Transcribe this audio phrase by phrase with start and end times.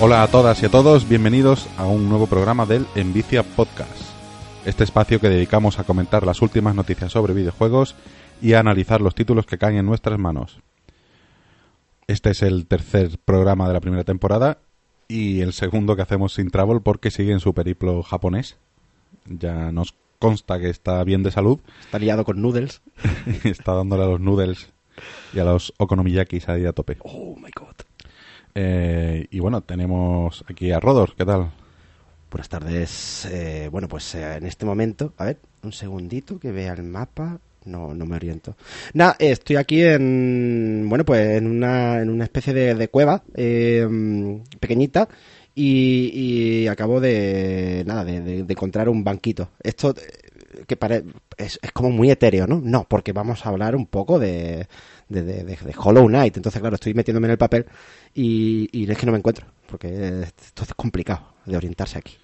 [0.00, 4.00] Hola a todas y a todos, bienvenidos a un nuevo programa del Envicia Podcast.
[4.64, 7.96] Este espacio que dedicamos a comentar las últimas noticias sobre videojuegos
[8.40, 10.60] y a analizar los títulos que caen en nuestras manos.
[12.06, 14.58] Este es el tercer programa de la primera temporada
[15.08, 18.56] y el segundo que hacemos sin travel porque sigue en su periplo japonés.
[19.26, 21.58] Ya nos consta que está bien de salud.
[21.80, 22.82] Está liado con noodles.
[23.42, 24.70] está dándole a los noodles
[25.34, 26.98] y a los okonomiyakis ahí a tope.
[27.00, 27.87] Oh my god.
[28.54, 31.50] Eh, y bueno, tenemos aquí a Rodor, ¿qué tal?
[32.30, 33.26] Buenas tardes.
[33.30, 37.38] Eh, bueno, pues eh, en este momento, a ver, un segundito que vea el mapa.
[37.64, 38.56] No, no me oriento.
[38.94, 45.06] Nada, estoy aquí en, bueno, pues en una, en una especie de, cueva pequeñita
[45.54, 49.50] y, acabo de, nada, de, encontrar un banquito.
[49.62, 49.94] Esto
[50.66, 51.04] que pare,
[51.36, 52.60] es, es como muy etéreo, ¿no?
[52.62, 54.66] No, porque vamos a hablar un poco de,
[55.08, 56.36] de, de, Hollow Knight.
[56.36, 57.66] Entonces, claro, estoy metiéndome en el papel
[58.14, 62.16] y, y, es que no me encuentro, porque esto es complicado de orientarse aquí.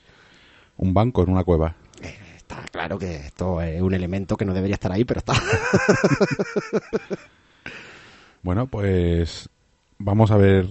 [0.77, 1.77] Un banco en una cueva.
[2.03, 5.35] Eh, está claro que esto es un elemento que no debería estar ahí, pero está.
[8.43, 9.49] bueno, pues
[9.99, 10.67] vamos a ver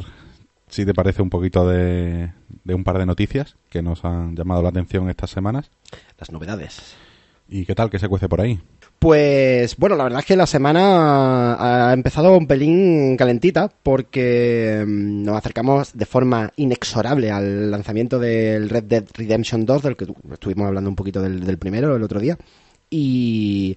[0.67, 2.31] si te parece un poquito de,
[2.64, 5.72] de un par de noticias que nos han llamado la atención estas semanas.
[6.17, 6.95] Las novedades.
[7.47, 8.59] ¿Y qué tal que se cuece por ahí?
[9.04, 15.23] Pues bueno, la verdad es que la semana ha empezado un pelín calentita porque mm,
[15.23, 20.68] nos acercamos de forma inexorable al lanzamiento del Red Dead Redemption 2, del que estuvimos
[20.68, 22.38] hablando un poquito del, primero el otro día,
[22.90, 23.76] y,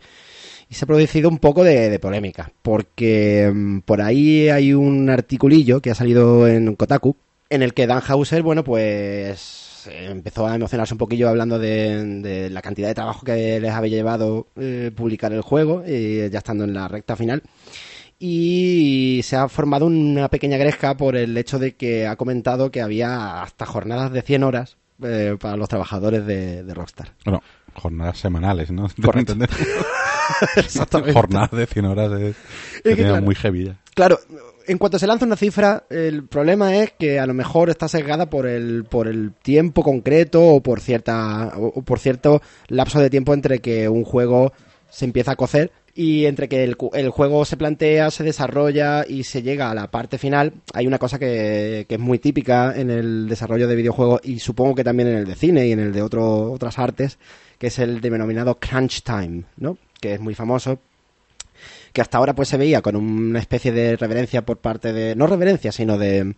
[0.70, 5.90] se ha producido un poco de, polémica porque mm, por ahí hay un articulillo que
[5.90, 7.16] ha salido en Kotaku
[7.50, 12.62] en el que Dan Hauser, bueno, pues empezó a emocionarse un poquillo hablando de, la
[12.62, 16.74] cantidad de trabajo que les había llevado eh, publicar el juego, eh, ya estando en
[16.74, 17.42] la recta final.
[18.18, 22.80] Y se ha formado una pequeña gresca por el hecho de que ha comentado que
[22.80, 27.12] había hasta jornadas de 100 horas eh, para los trabajadores de, Rockstar.
[27.24, 27.42] Bueno,
[27.74, 28.86] jornadas semanales, ¿no?
[30.56, 31.12] Exactamente.
[31.12, 32.12] jornadas de 100 horas
[32.84, 33.74] es, muy heavy.
[33.94, 34.18] Claro,
[34.66, 38.28] en cuanto se lanza una cifra, el problema es que a lo mejor está sesgada
[38.28, 43.34] por el, por el tiempo concreto o por cierta o por cierto lapso de tiempo
[43.34, 44.52] entre que un juego
[44.88, 49.24] se empieza a cocer y entre que el, el, juego se plantea, se desarrolla y
[49.24, 52.90] se llega a la parte final, hay una cosa que, que, es muy típica en
[52.90, 55.92] el desarrollo de videojuegos y supongo que también en el de cine y en el
[55.92, 57.18] de otras artes,
[57.58, 59.78] que es el denominado crunch time, ¿no?
[59.98, 60.78] Que es muy famoso
[61.96, 65.26] que hasta ahora pues se veía con una especie de reverencia por parte de, no
[65.26, 66.34] reverencia, sino de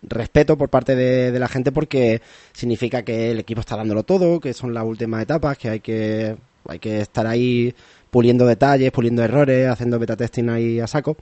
[0.00, 2.22] respeto por parte de, la gente porque
[2.54, 6.38] significa que el equipo está dándolo todo, que son las últimas etapas, que hay que,
[6.66, 7.74] hay que estar ahí
[8.10, 11.18] puliendo detalles, puliendo errores, haciendo beta testing ahí a saco.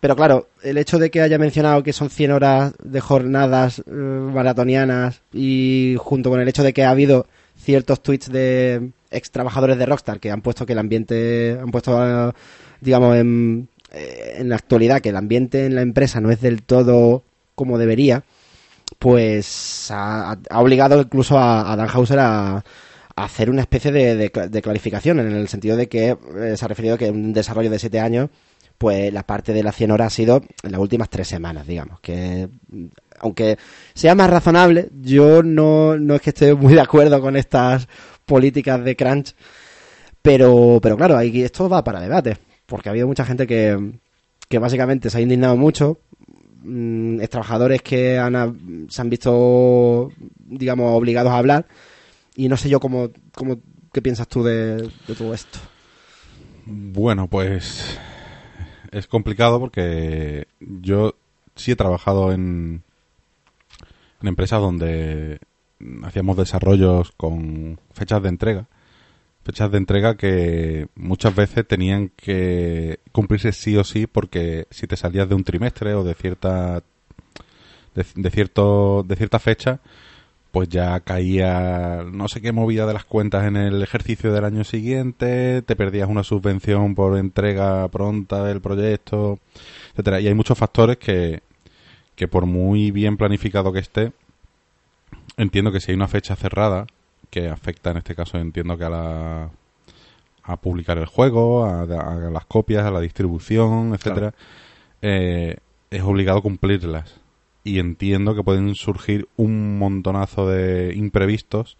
[0.00, 3.90] Pero claro, el hecho de que haya mencionado que son 100 horas de jornadas eh,
[3.90, 9.78] maratonianas y junto con el hecho de que ha habido ciertos tweets de ex trabajadores
[9.78, 12.34] de Rockstar que han puesto que el ambiente, han puesto a,
[12.80, 16.62] digamos, en, eh, en la actualidad, que el ambiente en la empresa no es del
[16.62, 18.24] todo como debería,
[18.98, 22.64] pues ha, obligado incluso a, Dan Hauser a,
[23.16, 24.30] hacer una especie de,
[24.62, 28.00] clarificación, en el sentido de que eh, se ha referido que un desarrollo de siete
[28.00, 28.30] años,
[28.76, 32.00] pues la parte de las 100 horas ha sido en las últimas tres semanas, digamos,
[32.00, 32.48] que
[33.20, 33.56] aunque
[33.94, 37.88] sea más razonable, yo no, no es que esté muy de acuerdo con estas
[38.26, 39.34] políticas de crunch,
[40.22, 42.36] pero, pero claro, ahí esto va para debate
[42.66, 43.92] porque ha habido mucha gente que,
[44.48, 45.98] que básicamente se ha indignado mucho,
[46.62, 51.66] mm, trabajadores que han, se han visto, digamos, obligados a hablar,
[52.36, 53.58] y no sé yo cómo, cómo
[53.92, 55.58] qué piensas tú de, todo esto.
[56.66, 57.98] Bueno, pues
[58.90, 61.14] es complicado porque yo
[61.54, 62.82] sí he trabajado en,
[64.20, 65.38] en empresas donde
[66.02, 68.68] hacíamos desarrollos con fechas de entrega
[69.44, 74.96] fechas de entrega que muchas veces tenían que cumplirse sí o sí porque si te
[74.96, 76.82] salías de un trimestre o de cierta
[77.94, 79.80] de, cierto de cierta fecha
[80.50, 84.62] pues ya caía no sé qué movida de las cuentas en el ejercicio del año
[84.62, 89.40] siguiente, te perdías una subvención por entrega pronta del proyecto,
[89.90, 90.20] etcétera.
[90.20, 91.42] Y hay muchos factores que,
[92.14, 94.12] que por muy bien planificado que esté,
[95.36, 96.86] entiendo que si hay una fecha cerrada,
[97.30, 99.50] que afecta en este caso entiendo que a la
[100.46, 104.34] a publicar el juego, a, las copias, a la distribución, etcétera,
[105.00, 105.56] eh,
[105.90, 107.18] es obligado cumplirlas.
[107.64, 111.78] Y entiendo que pueden surgir un montonazo de imprevistos,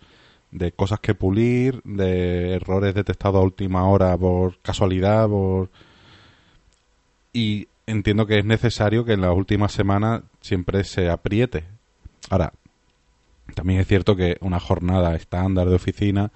[0.51, 5.69] de cosas que pulir, de errores detectados a última hora por casualidad, por
[7.35, 11.65] y entiendo que es necesario que en las últimas semanas siempre se apriete
[12.31, 12.53] Ahora,
[13.55, 16.33] también es cierto que una jornada estándar de oficina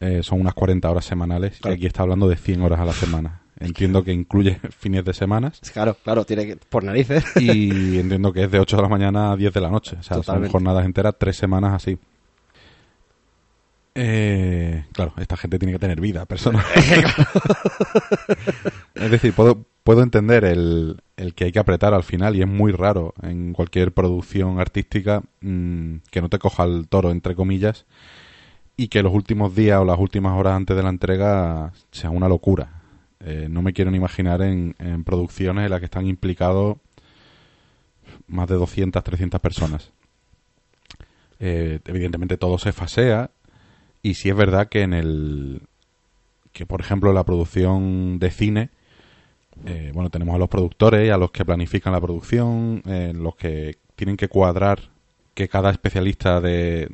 [0.00, 2.92] eh, son unas 40 horas semanales y aquí está hablando de 100 horas a la
[2.92, 3.42] semana.
[3.58, 5.52] Entiendo que incluye fines de semana.
[5.72, 7.24] Claro, claro, tiene que, por narices.
[7.36, 9.96] Y entiendo que es de 8 de la mañana a 10 de la noche.
[10.00, 11.98] O sea, son jornadas enteras, tres semanas así.
[13.94, 16.64] Eh, claro, esta gente tiene que tener vida personal.
[18.94, 22.46] es decir, puedo, puedo entender el, el que hay que apretar al final y es
[22.46, 27.86] muy raro en cualquier producción artística mm, que no te coja el toro, entre comillas,
[28.76, 32.28] y que los últimos días o las últimas horas antes de la entrega sea una
[32.28, 32.84] locura.
[33.18, 36.76] Eh, no me quiero ni imaginar en, en producciones en las que están implicados
[38.28, 39.90] más de 200, 300 personas.
[41.40, 43.32] Eh, evidentemente todo se fasea
[44.02, 45.62] y sí es verdad que en el
[46.52, 48.70] que por ejemplo la producción de cine
[49.66, 53.76] eh, bueno tenemos a los productores a los que planifican la producción eh, los que
[53.96, 54.90] tienen que cuadrar
[55.34, 56.88] que cada especialista de,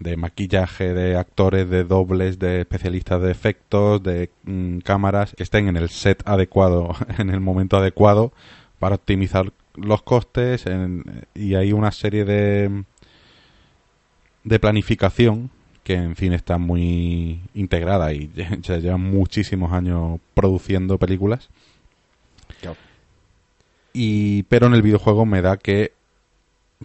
[0.00, 5.76] de, maquillaje de actores de dobles de especialistas de efectos de mm, cámaras estén en
[5.76, 8.32] el set adecuado en el momento adecuado
[8.78, 10.64] para optimizar los costes
[11.34, 12.84] y hay una serie de
[14.44, 15.50] de planificación
[15.84, 18.30] que en fin está muy integrada y
[18.62, 21.50] ya llevan muchísimos años produciendo películas.
[23.94, 25.92] Y pero en el videojuego me da que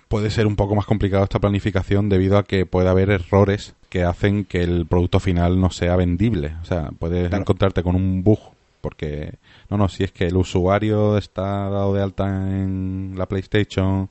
[0.08, 4.04] puede ser un poco más complicado esta planificación debido a que puede haber errores que
[4.04, 7.42] hacen que el producto final no sea vendible o sea puedes Claro.
[7.42, 8.40] encontrarte con un bug
[8.82, 9.34] porque
[9.70, 14.10] no no si es que el usuario está dado de alta en la PlayStation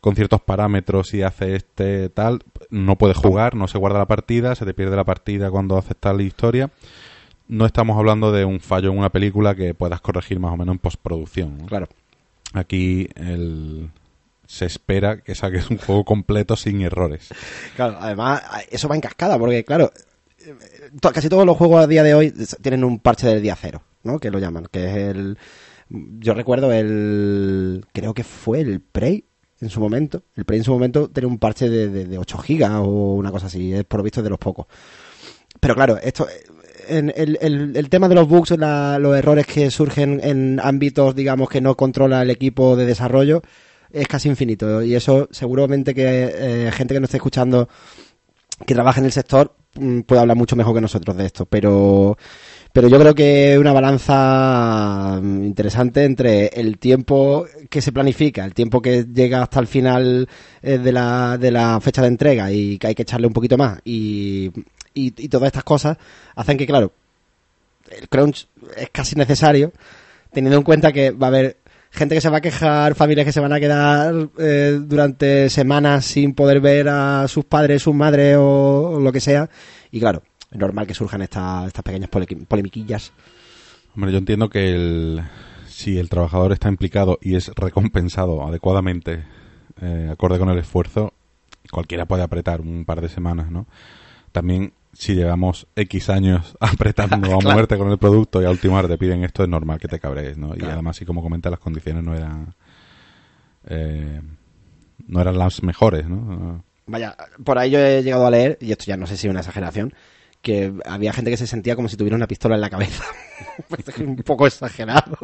[0.00, 2.40] con ciertos parámetros y hace este tal,
[2.70, 6.16] no puedes jugar, no se guarda la partida, se te pierde la partida cuando aceptas
[6.16, 6.70] la historia.
[7.46, 10.72] No estamos hablando de un fallo en una película que puedas corregir más o menos
[10.72, 11.56] en postproducción.
[11.56, 11.66] ¿no?
[11.66, 11.86] Claro.
[12.52, 13.90] Aquí el-
[14.46, 17.28] se espera que saques un juego completo sin errores.
[17.76, 19.90] Claro, además, eso va en cascada, porque claro,
[21.00, 24.18] casi todos los juegos a día de hoy tienen un parche del día cero, ¿no?
[24.18, 25.38] Que lo llaman, que es el...
[25.88, 27.84] Yo recuerdo el...
[27.92, 29.24] Creo que fue el Prey
[29.60, 30.22] en su momento.
[30.36, 33.30] El Prey en su momento tenía un parche de, de, de 8 gigas o una
[33.30, 34.66] cosa así, es por visto de los pocos.
[35.60, 36.26] Pero claro, esto...
[36.88, 41.14] En el, el, el tema de los bugs, la- los errores que surgen en ámbitos,
[41.14, 43.42] digamos, que no controla el equipo de desarrollo,
[43.90, 44.82] es casi infinito.
[44.82, 46.32] Y eso seguramente que
[46.66, 47.68] eh, gente que nos esté escuchando
[48.66, 51.46] que trabaja en el sector mm, puede hablar mucho mejor que nosotros de esto.
[51.46, 52.16] Pero,
[52.72, 58.54] pero yo creo que una balanza mm, interesante entre el tiempo que se planifica, el
[58.54, 60.28] tiempo que llega hasta el final
[60.62, 63.56] eh, de, la, de la fecha de entrega y que hay que echarle un poquito
[63.58, 64.50] más y,
[64.94, 65.98] y, y todas estas cosas
[66.34, 66.92] hacen que, claro,
[67.90, 68.46] el crunch
[68.76, 69.72] es casi necesario
[70.32, 71.56] teniendo en cuenta que va a haber
[71.90, 76.06] gente que se va a quejar, familias que se van a quedar eh, durante semanas
[76.06, 79.50] sin poder ver a sus padres, sus madres o, o lo que sea.
[79.90, 83.12] Y claro, es normal que surjan estas pequeñas pole- polemiquillas.
[83.94, 85.22] Hombre, yo entiendo que el,
[85.68, 89.24] si el trabajador está implicado y es recompensado adecuadamente,
[89.82, 91.12] eh, acorde con el esfuerzo,
[91.70, 93.66] cualquiera puede apretar un par de semanas, ¿no?
[94.32, 97.54] También, si llevamos X años apretando a Claro.
[97.54, 99.98] muerte con el producto y a última hora te piden esto, es normal que te
[99.98, 100.54] cabrees, ¿no?
[100.56, 102.54] Y además, y como comenta, las condiciones no eran...
[103.66, 104.20] eh,
[105.06, 106.64] no eran las mejores, ¿no?
[106.86, 109.30] Vaya, por ahí yo he llegado a leer, y esto ya no sé si es
[109.30, 109.92] una exageración,
[110.40, 113.04] que había gente que se sentía como si tuviera una pistola en la cabeza.
[114.00, 115.16] Un poco exagerado.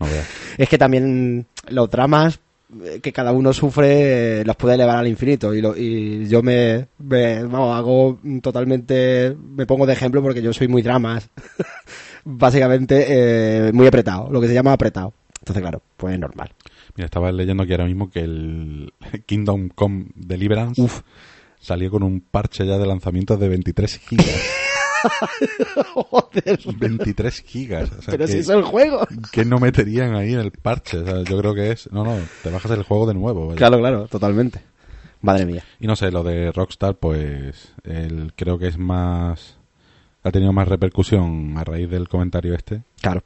[0.00, 0.06] No
[0.58, 2.38] es que también los dramas
[3.02, 5.54] que cada uno sufre eh, los puede elevar al infinito.
[5.54, 10.52] Y, lo- y yo me, me- vamos, hago totalmente me pongo de ejemplo porque yo
[10.52, 11.28] soy muy dramas.
[12.24, 15.12] Básicamente eh, muy apretado lo que se llama apretado.
[15.40, 16.50] Entonces claro pues es normal.
[16.96, 18.92] Mira, estaba leyendo aquí ahora mismo que el
[19.26, 20.82] Kingdom Come Deliverance
[21.60, 24.26] salió con un parche ya de lanzamiento de 23 gigas.
[25.94, 27.90] Joder, 23 gigas.
[27.92, 30.98] O sea, pero que, si es el juego que no meterían ahí en el parche.
[30.98, 31.90] O sea, yo creo que es.
[31.92, 33.46] No, no, te bajas el juego de nuevo.
[33.48, 33.58] vaya.
[33.58, 34.60] claro claro totalmente
[35.20, 37.72] madre mía Y no sé, lo de Rockstar, pues.
[37.84, 39.56] El, creo que es más.
[40.24, 42.82] Ha tenido más repercusión a raíz del comentario este.
[43.00, 43.22] claro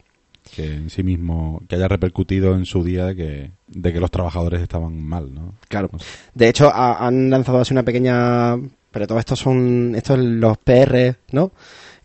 [0.54, 1.62] Que en sí mismo.
[1.68, 5.54] Que haya repercutido en su día de que, de que los trabajadores estaban mal, ¿no?
[5.68, 5.90] Claro.
[6.35, 8.56] De hecho, ha- han lanzado así una pequeña.
[8.96, 9.92] Pero todo esto son.
[9.94, 11.52] Estos los PR, ¿no?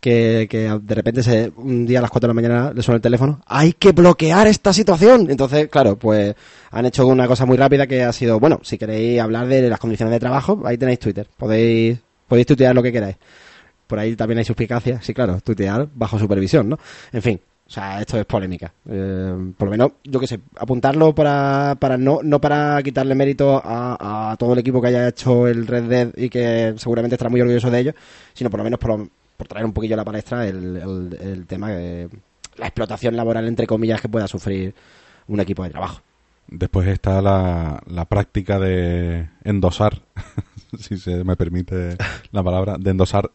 [0.02, 2.98] Que, que de repente se, un día a las 4 de la mañana le suena
[2.98, 3.42] el teléfono.
[3.46, 5.28] ¡Hay que bloquear esta situación!
[5.30, 6.36] Entonces, claro, pues
[6.70, 8.42] han hecho una cosa muy rápida que ha sido.
[8.42, 11.30] Bueno, si queréis hablar de las condiciones de trabajo, ahí tenéis Twitter.
[11.38, 13.16] Podéis, podéis tuitear lo que queráis.
[13.88, 15.02] Por ahí también hay suspicacia.
[15.02, 16.78] Sí, claro, tuitear bajo supervisión, ¿no?
[17.14, 17.40] En fin,
[17.72, 18.74] O sea, esto es polémica.
[18.86, 23.62] Eh, por lo menos, yo qué sé, apuntarlo para, para no, no para quitarle mérito
[23.64, 27.40] a, todo el equipo que haya hecho el Red Dead y que seguramente estará muy
[27.40, 27.94] orgulloso de ello,
[28.34, 31.48] sino por lo menos por, por traer un poquillo a la palestra el, el, el
[31.48, 32.10] tema de
[32.58, 34.76] la explotación laboral, entre comillas, que pueda sufrir
[35.30, 36.02] un equipo de trabajo.
[36.50, 40.02] Después está la, la práctica de endosar,
[40.78, 41.96] si se me permite
[42.34, 43.32] la palabra, de endosar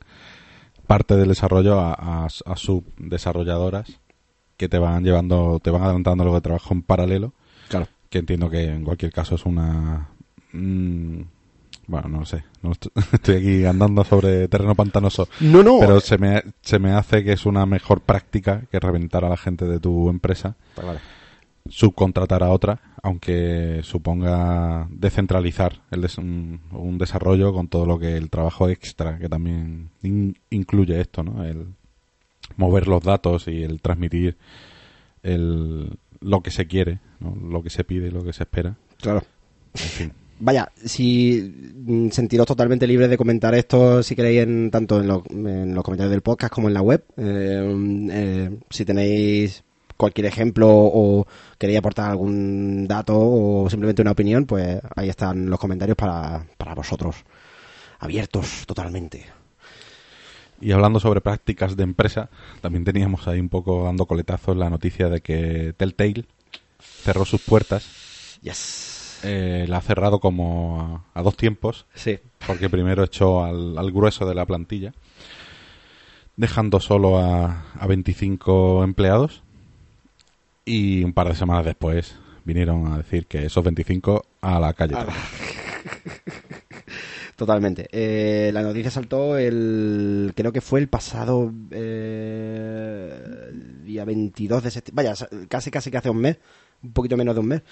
[0.87, 3.99] parte del desarrollo a, a, a subdesarrolladoras
[4.57, 7.33] que te van llevando, te van adelantando lo de trabajo en paralelo.
[7.69, 7.89] Claro.
[8.11, 10.09] Que entiendo que en cualquier caso es una.
[10.53, 11.21] mm,
[11.89, 12.43] bueno, no lo sé.
[12.63, 15.29] No estoy, estoy aquí andando sobre terreno pantanoso.
[15.41, 15.79] No, no.
[15.81, 19.37] Pero se me, se me hace que es una mejor práctica que reventar a la
[19.37, 20.99] gente de tu empresa, Claro.
[21.69, 28.17] subcontratar a otra, aunque suponga descentralizar el des- un, un desarrollo con todo lo que
[28.17, 31.45] el trabajo extra que también in- incluye esto, ¿no?
[31.45, 31.67] El
[32.57, 34.37] mover los datos y el transmitir
[35.23, 37.35] el, lo que se quiere, ¿no?
[37.35, 38.77] lo que se pide lo que se espera.
[39.01, 39.23] Claro.
[39.75, 40.13] En fin.
[40.39, 45.25] Vaya, si mm, sentiros totalmente libres de comentar esto si queréis en, tanto en, lo-
[45.31, 47.05] en los comentarios del podcast como en la web.
[47.17, 49.65] Eh, mm, eh, si tenéis
[49.97, 51.27] cualquier ejemplo o
[51.59, 56.75] queréis aportar algún dato o simplemente una opinión, pues ahí están los comentarios para, para
[56.75, 57.17] vosotros.
[57.99, 59.25] Abiertos totalmente.
[60.61, 62.29] Y hablando sobre prácticas de empresa,
[62.61, 66.25] también teníamos ahí un poco dando coletazos la noticia de que Telltale
[66.81, 68.39] cerró sus puertas.
[68.43, 69.21] Yes.
[69.23, 72.19] Eh, la ha cerrado como a, a dos tiempos, Sí.
[72.47, 74.93] porque primero echó al, al grueso de la plantilla,
[76.37, 79.43] dejando solo a, a 25 empleados.
[80.65, 84.95] Y un par de semanas después vinieron a decir que esos 25 a la calle.
[84.97, 85.15] A la-
[87.37, 87.87] Totalmente.
[87.93, 90.33] Eh, la noticia saltó el.
[90.35, 91.53] Creo que fue el pasado.
[91.71, 93.13] eh,
[93.85, 95.05] día 22 de septiembre.
[95.05, 96.39] Vaya, casi, casi que hace un mes.
[96.83, 97.63] Un poquito menos de un mes.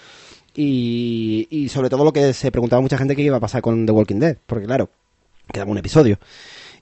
[0.55, 3.87] Y, y sobre todo lo que se preguntaba mucha gente que iba a pasar con
[3.87, 4.37] The Walking Dead.
[4.47, 4.91] Porque, claro,
[5.51, 6.19] quedaba un episodio.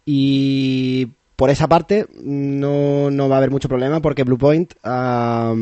[0.05, 5.55] Y por esa parte no, no va a haber mucho problema porque Bluepoint ha,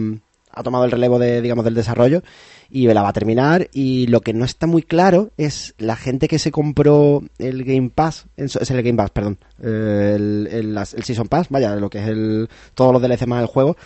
[0.53, 2.23] ha tomado el relevo de, digamos, del desarrollo
[2.71, 3.69] y la va a terminar.
[3.73, 7.91] Y lo que no está muy claro es la gente que se compró el Game
[7.91, 12.49] Pass, es el Game Pass, perdón, el, el, Season Pass, vaya, lo que es el,
[12.75, 13.77] todos los DLC más del juego.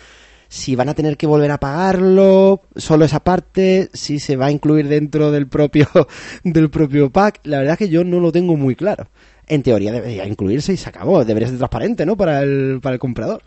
[0.47, 4.51] Si van a tener que volver a pagarlo, solo esa parte, si se va a
[4.51, 5.87] incluir dentro del propio,
[6.43, 9.07] del propio pack, la verdad es que yo no lo tengo muy claro.
[9.47, 12.15] En teoría debería incluirse y se acabó, debería ser transparente, ¿no?
[12.15, 13.43] Para el, para el comprador.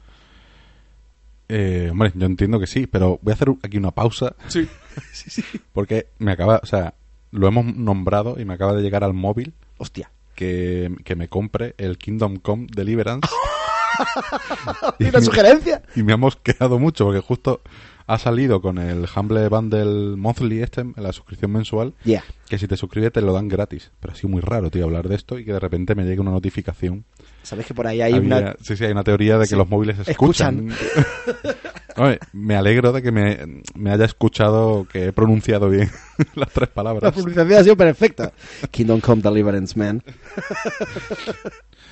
[1.49, 4.35] Eh, hombre, yo entiendo que sí, pero voy a hacer aquí una pausa.
[4.49, 4.69] Sí.
[5.73, 6.95] Porque me acaba, o sea,
[7.31, 10.11] lo hemos nombrado y me acaba de llegar al móvil Hostia.
[10.35, 13.29] que, que me compre el Kingdom Come Deliverance.
[14.99, 15.83] ¿Y una sugerencia?
[15.97, 17.61] Y me ha mosqueado mucho porque justo
[18.07, 22.25] ha salido con el Humble Bundle Monthly este, la suscripción mensual, Ya.
[22.49, 23.91] que si te suscribes te lo dan gratis.
[24.01, 26.21] Pero ha sido muy raro, tío, hablar de esto y que de repente me llegue
[26.21, 27.05] una notificación.
[27.43, 28.57] Sabes que por ahí hay Había- una...
[28.63, 29.57] Sí, sí, hay una teoría de que Sí.
[29.57, 30.71] los móviles escuchan.
[31.99, 35.91] Oye, me alegro de que me, me haya escuchado que he pronunciado bien
[36.35, 37.13] las tres La palabras.
[37.15, 38.33] publicidad ha sido perfecta.
[38.71, 40.03] Kingdom Come Deliverance, man.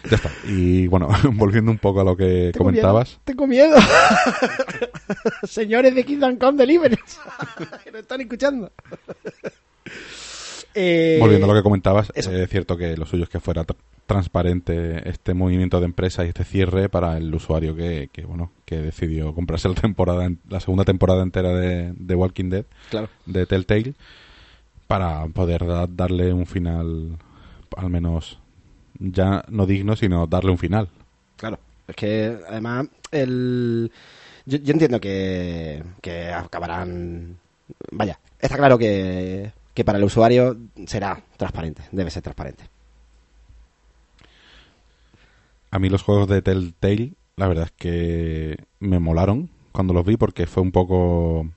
[0.08, 0.30] Ya está.
[0.46, 3.08] Y bueno, volviendo un poco a lo que Tengo comentabas.
[3.08, 3.76] miedo, tengo miedo.
[5.44, 7.18] Señores de Kingdom Come Deliverance.
[7.84, 8.70] que nos están escuchando.
[10.78, 12.30] Eh, Volviendo a lo que comentabas, eso.
[12.30, 16.28] es cierto que lo suyo es que fuera tr- transparente este movimiento de empresa y
[16.28, 20.84] este cierre para el usuario que, que, bueno que decidió comprarse la temporada la segunda
[20.84, 23.08] temporada entera de, de Walking Dead Claro.
[23.24, 23.94] de Telltale
[24.86, 27.16] para poder da- darle un final
[27.76, 28.38] al menos
[28.98, 30.88] ya no digno sino darle un final
[31.36, 31.58] Claro.
[31.88, 33.90] Es que además el...
[34.46, 37.36] Yo, yo entiendo que, que acabarán...
[37.92, 40.56] Vaya, está claro que, que para el usuario
[40.86, 42.64] será transparente, debe ser transparente.
[45.70, 50.16] A mí los juegos de Telltale, la verdad es que me molaron cuando los vi
[50.16, 51.50] porque fue un poco...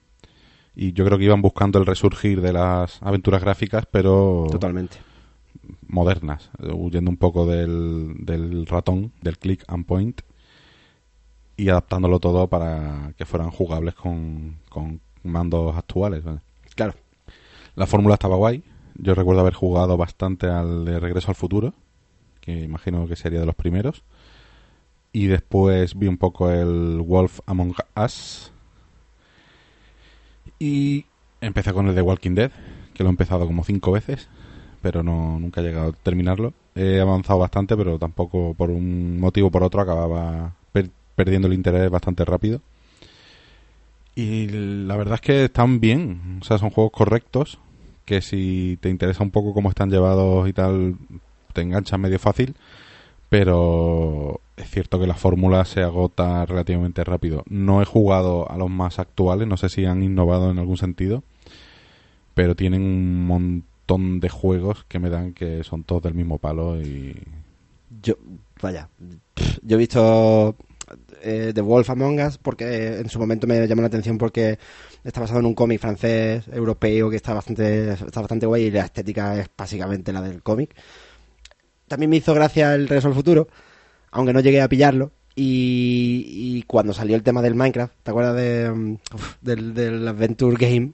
[0.76, 4.98] Y yo creo que iban buscando el resurgir de las aventuras gráficas, pero Totalmente.
[5.88, 10.22] modernas, huyendo un poco del, del ratón, del click and point,
[11.56, 16.24] y adaptándolo todo para que fueran jugables con, con mandos actuales.
[16.26, 16.42] ¿vale?
[17.80, 18.62] La fórmula estaba guay.
[18.96, 21.74] Yo recuerdo haber jugado bastante al de Regreso al Futuro,
[22.42, 24.04] que imagino que sería de los primeros.
[25.14, 28.52] Y después vi un poco el Wolf Among Us.
[30.60, 31.06] Y
[31.40, 32.52] empecé con el de Walking Dead,
[32.94, 34.28] que lo he empezado como cinco veces,
[34.82, 36.52] pero no nunca he llegado a terminarlo.
[36.76, 41.54] He avanzado bastante, pero tampoco por un motivo o por otro acababa per- perdiendo el
[41.54, 42.60] interés bastante rápido.
[44.16, 47.58] Y la verdad es que están bien, o sea, son juegos correctos,
[48.10, 50.96] que si te interesa un poco cómo están llevados y tal,
[51.54, 52.56] te enganchan medio fácil,
[53.30, 57.44] pero es cierto que la fórmula se agota relativamente rápido.
[57.48, 61.22] No he jugado a los más actuales, no sé si han innovado en algún sentido,
[62.34, 66.82] pero tienen un montón de juegos que me dan que son todos del mismo palo
[66.82, 67.16] y...
[68.02, 68.16] Yo,
[68.60, 68.90] vaya,
[69.62, 70.56] yo he visto
[71.22, 74.58] eh, The Wolf Among Us porque en su momento me llamó la atención porque
[75.04, 78.86] está basado en un cómic francés europeo que está bastante está bastante guay y la
[78.86, 80.76] estética es básicamente la del cómic
[81.88, 83.48] también me hizo gracia el Regreso al Futuro
[84.12, 88.98] aunque no llegué a pillarlo y, cuando salió el tema del Minecraft ¿te acuerdas de,
[89.14, 90.92] uf, del, del Adventure Game?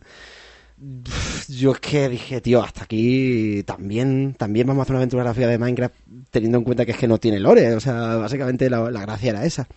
[1.47, 5.47] yo es que dije, tío, hasta aquí también, también vamos a hacer una aventura gráfica
[5.47, 5.95] de Minecraft
[6.31, 7.73] teniendo en cuenta que es que no tiene lore.
[7.75, 9.67] O sea, básicamente la, la gracia era esa.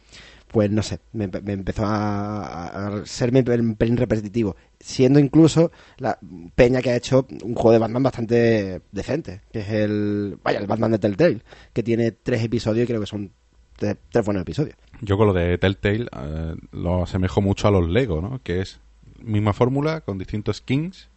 [0.51, 4.57] Pues no sé, me, empezó a, serme un pelín repetitivo.
[4.81, 6.19] Siendo incluso la
[6.55, 9.43] peña que ha hecho un juego de Batman bastante decente.
[9.53, 10.39] Que es el.
[10.43, 11.43] Vaya, el Batman de Telltale.
[11.73, 13.31] Que tiene tres episodios y creo que son
[13.77, 14.77] tres, tres buenos episodios.
[15.03, 18.41] Yo con lo de Telltale eh, lo asemejo mucho a los Lego, ¿no?
[18.43, 18.81] Que es
[19.23, 21.09] misma fórmula con distintos skins,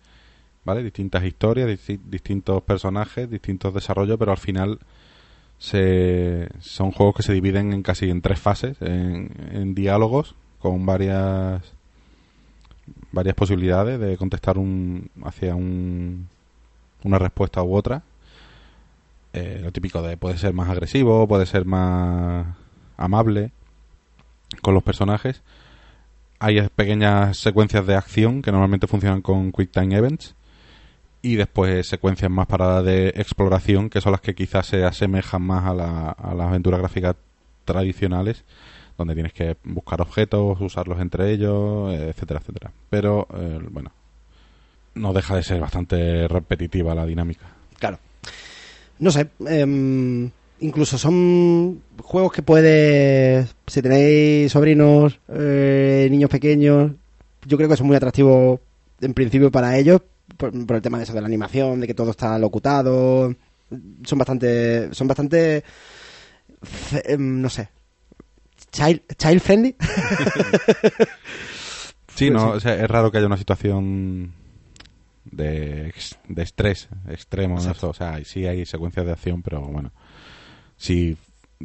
[0.66, 0.84] ¿vale?
[0.84, 4.80] Distintas historias, disti- distintos personajes, distintos desarrollos, pero al final
[5.62, 10.88] se, son juegos que se dividen en casi en tres fases, en, en diálogos con
[10.88, 11.62] varias
[13.12, 16.28] varias posibilidades de contestar un hacia un,
[17.04, 18.02] una respuesta u otra.
[19.34, 22.48] Eh, lo típico de puede ser más agresivo, puede ser más
[22.98, 23.52] amable
[24.64, 25.44] con los personajes.
[26.40, 30.34] Hay pequeñas secuencias de acción que normalmente funcionan con Quick Time Events.
[31.22, 35.66] Y después secuencias más paradas de exploración, que son las que quizás se asemejan más
[35.66, 37.16] a, la, a las aventuras gráficas
[37.66, 38.44] tradicionales,
[38.98, 42.72] donde tienes que buscar objetos, usarlos entre ellos, eh, etcétera, etcétera.
[42.90, 43.92] Pero, eh, bueno,
[44.96, 47.46] no deja de ser bastante repetitiva la dinámica.
[47.80, 48.00] Claro.
[49.00, 50.30] No sé, em,
[50.60, 56.92] incluso son juegos que puedes, si tenéis sobrinos, eh, niños pequeños,
[57.46, 58.60] yo creo que son muy atractivos
[59.02, 60.02] en principio para ellos,
[60.42, 63.34] por, por el tema de eso, de la animación, de que todo está locutado,
[64.04, 65.64] son bastante, son bastante,
[67.06, 67.70] em, no sé,
[68.72, 69.76] child, child friendly.
[72.14, 72.58] Sí, no, sí.
[72.58, 74.34] o sea, es raro que haya una situación
[75.24, 77.60] de, ex- de estrés extremo.
[77.60, 77.90] en eso.
[77.90, 79.92] O sea, sí hay secuencias de acción, pero bueno,
[80.78, 81.18] si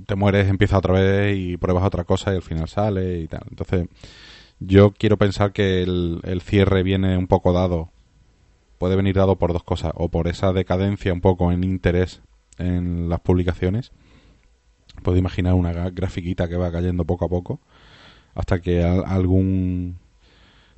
[0.06, 3.42] te mueres empieza otra vez y pruebas otra cosa y al final sale y tal.
[3.50, 3.88] Entonces,
[4.60, 7.90] yo quiero pensar que el, el cierre viene un poco dado,
[8.78, 12.20] puede venir dado por dos cosas, o por esa decadencia un poco en interés
[12.58, 13.92] en las publicaciones.
[15.02, 17.60] Puedo imaginar una gra- grafiquita que va cayendo poco a poco
[18.34, 19.96] hasta que al- algún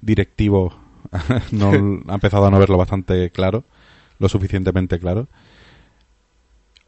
[0.01, 0.75] directivo
[1.53, 1.71] no
[2.09, 3.65] ha empezado a no verlo bastante claro,
[4.19, 5.29] lo suficientemente claro.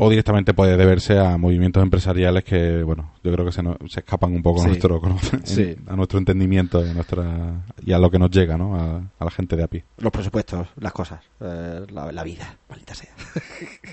[0.03, 4.01] O directamente puede deberse a movimientos empresariales que, bueno, yo creo que se, no- se
[4.01, 5.01] escapan un poco a nuestro
[5.45, 5.77] Sí.
[5.87, 8.77] a nuestro entendimiento y a, nuestra, y a lo que nos llega, ¿no?
[8.77, 9.85] A, a la gente de a pie.
[9.99, 13.11] Los presupuestos, las cosas, eh, la, la vida, maldita sea.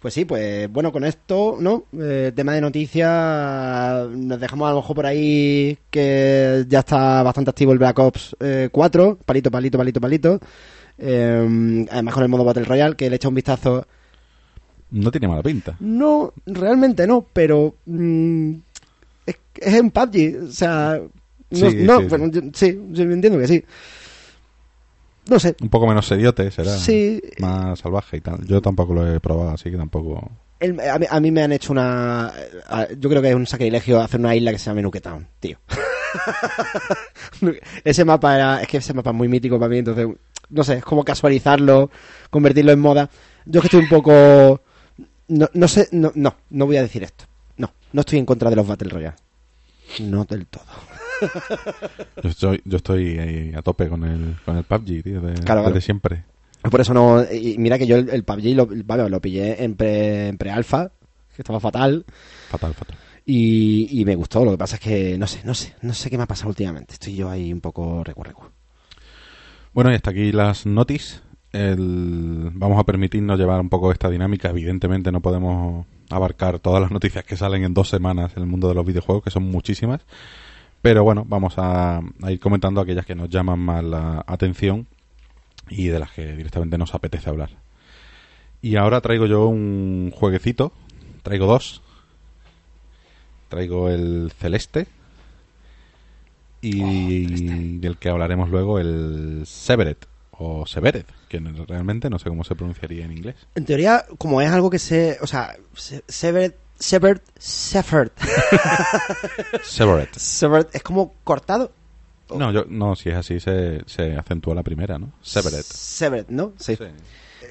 [0.00, 1.86] Pues sí, pues bueno, con esto, ¿no?
[2.00, 7.50] Eh, tema de noticias, nos dejamos a lo mejor por ahí que ya está bastante
[7.50, 10.40] activo el Black Ops eh, 4, palito, palito, palito, palito.
[10.98, 13.86] Eh, además con el modo Battle Royale, que le echa un vistazo.
[14.90, 15.76] No tiene mala pinta.
[15.80, 18.52] No, realmente no, pero mm,
[19.26, 21.00] es, es un PUBG, o sea...
[21.50, 23.64] No, Sí, no, sí, yo- sí, yo entiendo que sí.
[25.30, 26.76] No sé, Un poco menos seriote, será.
[26.76, 27.20] Sí.
[27.38, 28.46] Más salvaje y tal.
[28.46, 30.30] Yo tampoco lo he probado, así que tampoco...
[30.60, 32.32] El- a, mí, a mí me han hecho una.
[32.66, 35.58] a- Yo creo que es un sacrilegio hacer una isla que se llame Nuketown, tío.
[37.84, 38.62] ese mapa era.
[38.62, 40.06] Es que ese mapa es muy mítico para mí, entonces.
[40.50, 41.90] No sé, es como casualizarlo,
[42.30, 43.10] convertirlo en moda.
[43.44, 44.62] Yo es que estoy un poco.
[45.28, 47.24] No, no sé, no, no, no voy a decir esto.
[47.56, 49.16] No, no estoy en contra de los Battle Royale.
[50.00, 50.64] No del todo.
[52.22, 55.62] Yo estoy, yo estoy ahí a tope con el, con el PUBG, tío, de, Claro,
[55.62, 55.80] desde claro.
[55.80, 56.24] siempre.
[56.70, 57.24] Por eso no.
[57.32, 60.92] Y mira que yo el, el PUBG lo, vale, lo pillé en pre, en pre-alfa,
[61.34, 62.04] que estaba fatal.
[62.50, 62.96] Fatal, fatal.
[63.26, 66.08] Y, y me gustó, lo que pasa es que no sé, no sé, no sé
[66.08, 66.94] qué me ha pasado últimamente.
[66.94, 68.44] Estoy yo ahí un poco recu recu.
[69.72, 71.20] Bueno, y hasta aquí las notis.
[71.52, 72.50] El...
[72.54, 74.50] Vamos a permitirnos llevar un poco esta dinámica.
[74.50, 78.68] Evidentemente no podemos abarcar todas las noticias que salen en dos semanas en el mundo
[78.68, 80.00] de los videojuegos, que son muchísimas.
[80.82, 84.86] Pero bueno, vamos a, a ir comentando aquellas que nos llaman más la atención
[85.68, 87.50] y de las que directamente nos apetece hablar.
[88.62, 90.72] Y ahora traigo yo un jueguecito.
[91.22, 91.82] Traigo dos.
[93.48, 94.86] Traigo el celeste
[96.60, 99.96] y del que hablaremos luego, el Severed
[100.38, 103.34] o Severed, que realmente no sé cómo se pronunciaría en inglés.
[103.54, 105.18] En teoría, como es algo que se...
[105.20, 106.52] O sea, se- severed...
[106.78, 107.20] Severed...
[107.38, 108.12] Severed...
[109.62, 110.08] Severed.
[110.16, 111.72] severed es como cortado.
[112.34, 115.12] No, yo, no, si es así se, se acentúa la primera, ¿no?
[115.22, 115.62] Severed.
[115.64, 116.52] Severed, ¿no?
[116.58, 116.76] Sí.
[116.76, 116.84] Sí.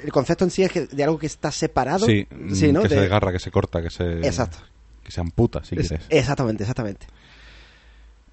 [0.04, 2.06] El concepto en sí es que de algo que está separado.
[2.06, 2.84] Sí, Sí, ¿no?
[2.84, 4.20] que se De- desgarra, que se corta, que se...
[4.26, 4.60] Exacto.
[5.04, 6.06] Que se amputa, si Es- quieres.
[6.10, 7.08] exactamente, exactamente.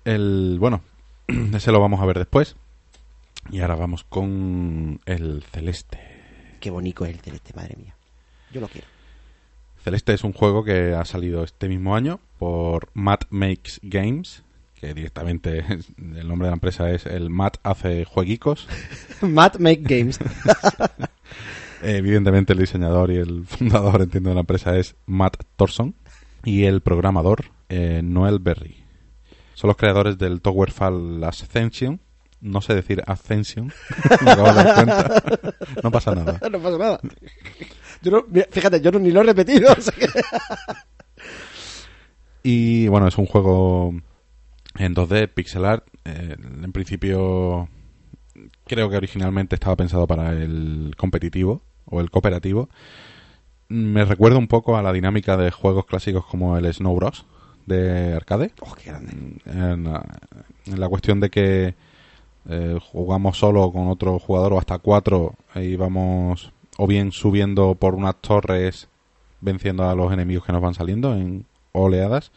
[0.05, 0.83] El, bueno,
[1.55, 2.57] ese lo vamos a ver después.
[3.51, 5.99] Y ahora vamos con el Celeste.
[6.61, 7.95] Qué bonito es el celeste, madre mía.
[8.51, 8.87] Yo lo quiero.
[9.83, 14.43] Celeste es un juego que ha salido este mismo año por Matt Makes Games,
[14.81, 15.59] que directamente
[15.99, 18.67] el nombre de la empresa es el Matt hace jueguicos.
[19.21, 20.19] Matt Make Games.
[21.83, 25.95] Evidentemente el diseñador y el fundador, entiendo, de la empresa es Matt Thorson
[26.45, 28.85] y el programador eh, Noel Berry.
[29.53, 32.01] Son los creadores del Towerfall Ascension.
[32.45, 33.73] No sé decir Ascension,
[34.23, 35.23] me acabo de dar cuenta.
[35.83, 36.39] No pasa nada.
[36.53, 37.01] no pasa nada.
[38.03, 39.73] Yo no, mira, fíjate, yo no, ni lo he repetido.
[39.79, 40.07] o sea que-
[42.43, 43.95] Y bueno, es un juego
[44.77, 45.87] en 2D, pixel art.
[46.05, 47.69] Eh, en principio,
[48.67, 52.69] creo que originalmente estaba pensado para el competitivo o el cooperativo.
[53.69, 57.25] Me recuerda un poco a la dinámica de juegos clásicos como el Snow Bros.
[57.65, 58.53] de arcade.
[58.61, 59.13] Oh, qué grande.
[59.47, 59.85] En
[60.81, 61.75] la cuestión de que
[62.49, 67.95] eh, jugamos solo con otro jugador o hasta cuatro y vamos o bien subiendo por
[67.95, 68.89] unas torres
[69.41, 72.33] venciendo a los enemigos que nos van saliendo en oleadas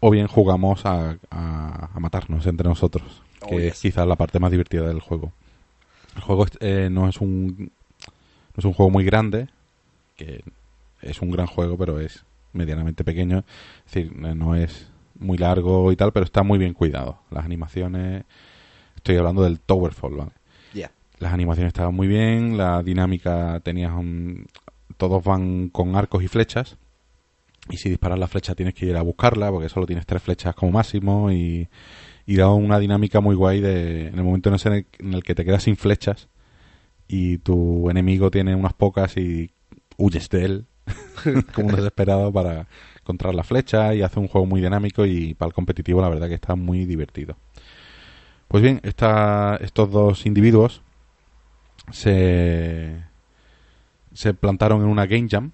[0.00, 3.74] o bien jugamos a, a- a matarnos entre nosotros Oh, que yes.
[3.74, 5.30] es quizás la parte más divertida del juego.
[6.16, 9.48] El juego eh, no es un no es un juego muy grande
[10.16, 10.42] que
[11.02, 13.44] es un gran juego pero es medianamente pequeño.
[13.86, 17.18] Es decir no es muy largo y tal pero está muy bien cuidado.
[17.30, 18.24] Las animaciones
[19.06, 20.30] estoy hablando del Towerfall ¿vale?
[20.74, 20.90] Ya.
[21.20, 24.46] las animaciones estaban muy bien, la dinámica tenías un-
[24.96, 26.76] todos van con arcos y flechas
[27.70, 30.54] y si disparas la flecha tienes que ir a buscarla porque solo tienes tres flechas
[30.54, 31.68] como máximo y,
[32.26, 35.34] y da una dinámica muy guay de en el momento en el, en el que
[35.34, 36.28] te quedas sin flechas
[37.08, 39.50] y tu enemigo tiene unas pocas y
[39.96, 40.66] huyes de él
[41.54, 42.66] como un desesperado para
[43.00, 46.28] encontrar la flecha y hace un juego muy dinámico y para el competitivo la verdad
[46.28, 47.36] que está muy divertido.
[48.48, 50.82] Pues bien, esta, estos dos individuos
[51.92, 52.96] se,
[54.14, 55.52] se plantaron en una Game Jam.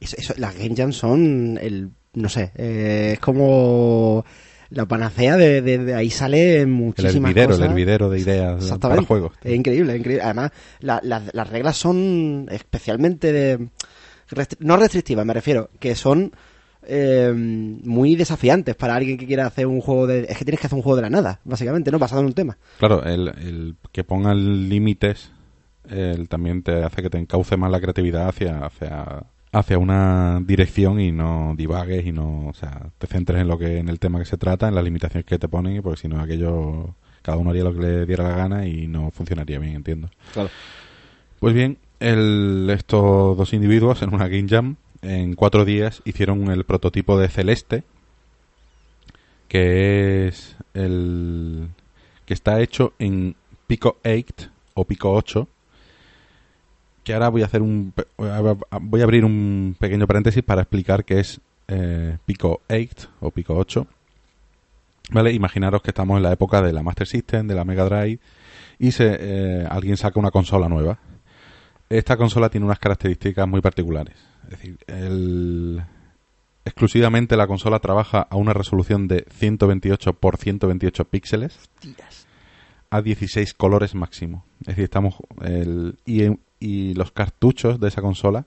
[0.00, 1.90] Eso, eso- las Game Jam son el.
[2.14, 4.24] No sé, eh, es como.
[4.70, 9.00] La panacea de, de- de ahí sale El muchísimas hervidero, el hervidero de ideas para
[9.02, 9.32] juegos.
[9.44, 10.24] Es increíble, es increíble.
[10.24, 13.58] Además, la- la- las reglas son especialmente de,
[14.28, 16.32] restri- no restrictivas, me refiero, que son
[16.86, 20.26] eh, muy desafiantes para alguien que quiera hacer un juego de...
[20.28, 21.98] Es que tienes que hacer un juego de la nada, básicamente, ¿no?
[21.98, 22.56] Basado en un tema.
[22.78, 25.32] Claro, el, el que pongan límites
[25.90, 31.00] el también te hace que te encauce más la creatividad hacia, hacia, hacia una dirección
[31.00, 34.18] y no divagues y no, o sea, te centres en lo que en el tema
[34.18, 37.50] que se trata, en las limitaciones que te ponen, porque si no aquello cada uno
[37.50, 40.08] haría lo que le diera la gana y no funcionaría bien, entiendo.
[40.32, 40.48] Claro.
[41.40, 46.64] Pues bien, el, estos dos individuos en una Game Jam en cuatro días hicieron el
[46.64, 47.84] prototipo de Celeste,
[49.48, 51.68] que es el
[52.24, 55.48] que está hecho en Pico 8 o Pico 8.
[57.04, 61.20] Que ahora voy a hacer un voy a abrir un pequeño paréntesis para explicar qué
[61.20, 63.86] es eh, Pico 8 o Pico 8.
[65.12, 68.18] Vale, imaginaros que estamos en la época de la Master System, de la Mega Drive
[68.78, 70.98] y se, eh, alguien saca una consola nueva.
[71.88, 74.16] Esta consola tiene unas características muy particulares.
[74.46, 75.82] Es decir, el-
[76.64, 81.58] exclusivamente la consola trabaja a una resolución de 128 por 128 píxeles
[82.90, 84.44] a 16 colores máximo.
[84.62, 86.24] Es decir, estamos el, y,
[86.60, 88.46] y los cartuchos de esa consola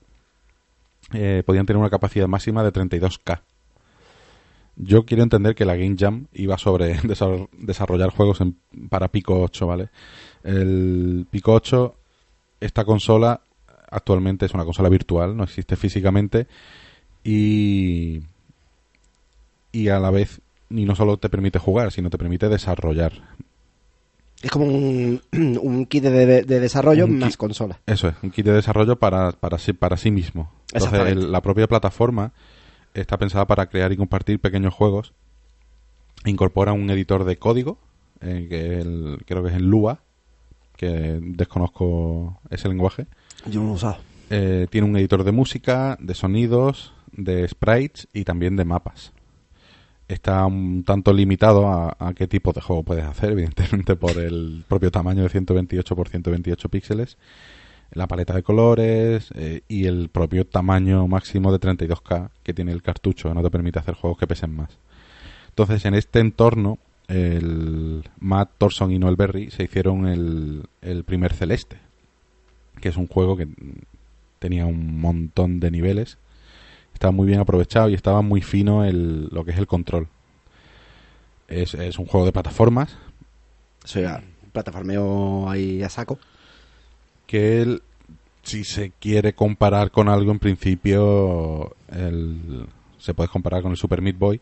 [1.13, 3.41] eh, podían tener una capacidad máxima de 32K.
[4.75, 8.57] Yo quiero entender que la Game Jam iba sobre desar- desarrollar juegos en-
[8.89, 9.89] para Pico 8, ¿vale?
[10.43, 11.95] El Pico 8,
[12.61, 13.41] esta consola
[13.91, 16.47] actualmente es una consola virtual, no existe físicamente
[17.23, 18.21] y
[19.71, 23.13] y a la vez y no solo te permite jugar, sino te permite desarrollar.
[24.41, 27.37] Es como un, un kit de, de- de desarrollo Un más kit.
[27.37, 27.79] consola.
[27.85, 30.51] Eso es, un kit de desarrollo para, para, sí, para sí mismo.
[30.71, 32.31] Entonces, el- la propia plataforma
[32.93, 35.13] está pensada para crear y compartir pequeños juegos.
[36.25, 37.77] Incorpora un editor de código,
[38.21, 39.99] eh, que el- creo que es el Lua,
[40.77, 43.07] que desconozco ese lenguaje.
[43.45, 43.97] Yo no lo.
[44.29, 49.11] Eh, tiene un editor de música, de sonidos, de sprites y también de mapas.
[50.07, 54.91] está un tanto limitado a, qué tipo de juego puedes hacer, evidentemente por el propio
[54.91, 57.17] tamaño de 128 por 128 píxeles,
[57.91, 62.83] la paleta de colores eh, y el propio tamaño máximo de 32K que tiene el
[62.83, 64.77] cartucho, no te permite hacer juegos que pesen más.
[65.49, 71.88] Entonces, en este entorno, el Matt Thorson y Noel Berry se hicieron el primer Celeste,
[72.79, 73.47] que es un juego que
[74.39, 76.17] tenía un montón de niveles,
[76.93, 80.07] estaba muy bien aprovechado y estaba muy fino el, lo que es el control.
[81.47, 82.95] Es, es un juego de plataformas
[83.83, 86.19] O sea, plataformeo ahí a saco.
[87.27, 87.81] que él,
[88.43, 92.65] si se quiere comparar con algo, en principio el-
[92.99, 94.41] se puede comparar con el Super Meat Boy.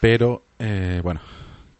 [0.00, 1.20] Pero, eh, bueno,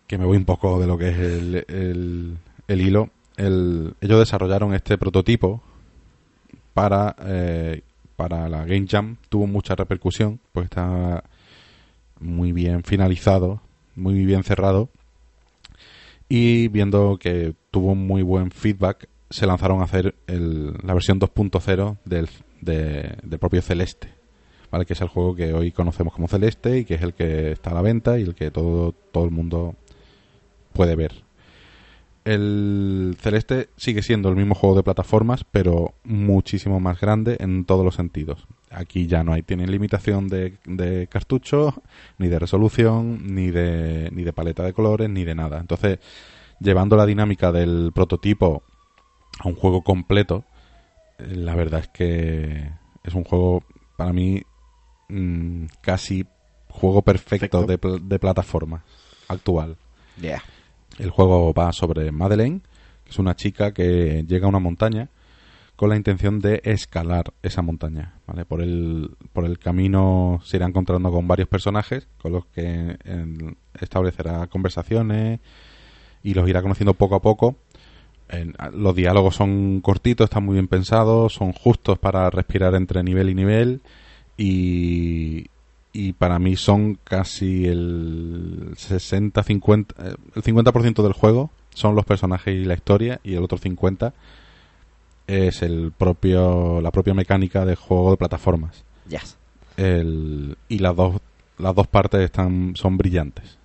[0.07, 2.37] que me voy un poco de lo que es el, el-
[2.69, 3.11] el hilo.
[3.41, 5.63] El- ellos desarrollaron este prototipo
[6.75, 7.83] para, eh,
[8.17, 9.17] para la Game Jam.
[9.29, 11.25] Tuvo mucha repercusión, pues está
[12.19, 13.61] muy bien finalizado,
[13.97, 14.89] muy bien cerrado
[16.29, 21.97] y viendo que tuvo muy buen feedback se lanzaron a hacer el- la versión 2.0
[22.05, 22.29] del,
[22.61, 24.09] de- del propio Celeste
[24.71, 24.85] ¿vale?
[24.87, 27.71] que es el juego que hoy conocemos como Celeste y que es el que está
[27.71, 29.75] a la venta y el que todo, todo el mundo
[30.73, 31.23] puede ver
[32.25, 37.85] el Celeste sigue siendo el mismo juego de plataformas pero muchísimo más grande en todos
[37.85, 41.83] los sentidos aquí ya no hay tienen limitación de, de cartucho
[42.19, 45.99] ni de resolución ni de ni de paleta de colores ni de nada entonces
[46.61, 48.63] llevando la dinámica del prototipo
[49.39, 50.45] a un juego completo
[51.19, 52.71] eh, la verdad es que
[53.03, 53.63] es un juego
[53.97, 54.43] para mí
[55.09, 56.27] mm, casi
[56.69, 57.67] juego perfecto, Perfecto.
[57.67, 58.85] de, pl- de plataforma
[59.29, 59.77] actual
[60.21, 60.43] Yeah.
[60.99, 62.61] El juego va sobre Madeleine,
[63.05, 65.09] que es una chica que llega a una montaña
[65.77, 68.13] con la intención de escalar esa montaña.
[68.49, 72.99] Por, el, por el camino se irá encontrando con varios personajes con los que
[73.81, 75.41] establecerá conversaciones
[76.23, 77.57] y los irá conociendo poco a poco.
[78.75, 83.35] Los diálogos son cortitos, están muy bien pensados, son justos para respirar entre nivel y
[83.35, 83.81] nivel
[84.37, 85.47] y,
[85.93, 92.55] y para mí son casi el 60-50 eh, el 50% del juego son los personajes
[92.55, 94.13] y la historia y el otro 50
[95.27, 99.37] es el propio la propia mecánica de juego de plataformas Yes.
[99.77, 101.17] el, y las dos
[101.59, 103.59] las dos partes están son brillantes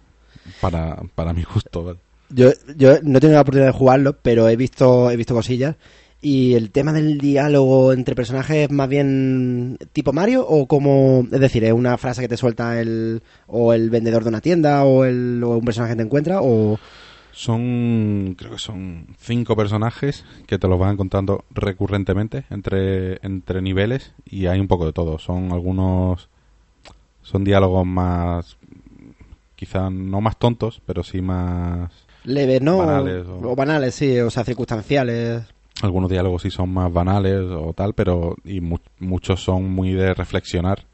[0.61, 1.97] para, para mi gusto.
[2.29, 5.75] Yo, yo no he tenido la oportunidad de jugarlo, pero he visto, he visto cosillas.
[6.21, 11.39] Y el tema del diálogo entre personajes es más bien tipo Mario o como, es
[11.39, 15.05] decir, es una frase que te suelta el o el vendedor de una tienda o,
[15.05, 16.79] el, o un personaje que te encuentra o
[17.31, 24.13] Son, creo que son cinco personajes que te los van encontrando recurrentemente entre, entre niveles
[24.25, 25.19] y hay un poco de todo.
[25.19, 26.29] Son algunos,
[27.21, 28.57] son diálogos más,
[29.55, 31.91] quizá no más tontos, pero sí más,
[32.23, 32.77] leves, ¿no?
[32.77, 35.43] Banales o banales, sí, o sea, circunstanciales.
[35.81, 40.13] Algunos diálogos sí son más banales o tal, pero y mu- muchos son muy de
[40.13, 40.85] reflexionar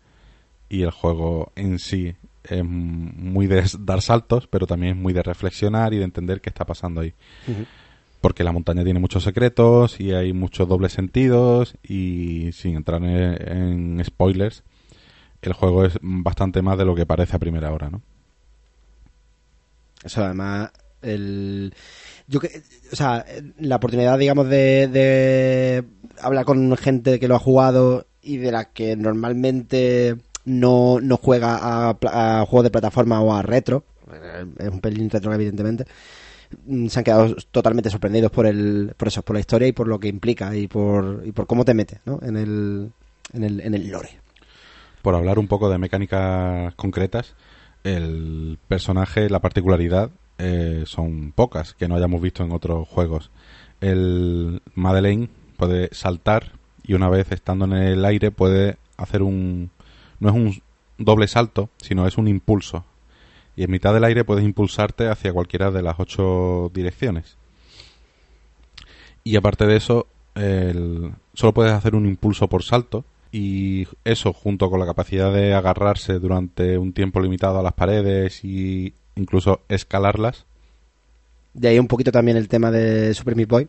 [0.69, 5.23] y el juego en sí es muy de dar saltos, pero también es muy de
[5.23, 7.13] reflexionar y de entender qué está pasando ahí.
[8.21, 13.97] Porque la montaña tiene muchos secretos y hay muchos dobles sentidos y sin entrar en,
[13.97, 14.63] en spoilers,
[15.41, 18.01] el juego es bastante más de lo que parece a primera hora, ¿no?
[20.03, 21.73] Eso además, el...
[22.31, 22.63] Yo que,
[22.93, 23.25] o sea,
[23.59, 25.83] la oportunidad, digamos, de, de
[26.21, 30.15] hablar con gente que lo ha jugado y de la que normalmente
[30.45, 33.83] no, no juega a, a juegos de plataforma o a retro,
[34.57, 35.85] es un pelín retro evidentemente,
[36.65, 39.89] mm, se han quedado totalmente sorprendidos por el, por eso, por la historia y por
[39.89, 42.19] lo que implica y por, y por cómo te mete, ¿no?
[42.21, 42.91] En el,
[43.33, 44.21] en el, en el lore.
[45.01, 47.33] Por hablar un poco de mecánicas concretas,
[47.83, 50.11] el personaje, la particularidad,
[50.43, 53.29] eh, son pocas que no hayamos visto en otros juegos.
[53.79, 59.69] El Madeleine puede saltar y una vez estando en el aire puede hacer un...
[60.19, 60.61] no es un
[60.97, 62.83] doble salto, sino es un impulso.
[63.55, 67.37] Y en mitad del aire puedes impulsarte hacia cualquiera de las ocho direcciones.
[69.23, 73.05] Y aparte de eso, el- solo puedes hacer un impulso por salto.
[73.31, 78.43] Y eso, junto con la capacidad de agarrarse durante un tiempo limitado a las paredes
[78.43, 80.45] y incluso escalarlas,
[81.53, 83.67] De ahí un poquito también el tema de Super Meat Boy.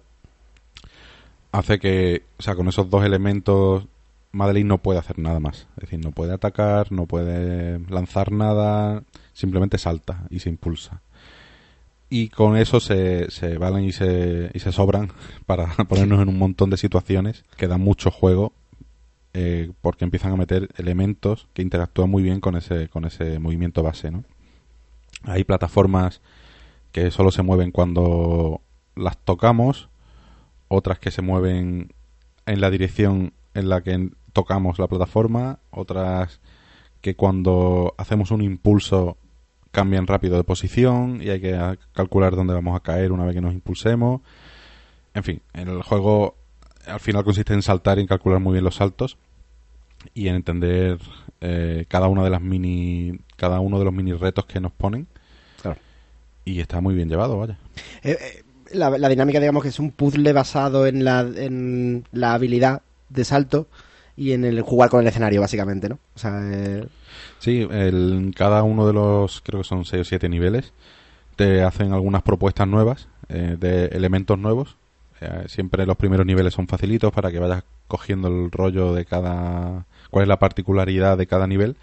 [1.52, 3.86] hace que, o sea, con esos dos elementos,
[4.32, 5.66] Madeline no puede hacer nada más.
[5.76, 9.02] Es decir, no puede atacar, no puede lanzar nada,
[9.32, 11.02] simplemente salta y se impulsa.
[12.08, 15.12] Y con eso se, se valen y se, y se sobran
[15.46, 18.52] para ponernos en un montón de situaciones que dan mucho juego
[19.34, 23.82] eh, porque empiezan a meter elementos que interactúan muy bien con ese, con ese movimiento
[23.82, 24.24] base, ¿no?
[25.24, 26.20] Hay plataformas
[26.90, 28.60] que solo se mueven cuando
[28.94, 29.88] las tocamos,
[30.68, 31.92] otras que se mueven
[32.46, 36.40] en la dirección en la que tocamos la plataforma, otras
[37.00, 39.16] que cuando hacemos un impulso
[39.70, 43.40] cambian rápido de posición y hay que calcular dónde vamos a caer una vez que
[43.40, 44.20] nos impulsemos.
[45.14, 46.36] En fin, el juego
[46.86, 49.16] al final consiste en saltar y en calcular muy bien los saltos
[50.14, 50.98] y en entender
[51.40, 55.06] eh, cada de mini cada uno de los mini retos que nos ponen
[56.44, 57.58] y está muy bien llevado vaya.
[58.02, 62.34] Eh, eh, la, la, dinámica digamos que es un puzzle basado en la, en la
[62.34, 63.66] habilidad de salto
[64.16, 66.40] y en el jugar con el escenario básicamente no o sea
[67.38, 70.72] sí el, cada uno de los creo que son seis o siete niveles
[71.36, 74.76] te hacen algunas propuestas nuevas de elementos nuevos.
[75.46, 80.22] Siempre los primeros niveles son facilitos para que vayas cogiendo el rollo de cada cuál
[80.22, 81.76] es la particularidad de cada nivel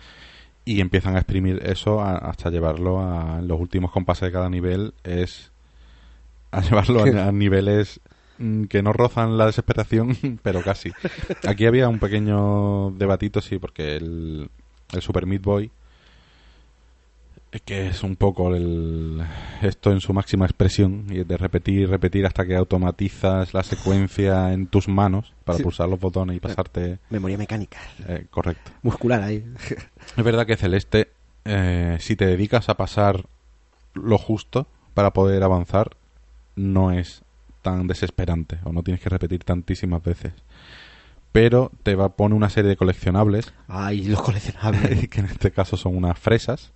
[0.70, 5.52] y empiezan a exprimir eso hasta llevarlo a los últimos compases de cada nivel es
[6.52, 8.00] a llevarlo a, niveles
[8.38, 10.92] mm, que no rozan la desesperación, pero casi.
[11.48, 14.52] Aquí había un pequeño debatito, sí, porque el,
[14.94, 15.72] el Super Meat Boy
[17.66, 19.24] que es un poco el,
[19.62, 24.54] esto en su máxima expresión y de repetir y repetir hasta que automatizas la secuencia
[24.54, 27.80] en tus manos para pulsar los botones y pasarte memoria mecánica.
[28.08, 28.72] eh, correcto.
[28.84, 29.44] Muscular ahí.
[30.16, 31.10] Es verdad que Celeste
[31.46, 33.26] eh, si te dedicas a pasar
[33.94, 35.96] lo justo para poder avanzar
[36.56, 37.24] no es
[37.62, 40.34] tan desesperante o no tienes que repetir tantísimas veces.
[41.32, 43.54] Pero te va pone una serie de coleccionables.
[43.68, 45.08] Ay los coleccionables.
[45.10, 46.72] Que en este caso son unas fresas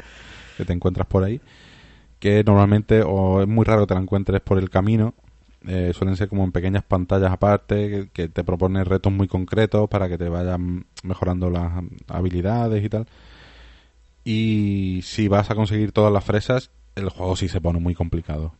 [0.58, 1.42] que te encuentras por ahí,
[2.20, 5.14] que normalmente o es muy raro que te la encuentres por el camino,
[5.66, 10.10] eh, suelen ser como en pequeñas pantallas aparte, que, te proponen retos muy concretos para
[10.10, 11.72] que te vayan mejorando las
[12.08, 13.08] habilidades y tal.
[14.26, 18.54] Y si vas a conseguir todas las fresas, el juego sí se pone muy complicado.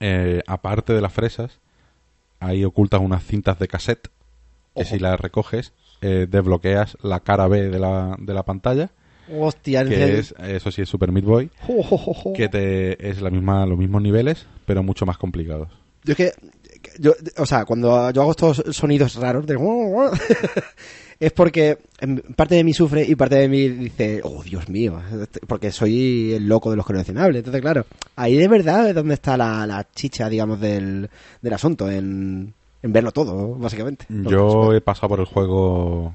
[0.00, 1.58] Eh, aparte de las fresas,
[2.40, 4.08] ahí ocultas unas cintas de cassette
[4.74, 8.90] que si las recoges eh, desbloqueas la cara B de la, de la pantalla
[9.30, 11.50] Hostia, que es, eso sí es Super Meat Boy,
[12.34, 15.68] que te, es la misma, los mismos niveles, pero mucho más complicados.
[16.04, 16.32] Yo es que,
[16.98, 19.46] yo, o sea, cuando yo hago estos sonidos raros,
[21.20, 21.78] es porque
[22.34, 25.00] parte de mí sufre y parte de mí dice, oh Dios mío,
[25.46, 27.38] porque soy el loco de los coleccionables.
[27.38, 31.08] Entonces, claro, ahí de verdad es donde está la, chicha, digamos, del,
[31.40, 34.06] del asunto, en, en verlo todo, básicamente.
[34.08, 36.14] Yo he pasado por el juego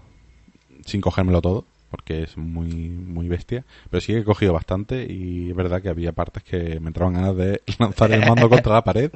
[0.86, 5.50] sin cogérmelo todo porque es muy muy bestia, pero sí que he cogido bastante y
[5.50, 8.84] es verdad que había partes que me entraban ganas de lanzar el mando contra la
[8.84, 9.12] pared,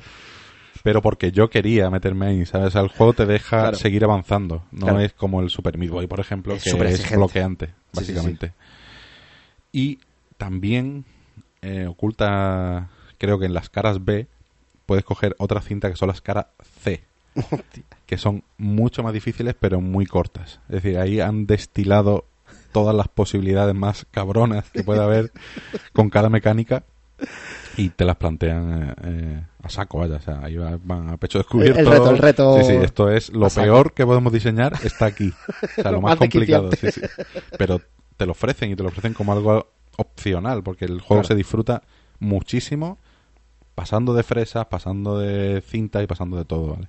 [0.84, 2.76] pero porque yo quería meterme ahí, ¿sabes?
[2.76, 6.58] el juego te deja seguir avanzando, no es como el Super Meat Boy, por ejemplo,
[6.62, 8.54] que es bloqueante, básicamente.
[9.72, 10.00] y
[10.38, 11.06] también
[11.62, 14.28] eh, oculta, creo que en las caras B
[14.86, 16.48] puedes coger otra cinta que son las caras
[16.82, 17.04] C.
[18.06, 20.60] que son mucho más difíciles pero muy cortas.
[20.68, 22.26] Es decir, ahí han destilado
[22.72, 25.32] todas las posibilidades más cabronas que pueda haber
[25.94, 26.84] con cada mecánica
[27.78, 31.80] y te las plantean eh, a saco, vaya, o sea, ahí van a pecho descubierto.
[31.80, 32.58] El, reto, el reto.
[32.58, 35.34] Sí, sí, esto es lo peor que podemos diseñar, está aquí.
[35.78, 37.02] O sea, lo, más, complicado, sí, sí.
[37.58, 37.82] Pero
[38.18, 41.84] te lo ofrecen y te lo ofrecen como algo opcional, porque el juego se disfruta
[42.20, 42.98] muchísimo
[43.76, 46.88] pasando de fresas, pasando de cinta y pasando de todo, ¿vale?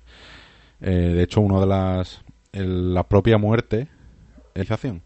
[0.81, 2.21] Eh, de hecho, uno de las...
[2.51, 3.87] la propia muerte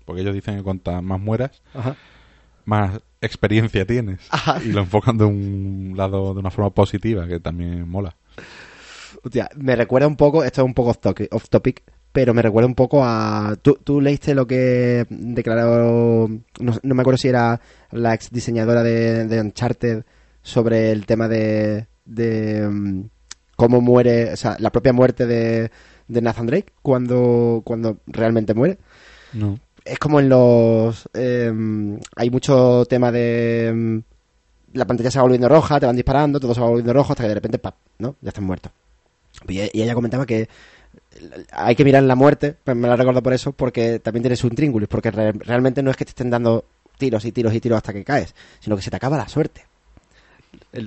[0.05, 1.61] porque ellos dicen que cuanto más mueras,
[2.65, 4.19] más experiencia tienes.
[4.63, 8.15] Y lo enfocan de un lado, de una forma positiva, que también mola.
[9.55, 10.91] me recuerda un poco, esto es un poco
[11.31, 13.55] off topic, pero me recuerda un poco a...
[13.61, 16.27] ¿Tú, leíste lo que declaró,
[16.59, 20.03] no, me acuerdo si era la ex diseñadora de, Uncharted,
[20.41, 23.01] sobre el tema de, de mm,
[23.55, 25.71] cómo muere, o sea, la propia muerte de,
[26.07, 28.77] de Nathan Drake cuando, cuando realmente muere?
[29.37, 29.59] No.
[29.85, 31.07] Es como en los...
[31.13, 33.67] Em, hay mucho tema de...
[33.67, 34.03] Em,
[34.73, 37.23] la pantalla se va volviendo roja, te van disparando, todo se va volviendo rojo hasta
[37.23, 37.75] que de repente, ¡pap!
[37.99, 38.15] ¿no?
[38.21, 38.71] Ya están muertos.
[39.47, 40.49] Y, ella comentaba que
[41.51, 44.55] hay que mirar la muerte, pues me la recuerdo por eso, porque también tienes un
[44.55, 46.65] tríngulis, porque realmente no es que te estén dando
[46.97, 49.65] tiros y tiros y tiros hasta que caes, sino que se te acaba la suerte.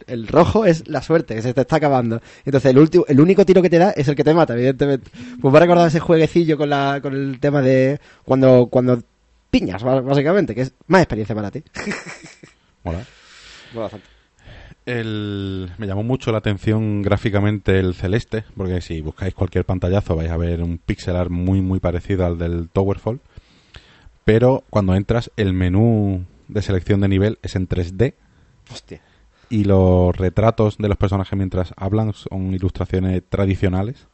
[0.06, 2.20] El, rojo es la suerte, que se te está acabando.
[2.44, 5.10] Entonces, el, último, el único tiro que te da es el que te mata, evidentemente.
[5.40, 9.02] Pues me ha recordado ese jueguecillo con, la, con el tema de cuando, cuando
[9.50, 11.62] piñas, básicamente, que es más experiencia para ti.
[12.84, 13.04] Mola.
[13.74, 14.06] bastante.
[14.86, 20.30] El- me llamó mucho la atención gráficamente el celeste, porque si buscáis cualquier pantallazo vais
[20.30, 23.20] a ver un pixel art muy muy parecido al del Towerfall.
[24.24, 28.14] Pero cuando entras, el menú de selección de nivel es en 3D
[28.72, 29.00] Hostia.
[29.50, 34.06] Y los retratos de los personajes mientras hablan son ilustraciones tradicionales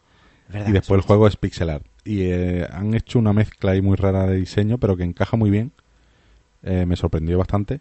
[0.49, 1.85] verdad y después el juego es pixel art.
[2.05, 5.51] Y eh, han hecho una mezcla ahí muy rara de diseño, pero que encaja muy
[5.51, 5.73] bien.
[6.63, 7.81] Eh, me sorprendió bastante.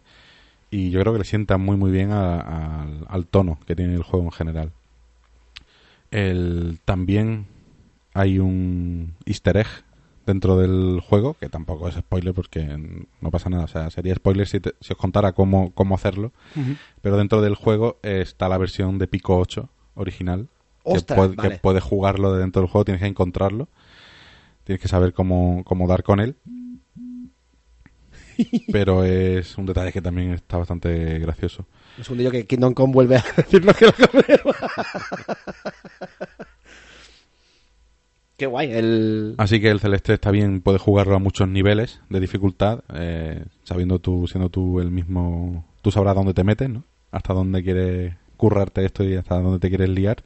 [0.70, 3.74] Y yo creo que le sienta muy muy bien a- a- al- al tono que
[3.76, 4.72] tiene el juego en general.
[6.10, 7.46] El, también
[8.14, 9.66] hay un easter egg
[10.26, 12.64] dentro del juego, que tampoco es spoiler porque
[13.20, 13.64] no pasa nada.
[13.64, 16.32] O sea, sería spoiler si, te- si os contara cómo, cómo hacerlo.
[17.00, 20.48] Pero dentro del juego está la versión de Pico 8 original.
[20.84, 21.50] que, puede- vale.
[21.50, 23.68] que puedes jugarlo de dentro del juego, tienes que encontrarlo.
[24.64, 26.36] Tienes que saber cómo, cómo dar con él.
[28.72, 31.66] Pero es un detalle que también está bastante gracioso.
[31.96, 33.92] Un segundillo que Kingdom Come vuelve a decirnos que lo.
[38.36, 38.72] Qué guay.
[38.72, 39.34] El...
[39.38, 43.98] Así que el celeste está bien, puedes jugarlo a muchos niveles de dificultad, eh, sabiendo
[43.98, 46.84] tú, siendo tú el mismo, tú sabrás dónde te metes, ¿no?
[47.10, 50.22] Hasta dónde quieres currarte esto y hasta dónde te quieres liar.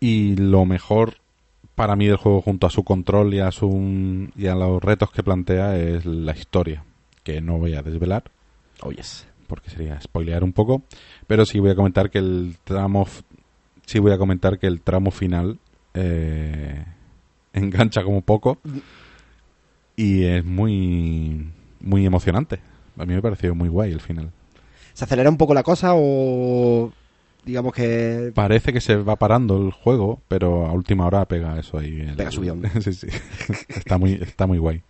[0.00, 1.14] Y lo mejor
[1.74, 5.10] para mí del juego junto a su control y a, su, y a los retos
[5.10, 6.84] que plantea es la historia,
[7.24, 8.24] que no voy a desvelar
[8.82, 9.26] Oh, yes.
[9.46, 10.82] porque sería spoilear un poco,
[11.26, 13.06] pero sí voy a comentar que el tramo
[13.86, 15.58] sí voy a comentar que el tramo final
[15.94, 16.84] eh,
[17.52, 18.58] engancha como poco
[19.96, 22.60] y es muy muy emocionante.
[22.98, 24.30] A mí me pareció muy guay el final.
[24.94, 26.92] ¿Se acelera un poco la cosa o
[27.44, 31.78] digamos que Parece que se va parando el juego, pero a última hora pega eso
[31.78, 32.00] ahí.
[32.00, 32.30] el- Pega
[32.80, 33.06] sí, sí.
[33.68, 34.82] Está muy está muy guay.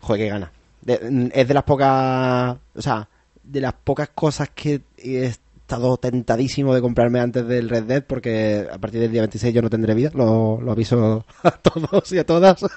[0.00, 0.52] Joder, que gana.
[0.82, 3.08] De- es de las pocas, o sea,
[3.42, 5.32] de las pocas cosas que he
[5.72, 9.62] estado tentadísimo de comprarme antes del Red Dead, porque a partir del día 26 yo
[9.62, 12.60] no tendré vida, lo, lo aviso a todos y a todas.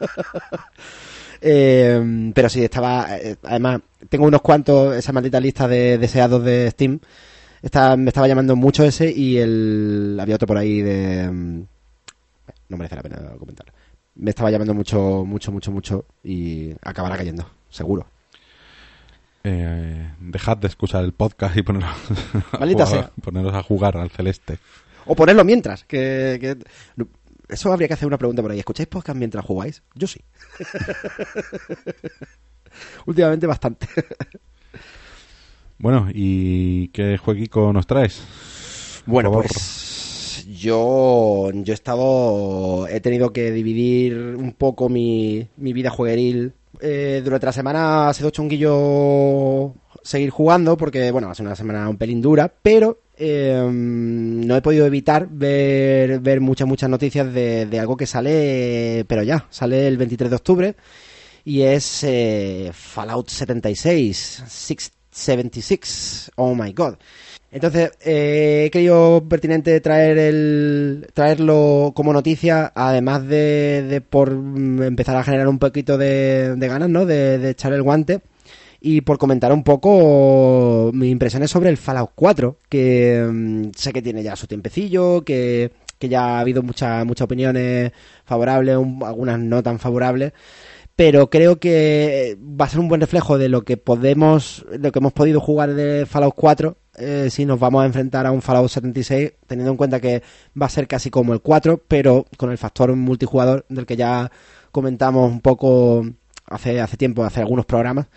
[1.47, 6.71] Eh, pero sí, estaba, eh, además, tengo unos cuantos, esa maldita lista de deseados de
[6.71, 6.99] Steam,
[7.61, 11.29] está, me estaba llamando mucho ese y el, había otro por ahí de...
[11.29, 11.61] mm,
[12.69, 13.73] No merece la pena comentarlo.
[14.15, 18.07] Me estaba llamando mucho, mucho, mucho, mucho y acabará cayendo, seguro.
[19.47, 21.89] Eh, dejad de escuchar el podcast y poneros,
[22.51, 24.57] a jugar- poneros a jugar al celeste.
[25.05, 26.57] O ponerlo mientras, que,
[27.47, 28.57] Eso habría que hacer una pregunta por ahí.
[28.57, 29.83] ¿Escucháis podcast mientras jugáis?
[29.93, 30.19] Yo sí.
[33.05, 33.87] Últimamente bastante.
[35.77, 38.23] Bueno, ¿y qué jueguico nos traes?
[39.05, 45.91] Bueno, pues yo, yo he estado, he tenido que dividir un poco mi, mi vida
[45.91, 46.53] juegueril.
[46.81, 49.73] Eh, durante la semana ha sido chunguillo
[50.03, 54.61] seguir jugando porque, bueno, ha sido una semana un pelín dura, pero eh, no he
[54.61, 59.87] podido evitar ver, ver muchas, muchas noticias de, de algo que sale, pero ya, sale
[59.87, 60.75] el 23 de octubre
[61.45, 66.95] y es eh, Fallout 76, 676, oh my god.
[67.55, 74.83] Entonces, eh, he creído pertinente traer el, traerlo como noticia, además de, de por mm,
[74.83, 77.05] empezar a generar un poquito de, de ganas, ¿no?
[77.05, 78.19] De, de echar el guante.
[78.81, 84.01] Y por comentar un poco mis impresiones sobre el Fallout 4, que mm, sé que
[84.01, 87.91] tiene ya su tiempecillo, que, que ya ha habido muchas muchas opiniones
[88.25, 90.33] favorables, un- algunas no tan favorables
[90.95, 94.99] pero creo que va a ser un buen reflejo de lo que podemos, lo que
[94.99, 98.69] hemos podido jugar de Fallout 4 eh, si nos vamos a enfrentar a un Fallout
[98.69, 100.21] 76, teniendo en cuenta que
[100.59, 104.31] va a ser casi como el 4, pero con el factor multijugador del que ya
[104.71, 106.05] comentamos un poco
[106.47, 108.07] hace, hace tiempo, hace algunos programas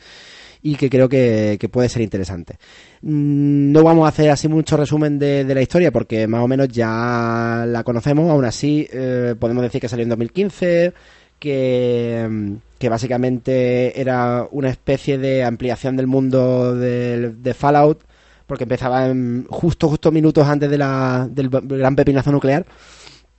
[0.63, 2.59] y que creo que, que puede ser interesante.
[3.03, 6.49] Mm, No vamos a hacer así mucho resumen de, de la historia porque más o
[6.49, 10.93] menos ya la conocemos, aún así eh, podemos decir que salió en 2015,
[11.39, 18.03] que, que básicamente era una especie de ampliación del mundo de, Fallout,
[18.49, 22.67] porque empezaba en- justo, justo minutos antes de la, del gran pepinazo nuclear.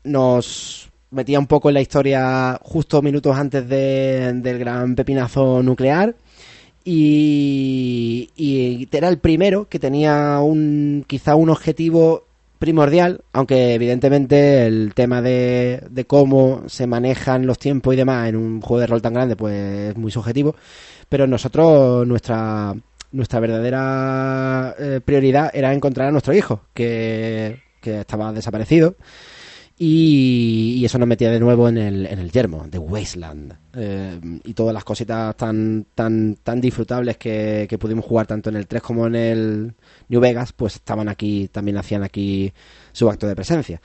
[0.05, 6.15] Nos metía un poco en la historia justo minutos antes de- del gran pepinazo nuclear.
[6.85, 12.23] Y, y era el primero que tenía un quizá un objetivo
[12.59, 18.35] primordial, aunque evidentemente el tema de, de cómo se manejan los tiempos y demás en
[18.35, 20.55] un juego de rol tan grande pues es muy subjetivo,
[21.07, 22.75] pero nosotros nuestra
[23.11, 28.95] nuestra verdadera eh, prioridad era encontrar a nuestro hijo, que, que estaba desaparecido
[29.81, 33.55] y, eso nos metía de nuevo en el, en el yermo, de Wasteland.
[33.73, 38.57] Eh, y todas las cositas tan, tan, tan disfrutables que, que pudimos jugar tanto en
[38.57, 39.73] el 3 como en el
[40.09, 42.51] New Vegas, pues estaban aquí, también hacían aquí
[42.91, 43.81] su acto de presencia.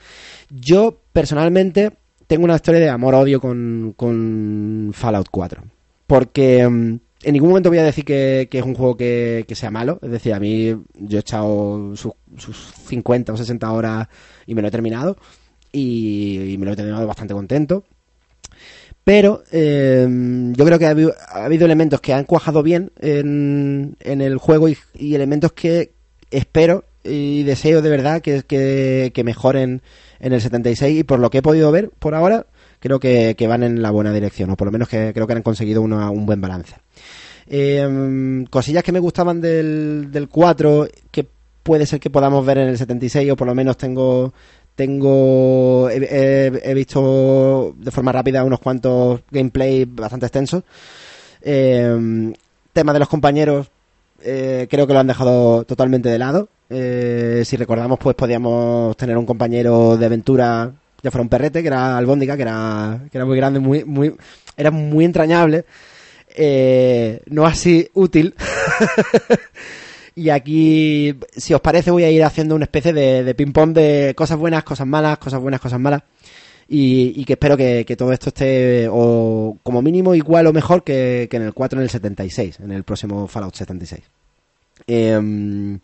[0.49, 1.93] Yo, personalmente,
[2.27, 5.63] tengo una historia de amor-odio con, con Fallout 4.
[6.07, 9.99] Porque mm, en ningún momento voy a decir que, es un juego que, sea malo.
[10.03, 12.55] Es decir, a mí yo he echado sus, sus
[12.87, 14.07] 50 o 60 horas
[14.45, 15.17] y me lo he terminado.
[15.71, 17.83] Y, me lo he terminado bastante contento.
[19.03, 20.07] Pero eh,
[20.55, 24.37] yo creo que ha habido, ha habido elementos que han cuajado bien en, en el
[24.37, 25.93] juego y, y elementos que
[26.29, 29.81] espero y deseo de verdad que mejoren
[30.19, 32.47] en el 76 y por lo que he podido ver por ahora
[32.79, 35.33] creo que, que van en la buena dirección o por lo menos que creo que
[35.33, 36.75] han conseguido una- un buen balance.
[37.47, 41.27] Eh, cosillas que me gustaban del, del 4 que
[41.65, 44.33] puede ser que podamos ver en el 76 o por lo menos tengo
[44.75, 50.63] tengo he, visto de forma rápida unos cuantos gameplay bastante extensos.
[51.41, 52.33] Eh,
[52.73, 53.67] tema de los compañeros
[54.21, 56.49] eh, creo que lo han dejado totalmente de lado.
[56.69, 60.71] Eh, si recordamos pues podíamos tener un compañero de aventura
[61.01, 64.15] ya fuera un perrete que era albóndiga que era que era muy grande muy muy
[64.57, 65.65] era muy entrañable
[66.35, 68.35] eh, no así útil.
[70.15, 74.13] y aquí, si os parece, voy a ir haciendo una especie de, de ping-pong de
[74.15, 76.03] cosas buenas, cosas malas, cosas buenas, cosas malas.
[76.67, 81.27] Y, que espero que, que todo esto esté, o como mínimo, igual o mejor que,
[81.29, 84.01] que en el 4 en el 76, en el próximo Fallout 76.
[84.87, 85.79] Em,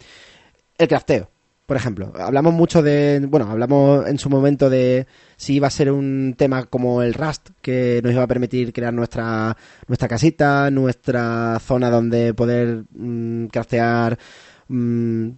[0.78, 1.30] el crafteo,
[1.72, 2.12] por ejemplo.
[2.20, 5.08] Hablamos mucho de, bueno, hablamos en su momento de
[5.38, 8.94] si iba a ser un tema como el Rust, que nos iba a permitir crear
[8.94, 9.56] nuestra,
[9.88, 14.20] nuestra casita, nuestra zona donde poder mm, craftear,
[14.68, 15.30] mm,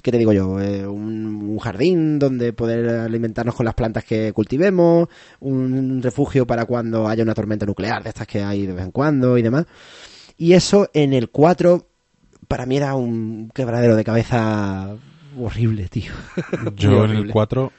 [0.00, 0.60] ¿qué te digo yo?
[0.60, 5.08] Eh, un, un jardín donde poder alimentarnos con las plantas que cultivemos,
[5.40, 8.92] un refugio para cuando haya una tormenta nuclear, de estas que hay de vez en
[8.92, 9.66] cuando y demás.
[10.38, 11.84] Y eso en el 4
[12.46, 14.96] para mí era un quebradero de cabeza
[15.38, 16.12] horrible, tío.
[16.76, 17.32] Yo en el horrible.
[17.32, 17.72] 4.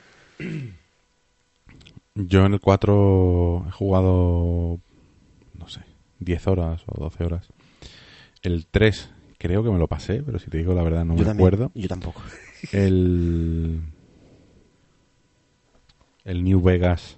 [2.15, 4.79] Yo en el 4 he jugado.
[5.57, 5.81] No sé,
[6.19, 7.47] 10 horas o 12 horas.
[8.41, 11.19] El 3 creo que me lo pasé, pero si te digo la verdad no yo
[11.19, 11.71] me también, acuerdo.
[11.73, 12.21] Yo tampoco.
[12.71, 13.81] El.
[16.23, 17.17] El New Vegas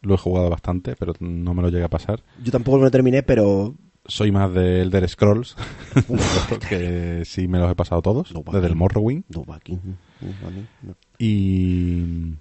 [0.00, 2.22] lo he jugado bastante, pero no me lo llegué a pasar.
[2.42, 3.74] Yo tampoco lo terminé, pero
[4.08, 5.54] Soy más de Elder Scrolls,
[6.68, 9.24] que sí me los he pasado todos, No, desde el Morrowind.
[9.28, 10.94] no, no.
[11.18, 12.32] Y,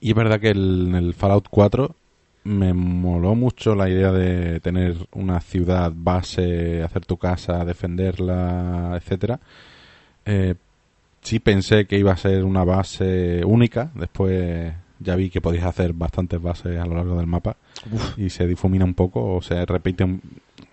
[0.00, 1.94] y es verdad que el, en el Fallout 4
[2.44, 9.40] me moló mucho la idea de tener una ciudad base, hacer tu casa, defenderla, etcétera.
[10.24, 10.54] Eh,
[11.20, 15.92] sí pensé que iba a ser una base única, después ya vi que podías hacer
[15.94, 17.56] bastantes bases a lo largo del mapa
[18.16, 20.20] y se difumina un poco o se repite, un-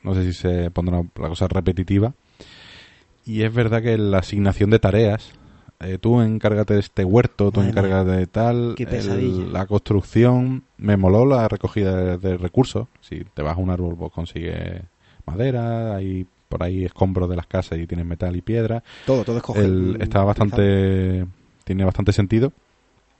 [0.03, 2.13] no sé si se pondrá la cosa repetitiva.
[3.25, 5.31] Y es verdad que la asignación de tareas,
[5.79, 10.95] eh, tú encárgate de este huerto, tú Bueno, encárgate de tal, el- la construcción, me
[10.97, 12.87] moló la recogida de, de recursos.
[13.01, 14.81] Si te vas a un árbol, pues consigues
[15.25, 18.81] madera, hay por ahí escombros de las casas y tienes metal y piedra.
[19.05, 19.65] Todo, todo es coger.
[19.65, 21.25] El, está bastante,
[21.65, 22.53] tiene bastante sentido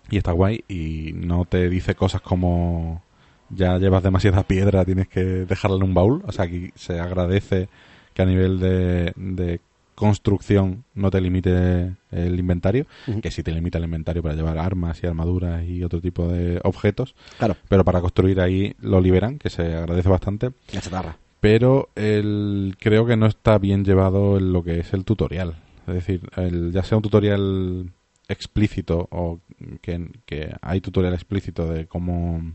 [0.10, 3.02] y está guay y no te dice cosas como
[3.50, 6.22] ya llevas demasiada piedra, tienes que dejarla en un baúl.
[6.28, 7.70] O sea, aquí se agradece
[8.14, 9.60] que a nivel de, de
[9.96, 12.86] construcción no te limite el inventario,
[13.22, 16.60] que sí te limita el inventario para llevar armas y armaduras y otro tipo de
[16.64, 21.18] objetos, Claro, pero para construir ahí lo liberan, que se agradece bastante la chatarra.
[21.40, 25.56] pero el, creo que no está bien llevado en lo que es el tutorial.
[25.88, 27.90] Es decir, el, ya sea un tutorial
[28.28, 29.40] explícito o
[29.82, 32.54] que, que hay tutorial explícito de cómo,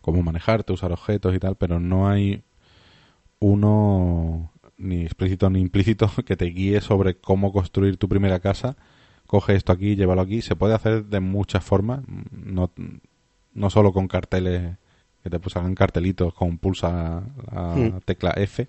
[0.00, 2.42] cómo manejarte, usar objetos y tal, pero no hay
[3.38, 8.76] uno ni explícito ni implícito que te guíe sobre cómo construir tu primera casa.
[9.26, 10.42] Coge esto aquí, llévalo aquí.
[10.42, 12.00] Se puede hacer de muchas formas,
[12.32, 12.70] no,
[13.54, 14.76] no solo con carteles
[15.22, 17.22] que te hagan cartelitos con pulsa
[17.52, 18.00] la Mm.
[18.04, 18.68] tecla F,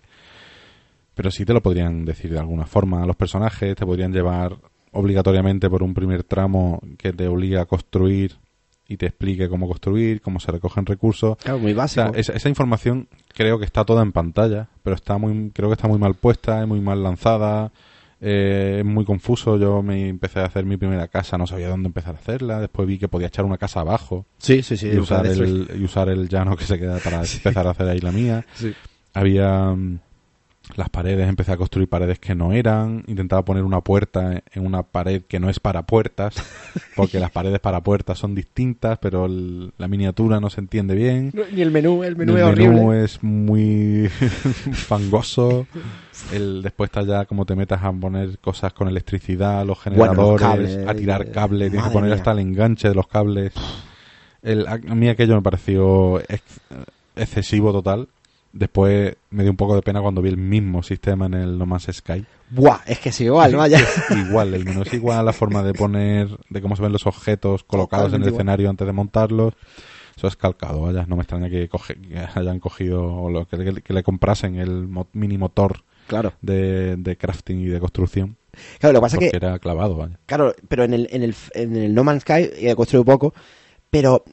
[1.15, 3.05] pero sí te lo podrían decir de alguna forma.
[3.05, 4.57] Los personajes te podrían llevar
[4.91, 8.35] obligatoriamente por un primer tramo que te obliga a construir
[8.87, 11.37] y te explique cómo construir, cómo se recogen recursos.
[11.37, 12.11] Claro, muy O básico.
[12.11, 15.75] sea, esa, esa información creo que está toda en pantalla, pero está muy, creo que
[15.75, 17.71] está muy mal puesta, es muy mal lanzada,
[18.19, 19.57] eh, es muy confuso.
[19.57, 22.59] Yo me empecé a hacer mi primera casa, no sabía dónde empezar a hacerla.
[22.59, 24.89] Después vi que podía echar una casa abajo sí, sí, sí.
[24.89, 27.99] y, usar el, y usar el llano que se queda para empezar a hacer ahí
[27.99, 28.45] la mía.
[28.55, 28.73] Sí.
[29.13, 29.73] Había
[30.77, 34.83] las paredes, empecé a construir paredes que no eran, intentaba poner una puerta en una
[34.83, 36.35] pared que no es para puertas,
[36.95, 41.31] porque las paredes para puertas son distintas, pero el- la miniatura no se entiende bien.
[41.33, 43.03] No, Ni el menú, el menú el es menú horrible.
[43.03, 44.07] es muy
[44.73, 45.67] fangoso.
[46.31, 50.39] El, después está ya como te metas a poner cosas con electricidad, los Bueno, los
[50.39, 52.15] generadores, cables, a tirar eh, cables, tienes que poner mía.
[52.17, 53.53] hasta el enganche de los cables.
[54.43, 56.59] El, a, a mí aquello me pareció ex-
[57.15, 58.07] excesivo total.
[58.53, 61.65] Después me dio un poco de pena cuando vi el mismo sistema en el No
[61.65, 62.25] Man's Sky.
[62.49, 63.65] Buah, es que es igual, ¿no?
[63.67, 63.79] Ya-
[64.27, 67.63] igual, el menú es igual, la forma de poner, de cómo se ven los objetos
[67.63, 68.33] colocados en el igual.
[68.33, 69.53] escenario antes de montarlos.
[70.17, 73.55] Eso es calcado, vaya, no me extraña que, coge- que hayan cogido o lo, que,
[73.57, 76.33] le- que le comprasen el mini motor Claro.
[76.41, 78.35] de, de crafting y de construcción,
[78.79, 80.19] Claro, lo que pasa es que era clavado, vaya.
[80.25, 83.33] Claro, pero en el, en el, en el No Man's Sky he construido poco,
[83.89, 84.25] pero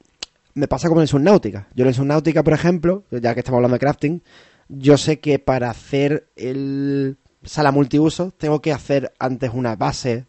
[0.59, 1.69] me pasa como en el Subnautica.
[1.75, 4.23] Yo en el Subnautica, por ejemplo, ya que estamos hablando de crafting,
[4.69, 10.27] yo sé que para hacer el sala multiuso tengo que hacer antes una base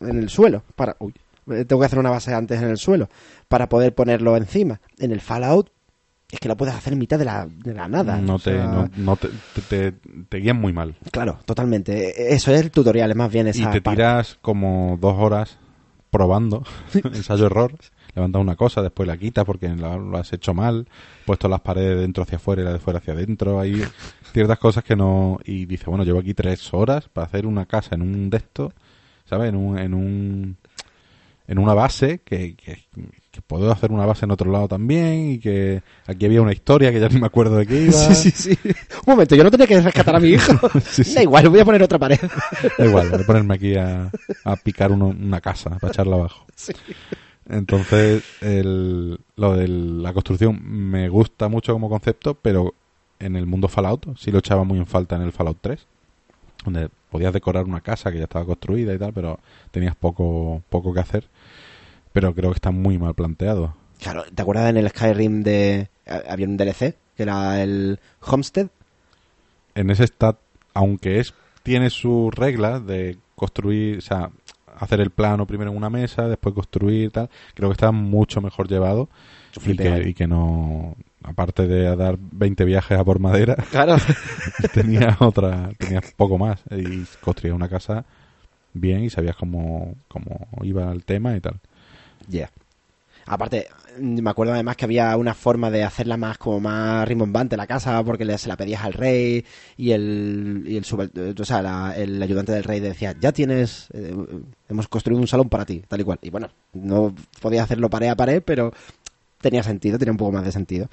[0.00, 0.62] en el suelo.
[0.74, 1.12] Para, uy,
[1.46, 3.08] tengo que hacer una base antes en el suelo
[3.48, 4.80] para poder ponerlo encima.
[4.98, 5.70] En el Fallout
[6.30, 8.18] es que lo puedes hacer en mitad de la, de la nada.
[8.20, 9.62] no O te, sea, no, no te, te,
[9.92, 9.92] te-
[10.28, 10.94] te guían muy mal.
[11.10, 12.34] Claro, totalmente.
[12.34, 13.96] Eso es el tutorial, es más bien esa y te parte.
[13.98, 15.56] tiras como dos horas
[16.10, 16.64] probando,
[16.94, 17.74] ensayo-error,
[18.18, 20.86] levantas una cosa, después la quitas porque la- lo has hecho mal,
[21.24, 23.82] puesto las paredes de dentro hacia afuera y la de fuera hacia adentro, hay
[24.32, 25.38] ciertas cosas que no...
[25.44, 28.72] Y dice, bueno, llevo aquí tres horas para hacer una casa en un de estos,
[29.28, 29.48] ¿sabes?
[29.48, 29.78] En un...
[29.78, 30.56] En un
[31.50, 32.84] en una base que, que,
[33.30, 36.92] que puedo hacer una base en otro lado también y que aquí había una historia
[36.92, 38.58] que ya ni me acuerdo de qué iba Sí, sí, sí.
[39.06, 40.52] Un momento, yo no tenía que rescatar a mi hijo.
[40.82, 41.14] Sí, sí.
[41.14, 42.18] Da igual, voy a poner otra pared.
[42.76, 44.10] Da igual, voy a ponerme aquí a,
[44.44, 46.44] a picar uno- una casa, para echarla abajo.
[47.48, 52.74] Entonces, el- lo de la construcción me gusta mucho como concepto, pero
[53.18, 55.86] en el mundo Fallout sí lo echaba muy en falta en el Fallout 3,
[56.64, 59.40] donde podías decorar una casa que ya estaba construida y tal, pero
[59.70, 61.24] tenías poco, poco que hacer.
[62.12, 63.74] Pero creo que está muy mal planteado.
[64.00, 65.88] Claro, ¿te acuerdas en el Skyrim de...
[66.28, 68.68] Había un DLC, que era el Homestead?
[69.74, 70.36] En ese stat,
[70.74, 74.30] aunque es tiene sus reglas de construir, o sea,
[74.78, 78.68] hacer el plano primero en una mesa, después construir tal, creo que está mucho mejor
[78.68, 79.08] llevado
[79.64, 80.08] y que, vale.
[80.08, 83.96] y que no, aparte de dar 20 viajes a por madera, Claro.
[84.72, 88.04] tenía otra, tenía poco más y construía una casa
[88.72, 91.60] bien y sabías cómo, cómo iba el tema y tal.
[92.28, 92.50] Ya.
[93.26, 97.56] Aparte, mm, me acuerdo además que había una forma de hacerla más como más rimbombante
[97.56, 99.44] la casa porque le, se la pedías al rey
[99.76, 100.84] y el, y el,
[101.62, 104.14] la- el ayudante del rey decía, ya tienes, eh,
[104.68, 106.18] hemos construido un salón para ti, tal y cual.
[106.22, 108.72] Y bueno, no podía hacerlo pared a pared, pero
[109.40, 110.88] tenía sentido, tenía un poco más de sentido.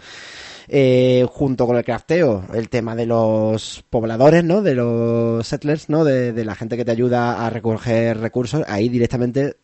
[0.68, 4.62] Eh, junto con el crafteo, el tema de los pobladores, ¿no?
[4.62, 6.03] De los settlers, ¿no?
[6.03, 9.58] De la gente que te ayuda a recoger recursos, ahí directamente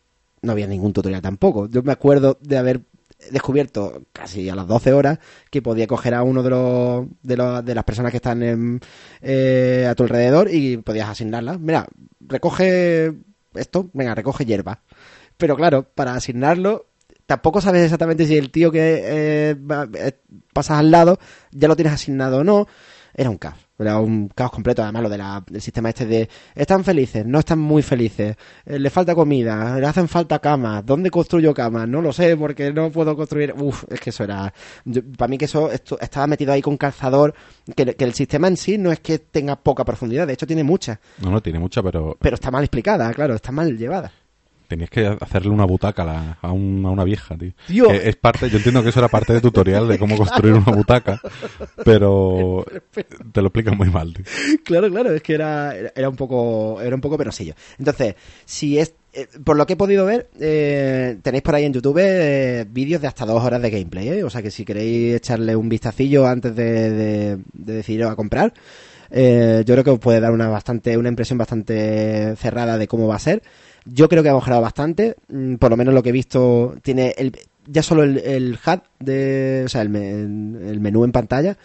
[0.43, 1.67] no había ningún tutorial tampoco.
[1.69, 2.81] Yo me acuerdo de haber
[3.29, 5.19] descubierto casi a las 12 horas
[5.49, 8.79] que podía coger a uno de los de, los- de las personas que están
[9.21, 11.59] eh, a tu alrededor y podías asignarlas.
[11.59, 11.85] Mira,
[12.19, 13.13] recoge
[13.53, 14.81] esto, venga, recoge hierba.
[15.37, 16.87] Pero claro, para asignarlo
[17.25, 19.55] tampoco sabes exactamente si el tío que eh,
[19.95, 20.11] eh,
[20.53, 21.19] pasas al lado
[21.51, 22.67] ya lo tienes asignado o no.
[23.13, 23.57] Era un caos.
[23.81, 24.83] Era un caos completo.
[24.83, 28.79] Además, lo de la- del sistema este de están felices, no están muy felices, eh,
[28.79, 30.85] le falta comida, le hacen falta camas.
[30.85, 31.87] ¿Dónde construyo camas?
[31.87, 33.53] No lo sé porque no puedo construir.
[33.57, 34.53] Uf, es que eso era.
[34.85, 37.33] yo- para mí, que eso esto- estaba metido ahí con calzador.
[37.75, 40.63] Que, que el sistema en sí no es que tenga poca profundidad, de hecho, tiene
[40.63, 40.99] mucha.
[41.21, 44.11] No, no tiene mucha, pero Pero está mal explicada, claro, está mal llevada.
[44.71, 47.51] Tenías que hacerle una butaca a, la- a, un- a una vieja, tío.
[47.67, 47.89] Tío.
[47.89, 50.71] Que es parte, yo entiendo que eso era parte de tutorial de cómo construir una
[50.71, 51.19] butaca,
[51.83, 52.65] pero
[53.33, 54.25] te lo explican muy mal, tío.
[54.63, 57.53] Claro, claro, es que era, era- un poco era un poco penosillo.
[57.79, 58.15] Entonces,
[58.45, 61.99] si es eh, por lo que he podido ver, eh, tenéis por ahí en YouTube
[62.01, 64.23] eh, vídeos de hasta dos horas de gameplay, ¿eh?
[64.23, 68.53] O sea que si queréis echarle un vistacillo antes de, de, de decidiros a comprar,
[69.09, 73.07] eh, yo creo que os puede dar una bastante una impresión bastante cerrada de cómo
[73.07, 73.43] va a ser.
[73.85, 77.13] Yo creo que ha mejorado bastante, mm, por lo menos lo que he visto tiene
[77.17, 77.35] el
[77.67, 81.57] ya solo el, el HUD de, o sea, el, el menú en pantalla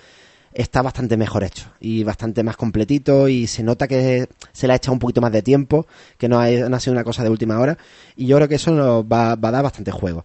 [0.52, 4.76] está bastante mejor hecho y bastante más completito y se nota que se le ha
[4.76, 5.86] echado un poquito más de tiempo,
[6.16, 7.76] que no ha, no ha sido una cosa de última hora
[8.16, 10.24] y yo creo que eso nos va, va a dar bastante juego.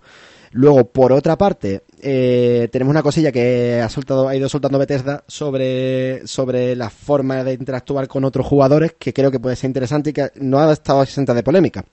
[0.54, 5.24] Luego, por otra parte, eh, tenemos una cosilla que ha soltado, ha ido soltando Bethesda
[5.28, 10.10] sobre, sobre la forma de interactuar con otros jugadores, que creo que puede ser interesante
[10.10, 11.86] y que no ha estado exenta de polémica.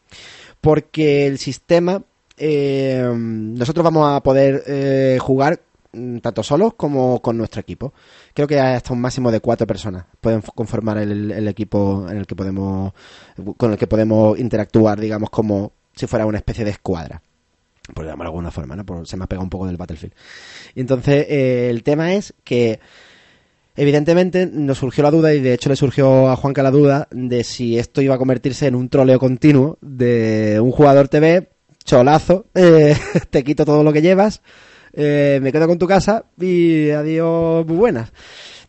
[0.60, 2.02] Porque el sistema,
[2.38, 5.60] eh, nosotros vamos a poder eh, jugar
[5.92, 7.92] mm, tanto solos como con nuestro equipo.
[8.32, 12.26] Creo que hasta un máximo de cuatro personas pueden conformar el, el equipo en el
[12.26, 12.92] que podemos,
[13.58, 17.20] con el que podemos interactuar, digamos, como si fuera una especie de escuadra.
[17.94, 18.84] Por llamarlo de alguna forma, ¿no?
[18.84, 20.14] Por- se me ha pegado un poco del Battlefield.
[20.74, 22.80] Y entonces, eh, el tema es que
[23.80, 27.44] Evidentemente nos surgió la duda y de hecho le surgió a Juanca la duda de
[27.44, 31.48] si esto iba a convertirse en un troleo continuo de un jugador TV,
[31.84, 32.96] cholazo, eh,
[33.30, 34.42] te quito todo lo que llevas,
[34.94, 38.10] eh, me quedo con tu casa y adiós muy buenas.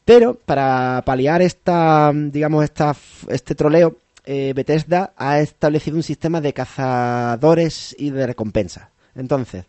[0.05, 2.95] Pero para paliar esta, digamos, esta,
[3.29, 3.97] este troleo,
[4.27, 8.89] Bethesda ha establecido un sistema de cazadores y de recompensas.
[9.15, 9.65] Entonces,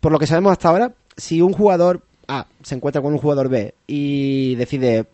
[0.00, 3.48] por lo que sabemos hasta ahora, si un jugador A se encuentra con un jugador
[3.48, 5.06] B y decide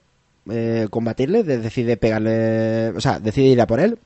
[0.51, 3.99] eh, combatirle, de- decide pegarle, o sea, decide ir a por él,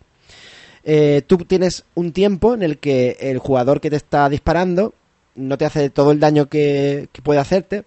[0.84, 4.94] eh, tú tienes un tiempo en el que el jugador que te está disparando
[5.34, 7.84] no te hace todo el daño que, que puede hacerte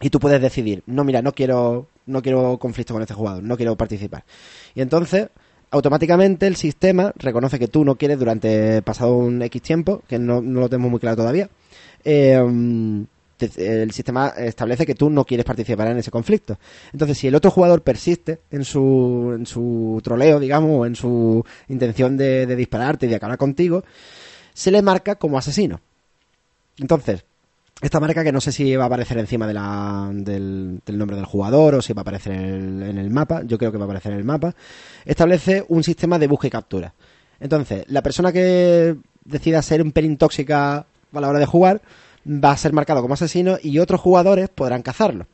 [0.00, 3.56] y tú puedes decidir, no, mira, no quiero, no quiero conflicto con este jugador, no
[3.56, 4.24] quiero participar.
[4.74, 5.28] Y entonces,
[5.70, 10.40] automáticamente el sistema reconoce que tú no quieres durante pasado un X tiempo, que no,
[10.40, 11.48] no lo tenemos muy claro todavía,
[12.04, 12.40] eh,
[13.56, 16.58] el sistema establece que tú no quieres participar en ese conflicto.
[16.92, 21.44] Entonces, si el otro jugador persiste en su, en su troleo, digamos, o en su
[21.68, 23.82] intención de, de dispararte y de acabar contigo,
[24.52, 25.80] se le marca como asesino.
[26.78, 27.24] Entonces,
[27.80, 31.82] esta marca que no sé si va a aparecer encima del, nombre del jugador o
[31.82, 34.12] si va a aparecer en el, en el mapa, yo creo que va a aparecer
[34.12, 34.54] en el mapa,
[35.04, 36.94] establece un sistema de búsqueda y captura.
[37.40, 41.80] Entonces, la persona que decida ser un pelín tóxica a la hora de jugar
[42.26, 45.26] va a ser marcado como asesino y otros jugadores podrán cazarlo.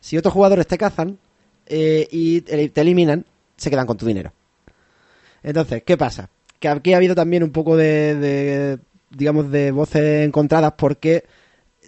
[0.00, 1.18] Si otros jugadores te cazan
[1.66, 3.24] eh, y te te eliminan,
[3.56, 4.32] se quedan con tu dinero.
[5.42, 6.28] Entonces, ¿qué pasa?
[6.58, 8.78] Que aquí ha habido también un poco de, de,
[9.10, 11.24] digamos, de voces encontradas porque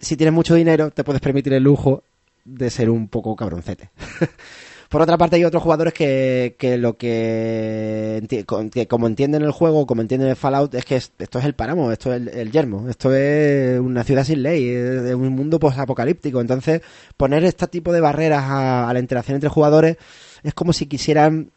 [0.01, 2.03] si tienes mucho dinero te puedes permitir el lujo
[2.44, 3.90] de ser un poco cabroncete.
[4.88, 8.24] Por otra parte, hay otros jugadores que, que lo que,
[8.72, 11.55] que como entienden el juego, como entienden el Fallout, es que es- esto es el
[11.55, 15.59] páramo, esto es el, el yermo, esto es una ciudad sin ley, es un mundo
[15.59, 16.40] posapocalíptico.
[16.40, 16.82] Entonces,
[17.16, 19.97] poner este tipo de barreras a, a la interacción entre jugadores
[20.44, 21.51] es como si quisieran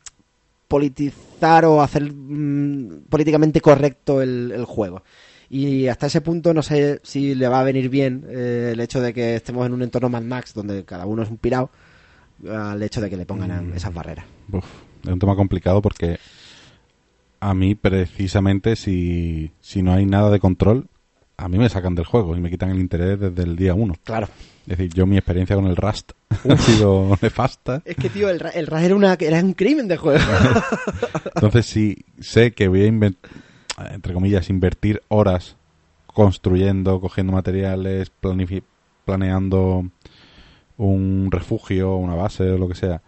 [0.68, 5.04] politizar o hacer mm, políticamente correcto el juego.
[5.50, 9.02] Y hasta ese punto no sé si le va a venir bien eh, el hecho
[9.02, 11.72] de que estemos en un entorno Mad Max donde cada uno es un pirado
[12.50, 14.26] al hecho de que le pongan esas barreras.
[14.52, 14.64] Uf,
[15.04, 16.20] es un tema complicado porque
[17.39, 20.88] a mí precisamente si, si no hay nada de control,
[21.38, 23.95] a mí me sacan del juego y me quitan el interés desde el día uno.
[24.04, 24.28] Claro.
[24.68, 26.12] Es decir, yo mi experiencia con el Rust
[26.50, 27.82] ha sido nefasta.
[27.86, 30.20] Es que, tío, el, el RAS era, una, era un crimen de juego.
[31.36, 33.18] Entonces si sé que voy a, inven-
[33.92, 35.56] entre comillas, invertir horas
[36.08, 38.12] construyendo, cogiendo materiales,
[39.06, 39.90] planeando
[40.78, 43.02] un refugio, una base o lo que sea,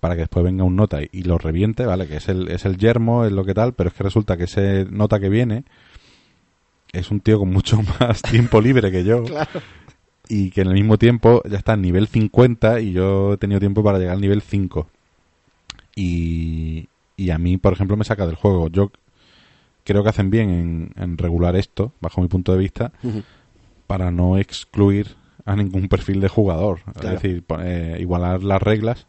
[0.00, 2.06] para que después venga un nota y, y lo reviente, ¿vale?
[2.06, 4.44] Que es el, es el yermo, es lo que tal, pero es que resulta que
[4.44, 5.64] ese nota que viene
[6.92, 9.60] es un tío con mucho más tiempo libre que yo claro.
[10.28, 13.60] y que en el mismo tiempo ya está en nivel 50 y yo he tenido
[13.60, 14.86] tiempo para llegar al nivel 5.
[15.96, 18.68] Y, y a mí, por ejemplo, me saca del juego.
[18.68, 18.90] Yo
[19.84, 22.92] creo que hacen bien en, en regular esto, bajo mi punto de vista,
[23.86, 26.80] para no excluir a ningún perfil de jugador.
[26.94, 27.16] Claro.
[27.16, 29.06] Es decir, eh, igualar las reglas.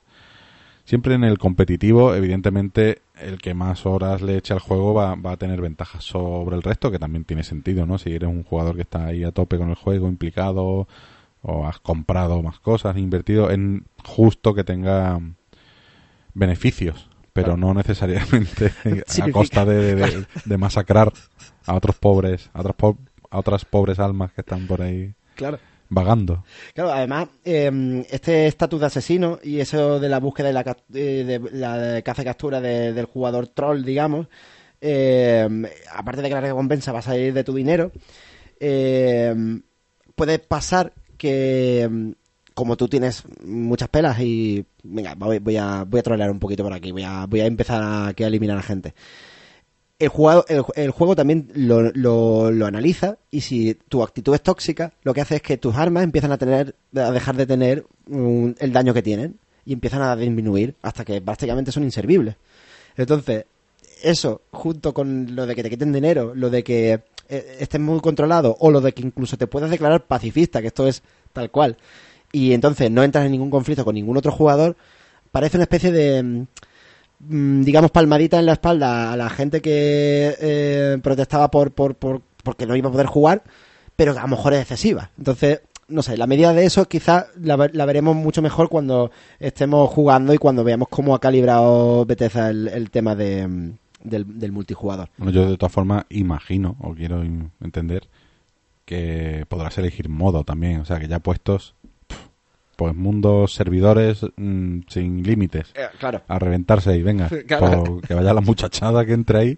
[0.84, 5.32] Siempre en el competitivo, evidentemente, el que más horas le eche al juego va, va
[5.32, 7.98] a tener ventajas sobre el resto, que también tiene sentido, ¿no?
[7.98, 10.88] Si eres un jugador que está ahí a tope con el juego, implicado,
[11.42, 15.20] o has comprado más cosas, invertido, en justo que tenga
[16.34, 18.72] beneficios, pero no necesariamente
[19.22, 21.12] a costa de, de- de masacrar
[21.66, 22.98] a otros pobres, a otras, po-
[23.30, 25.60] a otras pobres almas que están por ahí Claro.
[25.90, 26.46] vagando.
[26.74, 31.24] Claro, además, eh, este estatus de asesino y eso de la búsqueda y la, eh,
[31.26, 34.28] de la caza y captura de- del jugador troll, digamos,
[34.80, 35.46] eh,
[35.94, 37.92] aparte de que la recompensa va a salir de tu dinero,
[38.62, 39.36] eh,
[40.16, 42.14] puede pasar que,
[42.56, 46.74] como tú tienes muchas pelas y, venga, voy, a, voy a trolear un poquito por
[46.74, 48.96] aquí, voy a, voy a empezar a, a eliminar a gente
[50.00, 54.42] el juego, el, el juego también lo, lo, lo analiza y si tu actitud es
[54.42, 57.86] tóxica, lo que hace es que tus armas empiezan a tener, a dejar de tener
[58.08, 62.36] el daño que tienen y empiezan a disminuir hasta que prácticamente son inservibles.
[62.98, 63.46] Entonces,
[64.04, 68.00] eso, junto con lo de que te quiten dinero, lo de que eh, estés muy
[68.02, 71.78] controlado o lo de que incluso te puedas declarar pacifista, que esto es tal cual,
[72.36, 74.76] y entonces no entras en ningún conflicto con ningún otro jugador,
[75.32, 76.46] parece una especie de
[77.20, 82.22] mm, digamos, palmadita en la espalda a la gente que eh, protestaba por, por, por,
[82.44, 83.44] porque no iba a poder jugar,
[83.96, 85.12] pero a lo mejor es excesiva.
[85.18, 89.12] Entonces, no sé, la medida de eso quizás la, ve- la veremos mucho mejor cuando
[89.40, 93.72] estemos jugando y cuando veamos cómo ha calibrado Bethesda el, tema de, mm,
[94.04, 95.10] del, del multijugador.
[95.18, 97.24] Bueno, yo de todas formas imagino, o quiero
[97.62, 98.08] entender,
[98.86, 100.80] que podrás elegir modo también.
[100.82, 101.76] O sea, que ya puestos,
[102.76, 105.74] pues mundos, servidores mm, sin límites.
[106.00, 106.22] claro.
[106.28, 108.02] A reventarse y venga, Claro.
[108.08, 109.58] que vaya la muchachada que entre ahí,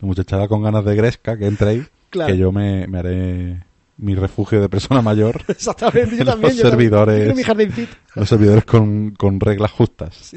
[0.00, 2.32] la muchachada con ganas de gresca que entre ahí, Claro.
[2.32, 3.62] que yo me, me haré
[3.96, 6.52] mi refugio de persona mayor, Exactamente, yo Los también.
[6.54, 6.70] yo también.
[6.70, 7.36] servidores.
[7.36, 7.96] Mi jardincito.
[8.14, 10.32] los servidores con, con reglas justas.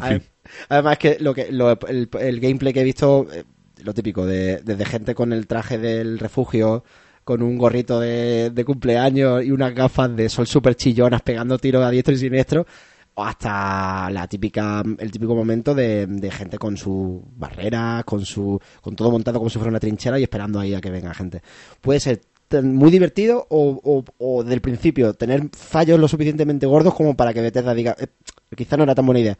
[0.00, 0.22] Ade-
[0.68, 3.44] Además que lo que lo- el, el gameplay que he visto, eh,
[3.82, 6.84] lo típico, de, desde gente con el traje del refugio,
[7.24, 11.82] con un gorrito de, de cumpleaños y unas gafas de sol súper chillonas pegando tiros
[11.82, 12.66] a diestro y siniestro,
[13.14, 18.96] o hasta la típica, el típico momento de, gente con sus barreras, con su, con
[18.96, 21.40] todo montado como si fuera una trinchera y esperando ahí a que venga gente.
[21.80, 22.20] Puede ser
[22.62, 27.40] muy divertido o, o, o del principio tener fallos lo suficientemente gordos como para que
[27.40, 28.06] Bethesda diga, "Eh,
[28.54, 29.38] quizá no era tan buena idea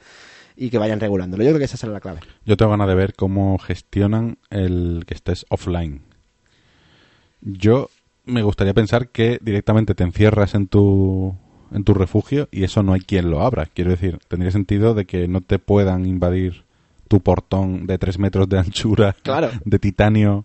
[0.57, 1.43] y que vayan regulándolo.
[1.43, 2.21] Yo creo que esa será la clave.
[2.45, 6.03] Yo tengo ganas de ver cómo gestionan el que estés offline.
[7.45, 7.91] Yo
[8.27, 11.35] me gustaría pensar que directamente te encierras en tu
[11.73, 13.67] en tu refugio y eso no hay quien lo abra.
[13.67, 16.63] Quiero decir, tendría sentido de que no te puedan invadir
[17.09, 19.51] tu portón de 3 metros de anchura Claro.
[19.65, 20.45] de titanio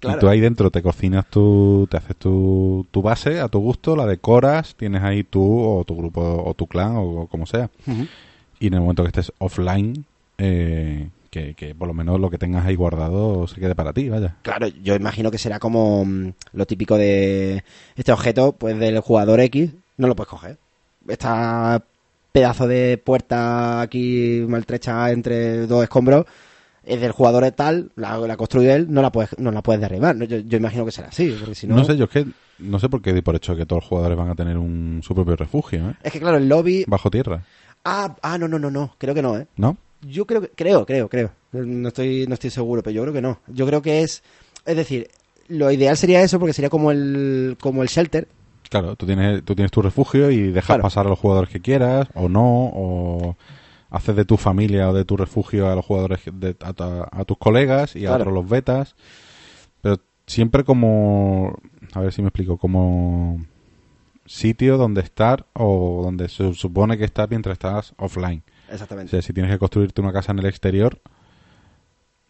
[0.00, 0.18] Claro.
[0.18, 3.96] y tú ahí dentro te cocinas tu, te haces tu, tu base a tu gusto,
[3.96, 7.70] la decoras, tienes ahí tú o tu grupo o tu clan o como sea
[8.60, 10.04] y en el momento que estés offline,
[10.38, 14.08] eh, que, que por lo menos lo que tengas ahí guardado se quede para ti,
[14.08, 14.36] vaya.
[14.42, 17.64] Claro, yo imagino que será como mm, lo típico de
[17.96, 20.58] este objeto, pues del jugador X, no lo puedes coger.
[21.08, 21.82] Esta
[22.32, 26.26] pedazo de puerta aquí maltrecha entre dos escombros
[26.86, 30.16] es del jugador tal, la, la construyó él, no la puedes, no la puedes derribar.
[30.26, 31.74] Yo, yo imagino que será así, porque si no...
[31.76, 32.26] No sé, yo es que
[32.58, 35.00] no sé por qué di por hecho que todos los jugadores van a tener un,
[35.02, 35.94] su propio refugio, ¿eh?
[36.02, 36.84] Es que claro, el lobby...
[36.86, 37.42] Bajo tierra,
[37.84, 39.46] Ah, ah, no, no, no, no, creo que no, ¿eh?
[39.56, 39.76] ¿no?
[40.06, 41.30] Yo creo que, creo, creo, creo.
[41.52, 43.40] No estoy, no estoy seguro, pero yo creo que no.
[43.48, 44.22] Yo creo que es,
[44.64, 45.08] es decir,
[45.48, 48.28] lo ideal sería eso porque sería como el, como el shelter.
[48.68, 50.82] Claro, tú tienes, tú tienes tu refugio y dejas Claro.
[50.82, 53.36] pasar a los jugadores que quieras, o no, o
[53.90, 57.24] haces de tu familia o de tu refugio a los jugadores, de- a, tu- a
[57.24, 58.96] tus colegas y a otros los vetas.
[59.82, 61.56] Pero siempre como,
[61.94, 63.44] a ver si me explico, como
[64.26, 68.42] sitio donde estar o donde se supone que estás mientras estás offline.
[68.68, 69.10] O Exactamente.
[69.10, 71.00] sea, si tienes que construirte una casa en el exterior,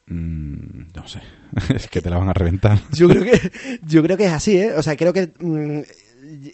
[0.07, 1.21] mm, no sé,
[1.75, 2.79] es que te la van a reventar.
[2.93, 4.73] Yo creo que, yo creo que es así, ¿eh?
[4.77, 5.81] O sea, creo que, mm,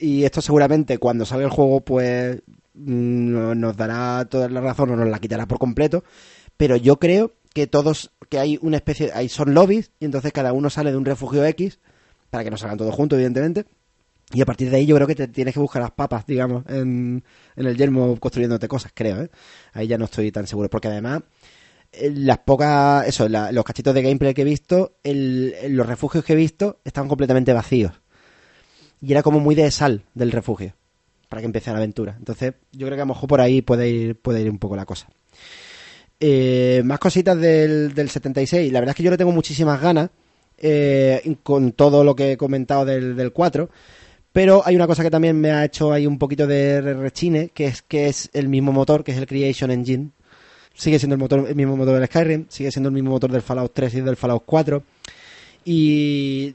[0.00, 2.36] y esto seguramente cuando salga el juego, pues,
[2.74, 6.04] mm, no- nos dará toda la razón o nos la quitará por completo.
[6.56, 10.52] Pero yo creo que todos, que hay una especie, hay son lobbies, y entonces cada
[10.52, 11.80] uno sale de un refugio X,
[12.30, 13.66] para que no salgan todos juntos, evidentemente.
[14.32, 16.64] Y a partir de ahí yo creo que te tienes que buscar las papas, digamos,
[16.68, 17.22] en,
[17.56, 19.30] en el yermo construyéndote cosas, creo, ¿eh?
[19.74, 21.22] Ahí ya no estoy tan seguro, porque además
[21.92, 26.24] eh, las pocas, eso, la- los cachitos de gameplay que he visto, el- los refugios
[26.24, 27.92] que he visto estaban completamente vacíos.
[29.02, 30.74] Y era como muy de sal del refugio,
[31.28, 32.14] para que empiece la aventura.
[32.18, 34.76] Entonces, yo creo que a lo mejor por ahí puede ir, puede ir un poco
[34.76, 35.08] la cosa.
[36.20, 38.72] Eh, más cositas del, del 76.
[38.72, 40.10] La verdad es que yo le tengo muchísimas ganas
[40.58, 43.70] eh, con todo lo que he comentado del, del 4.
[44.32, 47.50] Pero hay una cosa que también me ha hecho ahí un poquito de re- rechine,
[47.50, 50.08] que es que es el mismo motor, que es el Creation Engine.
[50.74, 53.42] Sigue siendo el, motor, el mismo motor del Skyrim, sigue siendo el mismo motor del
[53.42, 54.82] Fallout 3 y del Fallout 4.
[55.64, 56.54] Y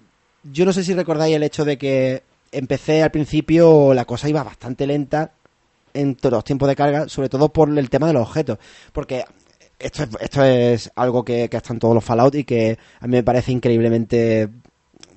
[0.51, 4.43] yo no sé si recordáis el hecho de que empecé al principio, la cosa iba
[4.43, 5.31] bastante lenta
[5.93, 8.57] en todos los tiempos de carga, sobre todo por el tema de los objetos.
[8.91, 9.23] Porque
[9.79, 13.11] esto es, esto es algo que, que en todos los Fallout y que a mí
[13.17, 14.49] me parece increíblemente,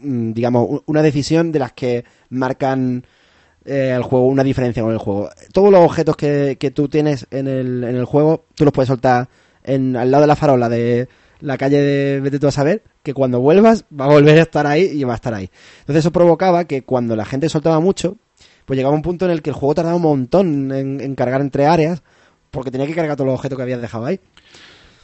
[0.03, 3.05] digamos, u- una decisión de las que marcan
[3.65, 5.31] eh, el juego, una diferencia con el juego.
[5.53, 8.89] Todos los objetos que, que tú tienes en el, en el juego, tú los puedes
[8.89, 9.29] soltar
[9.65, 11.09] en, al lado de la farola de
[11.41, 14.67] la calle de Vete tú a saber, que cuando vuelvas va a volver a estar
[14.67, 15.51] ahí y va a estar ahí.
[15.81, 18.17] Entonces eso provocaba que cuando la gente soltaba mucho,
[18.67, 21.41] pues llegaba un punto en el que el juego tardaba un montón en, en cargar
[21.41, 22.03] entre áreas,
[22.51, 24.21] porque tenía que cargar todos los objetos que habías dejado ahí.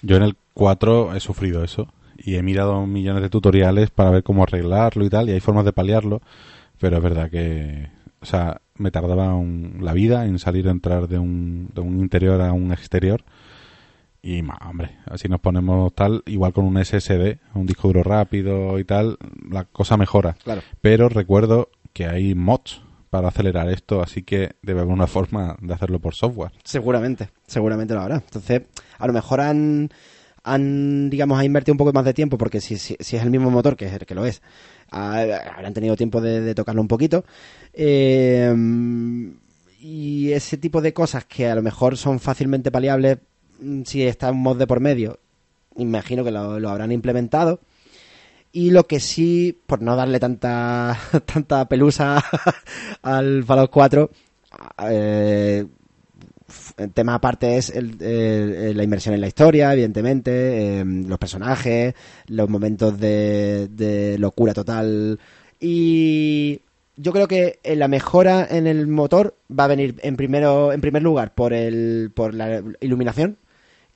[0.03, 1.89] Yo en el 4 he sufrido eso
[2.19, 5.65] y he mirado millones de tutoriales para ver cómo arreglarlo y tal, y hay formas
[5.65, 6.21] de paliarlo,
[6.79, 7.89] pero es verdad que,
[8.21, 12.01] o sea, me tardaba un- la vida en salir a entrar de un, de un
[12.01, 13.25] interior a un exterior.
[14.23, 18.79] Y, ma, hombre, así nos ponemos tal, igual con un SSD, un disco duro rápido
[18.79, 19.19] y tal,
[19.51, 20.35] la cosa mejora.
[20.43, 20.63] Claro.
[20.81, 25.73] Pero recuerdo que hay mods para acelerar esto, así que debe haber una forma de
[25.73, 26.51] hacerlo por software.
[26.65, 28.17] Seguramente, seguramente lo habrá.
[28.17, 28.63] Entonces,
[28.99, 29.91] a lo mejor han,
[30.47, 33.51] han, digamos, ha invertido un poco más de tiempo, porque si, si, es el mismo
[33.51, 34.43] motor, que es el que lo es,
[34.91, 37.25] habrán tenido tiempo de, tocarlo un poquito.
[37.73, 38.55] Eh,
[39.81, 43.19] y ese tipo de cosas que a lo mejor son fácilmente paliables
[43.61, 45.19] mm, si está un mod de por medio,
[45.77, 47.61] imagino que lo, lo habrán implementado.
[48.53, 52.25] Y lo que sí, por no darle tanta, tanta pelusa
[53.03, 54.11] al Fallout 4,
[54.91, 55.67] eh,
[56.77, 61.95] el tema aparte es el- eh, la inmersión en la historia, evidentemente, eh, los personajes,
[62.29, 65.19] los momentos de, locura total.
[65.61, 66.61] Y
[66.97, 70.81] yo creo que eh, la mejora en el motor va a venir en primero, en
[70.81, 73.39] primer lugar por el, por la iluminación,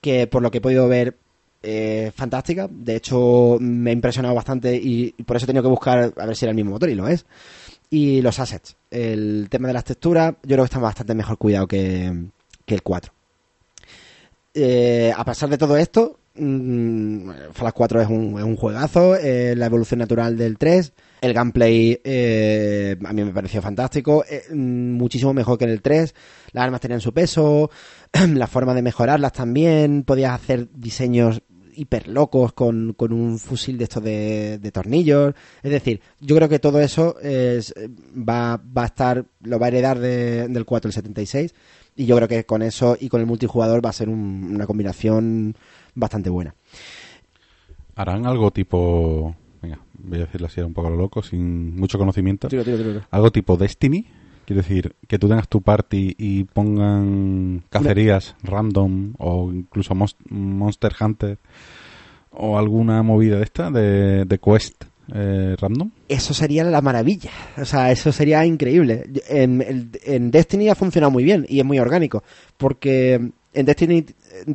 [0.01, 1.17] que por lo que he podido ver
[1.63, 2.69] eh, fantástica.
[2.71, 6.27] De hecho, me ha impresionado bastante y, y por eso he tenido que buscar a
[6.27, 7.27] ver si era el mismo motor y lo es.
[7.91, 8.77] Y los assets.
[8.91, 12.13] El tema de las texturas, yo creo que está bastante mejor cuidado que,
[12.71, 13.13] que el 4.
[14.55, 19.67] Eh, a pesar de todo esto, mm, Fallout 4 es un, es un juegazo, la
[19.67, 25.33] evolución natural del 3, el gameplay eh, a mí me pareció fantástico, eh, mm, muchísimo
[25.35, 26.15] mejor que en el 3,
[26.53, 27.71] las armas tenían su peso,
[28.35, 31.43] la forma de mejorarlas también, podías hacer diseños
[31.73, 36.59] hiper locos con, con un fusil de estos de, tornillos, es decir, yo creo que
[36.59, 37.73] todo eso es,
[38.17, 41.55] va, va a estar, lo va a heredar de- del 4 el 76
[41.97, 44.67] y yo creo que con eso y con el multijugador va a ser un- una
[44.67, 45.55] combinación
[45.95, 46.55] bastante buena.
[47.97, 49.35] ¿Harán algo tipo...
[49.63, 52.49] Venga, voy a decirlo así un poco a lo loco, sin mucho conocimiento.
[52.49, 53.01] Tiro, tiro, tiro.
[53.11, 54.07] Algo tipo Destiny.
[54.47, 59.95] Quiero decir, que tú tengas tu party y pongan cacerías random o incluso
[60.29, 61.39] Monster Hunter
[62.33, 64.85] o alguna movida de esta, de, de quest
[65.15, 65.91] eh, random.
[66.09, 67.31] Eso sería la maravilla.
[67.57, 69.05] O sea, eso sería increíble.
[69.29, 72.23] En, Destiny ha funcionado muy bien y es muy orgánico.
[72.57, 74.07] Porque en Destiny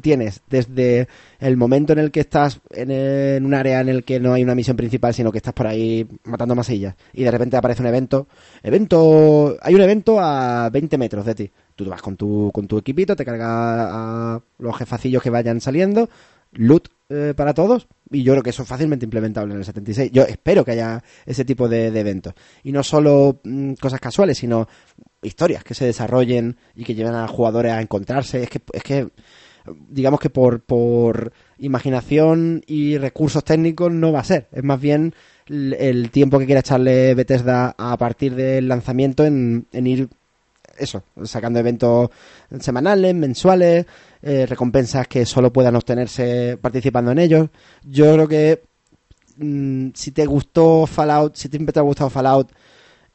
[0.01, 1.07] tienes desde
[1.39, 4.55] el momento en el que estás en, un área en el que no hay una
[4.55, 8.27] misión principal, sino que estás por ahí matando masillas y de repente aparece un evento.
[8.63, 11.51] Evento, hay un evento a 20 metros de ti.
[11.75, 16.09] Tú vas con tu, con tu equipito, te cargas a los jefacillos que vayan saliendo,
[16.53, 20.11] loot eh, para todos y yo creo que eso es fácilmente implementable en el 76.
[20.11, 22.33] Yo espero que haya ese tipo de, eventos
[22.63, 24.67] y no solo mm, cosas casuales, sino
[25.21, 28.43] historias que se desarrollen y que lleven a jugadores a encontrarse.
[28.43, 29.09] Es que, es que
[29.89, 34.47] digamos que por, por imaginación y recursos técnicos no va a ser.
[34.51, 35.13] Es más bien
[35.47, 40.09] el tiempo que quiera echarle Bethesda a partir del lanzamiento en, en ir
[40.77, 42.09] eso, sacando eventos
[42.59, 43.85] semanales, mensuales,
[44.21, 47.49] eh, recompensas que solo puedan obtenerse participando en ellos.
[47.83, 48.63] Yo creo que
[49.37, 52.51] mm, si te gustó Fallout, si siempre te ha gustado Fallout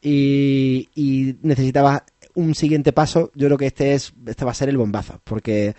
[0.00, 2.02] y, necesitabas
[2.34, 5.74] un siguiente paso, yo creo que este es este va a ser el bombazo, porque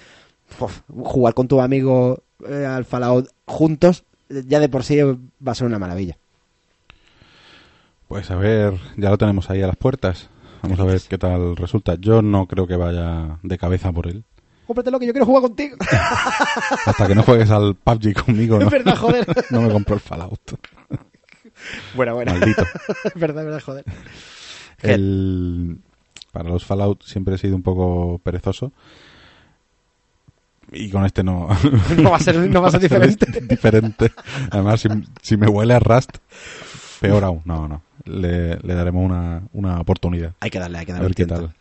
[0.87, 4.03] jugar con tu amigo eh, al Fallout juntos
[4.47, 6.17] ya de por sí va a ser una maravilla.
[8.07, 10.29] Pues a ver, ya lo tenemos ahí a las puertas.
[10.61, 11.95] Vamos a ver qué tal resulta.
[11.95, 14.23] Yo no creo que vaya de cabeza por él.
[14.67, 15.75] Cómpratelo que yo quiero jugar contigo.
[16.85, 19.27] Hasta que no juegues al PUBG conmigo, no, es verdad, joder.
[19.49, 20.39] no me compro el Fallout.
[21.93, 22.31] Bueno, bueno.
[22.31, 22.63] Maldito.
[23.03, 23.85] es verdad, verdad, joder.
[24.81, 25.77] El,
[26.31, 28.71] para los Fallout siempre he sido un poco perezoso.
[30.71, 31.49] Y con este no.
[31.97, 33.27] No va a ser, no va a ser diferente.
[33.41, 34.11] diferente.
[34.49, 34.89] Además, si,
[35.21, 36.17] si me huele a Rust,
[36.99, 37.41] peor aún.
[37.45, 37.83] No, no.
[38.05, 40.33] Le, le daremos una, una oportunidad.
[40.39, 41.53] Hay que darle, hay que A darle ver un qué tal.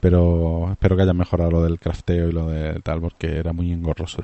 [0.00, 3.70] Pero espero que hayan mejorado lo del crafteo y lo de tal, porque era muy
[3.70, 4.22] engorroso.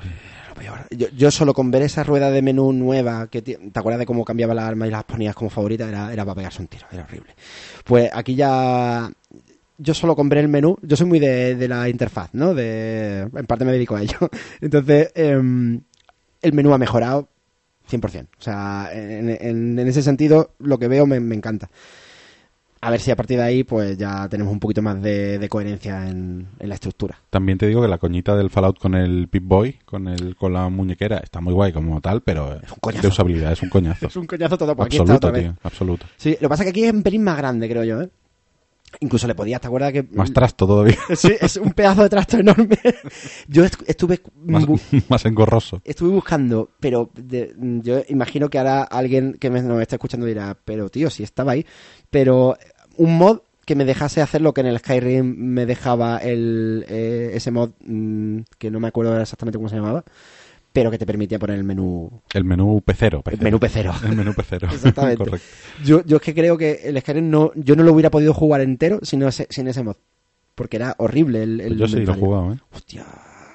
[0.89, 4.25] Yo, yo solo con ver esa rueda de menú nueva, que ¿te acuerdas de cómo
[4.25, 5.87] cambiaba las armas y las ponías como favoritas?
[5.87, 7.35] Era, era para pegarse un tiro, era horrible.
[7.83, 9.09] Pues aquí ya...
[9.79, 12.55] Yo solo con ver el menú, yo soy muy de, de la interfaz, ¿no?
[12.55, 14.17] De, en parte me dedico a ello.
[14.61, 15.81] Entonces, em,
[16.41, 17.29] el menú ha mejorado
[17.89, 18.23] 100%.
[18.39, 21.69] O sea, en, en- en ese sentido, lo que veo me, me encanta.
[22.79, 25.49] A ver si a partir de ahí, pues ya tenemos un poquito más de, de
[25.49, 27.19] coherencia en, en la estructura.
[27.31, 30.69] También te digo que la coñita del Fallout con el Pip-Boy, con, el, con la
[30.69, 33.01] muñequera, está muy guay como tal, pero un coñazo.
[33.01, 34.05] de usabilidad es un coñazo.
[34.07, 35.43] Es un coñazo todo, pues aquí está absoluto, otra vez.
[35.51, 36.05] tío, absoluto.
[36.17, 38.09] Sí, lo que pasa es que aquí es un pelín más grande, creo yo, ¿eh?
[38.99, 40.03] Incluso le podías, ¿te acuerdas que...?
[40.11, 42.77] Más trasto todavía, Sí, es un pedazo de trasto enorme.
[43.47, 44.21] Yo est- estuve...
[45.09, 45.81] más, engorroso.
[45.83, 50.57] Estuve buscando, pero de- yo imagino que ahora alguien que me, nos está escuchando dirá,
[50.65, 51.65] pero tío, si estaba ahí.
[52.09, 52.57] Pero
[52.95, 57.31] un mod que me dejase hacer lo que en el Skyrim me dejaba el, eh,
[57.33, 60.05] ese mod, mm, que no me acuerdo exactamente cómo se llamaba,
[60.79, 63.17] pero que te permitía poner el menú, El menú pecero.
[63.17, 63.43] el pecero.
[63.43, 63.93] menú pecero.
[64.03, 64.67] El menú pecero.
[64.71, 65.17] Exactamente.
[65.23, 65.47] Correcto.
[65.83, 68.61] Yo, yo es que creo que el Skyrim no, yo no lo hubiera podido jugar
[68.61, 69.95] entero sin ese, sin ese mod.
[70.53, 72.57] Porque era horrible el, el Pues yo sí lo he jugado, ¿eh?
[72.71, 73.05] Hostia,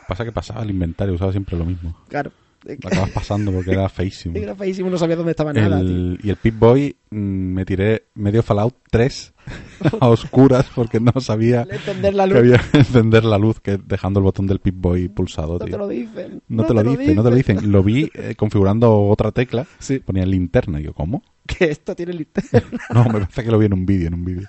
[0.08, 1.96] Pasa que pasaba el inventario, usaba siempre lo mismo.
[2.08, 2.32] claro.
[2.64, 4.36] Lo acabas pasando porque era feísimo.
[4.38, 5.80] Era feísimo, no sabía dónde estaba nada.
[5.80, 5.88] tío.
[5.88, 9.31] El- y el Pip-Boy mm, me tiré medio Fallout 3
[10.00, 12.38] a oscuras porque no sabía Encender la que luz.
[12.38, 15.72] había que encender la luz que dejando el botón del Pip-Boy pulsado, No tío.
[15.72, 16.42] te lo dicen.
[16.48, 17.72] No te lo dicen, no te lo dicen.
[17.72, 19.98] Lo vi eh, configurando otra tecla, Sí.
[19.98, 21.22] ponía linterna y yo, ¿cómo?
[21.46, 22.62] Que esto tiene linterna.
[22.94, 24.48] No, me parece que lo vi en un vídeo, en un vídeo.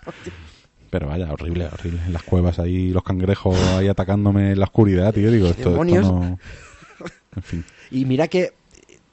[0.89, 1.99] Pero vaya, horrible, horrible.
[2.05, 5.31] En las cuevas ahí, los cangrejos ahí atacándome en la oscuridad, tío.
[5.31, 6.05] Digo, esto, esto demonios?
[6.05, 6.37] no...
[7.35, 7.65] En fin.
[7.89, 8.53] Y mira que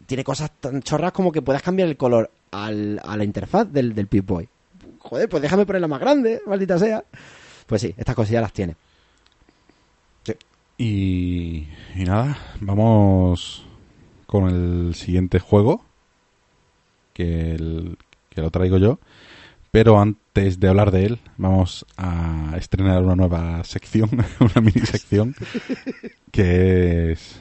[0.05, 3.95] tiene cosas tan chorras como que puedas cambiar el color al- a la interfaz del,
[3.95, 4.47] del Pip-Boy.
[5.11, 7.05] Joder, pues déjame ponerla más grande, maldita sea.
[7.67, 8.77] Pues sí, estas cosillas las tiene.
[10.79, 13.67] Y, y nada, vamos
[14.27, 15.85] con el siguiente juego,
[17.13, 17.99] que, el-
[18.31, 18.99] que lo traigo yo.
[19.73, 24.09] Pero antes de hablar de él, vamos a estrenar una nueva sección,
[24.41, 25.35] una mini sección,
[26.33, 27.41] que es...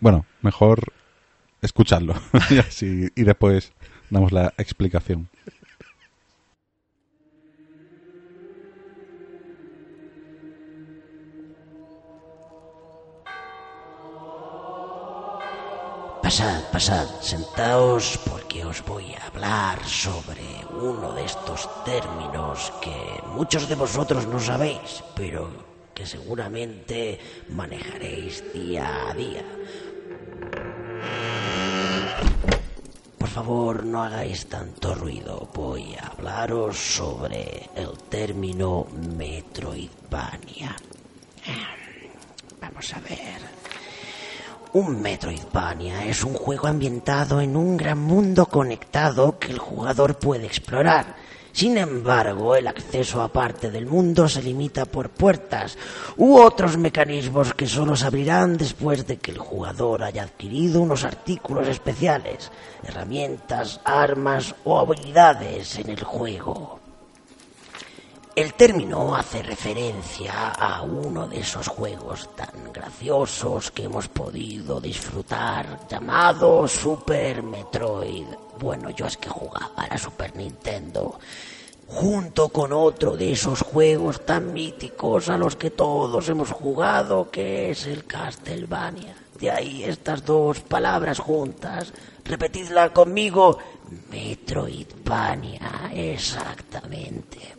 [0.00, 0.92] Bueno, mejor
[1.60, 2.14] escucharlo
[2.50, 3.72] y, así- y después
[4.10, 5.28] damos la explicación.
[16.28, 20.44] Pasad, pasad, sentaos porque os voy a hablar sobre
[20.78, 25.48] uno de estos términos que muchos de vosotros no sabéis, pero
[25.94, 27.18] que seguramente
[27.48, 29.42] manejaréis día a día.
[33.16, 35.48] Por favor, no hagáis tanto ruido.
[35.54, 40.76] Voy a hablaros sobre el término Metroidvania.
[42.60, 43.57] Vamos a ver.
[44.74, 50.44] Un Metroidvania es un juego ambientado en un gran mundo conectado que el jugador puede
[50.44, 51.16] explorar.
[51.52, 55.78] Sin embargo, el acceso a parte del mundo se limita por puertas
[56.18, 61.02] u otros mecanismos que solo se abrirán después de que el jugador haya adquirido unos
[61.02, 62.52] artículos especiales,
[62.86, 66.77] herramientas, armas o habilidades en el juego.
[68.38, 75.80] El término hace referencia a uno de esos juegos tan graciosos que hemos podido disfrutar,
[75.88, 78.28] llamado Super Metroid.
[78.60, 81.18] Bueno, yo es que jugaba a la Super Nintendo,
[81.88, 87.72] junto con otro de esos juegos tan míticos a los que todos hemos jugado, que
[87.72, 89.16] es el Castlevania.
[89.40, 91.92] De ahí estas dos palabras juntas.
[92.24, 93.58] Repetidla conmigo.
[94.10, 97.57] Metroidvania, exactamente.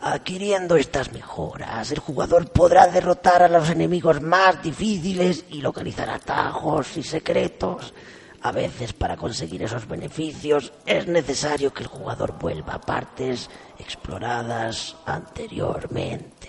[0.00, 6.96] Adquiriendo estas mejoras, el jugador podrá derrotar a los enemigos más difíciles y localizar atajos
[6.96, 7.92] y secretos.
[8.42, 14.94] A veces para conseguir esos beneficios es necesario que el jugador vuelva a partes exploradas
[15.04, 16.48] anteriormente.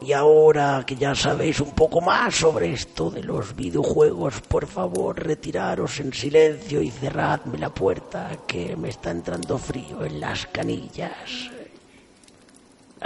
[0.00, 5.22] Y ahora que ya sabéis un poco más sobre esto de los videojuegos, por favor
[5.22, 11.55] retiraros en silencio y cerradme la puerta que me está entrando frío en las canillas.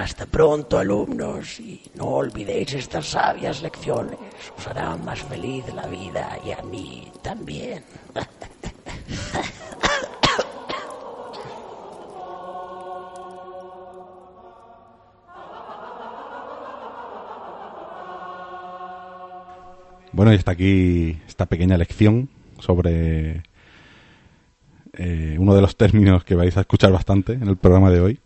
[0.00, 4.18] Hasta pronto, alumnos, y no olvidéis estas sabias lecciones.
[4.56, 7.84] Os harán más feliz la vida y a mí también.
[20.12, 23.42] Bueno, y está aquí esta pequeña lección sobre
[24.94, 28.20] eh, uno de los términos que vais a escuchar bastante en el programa de hoy.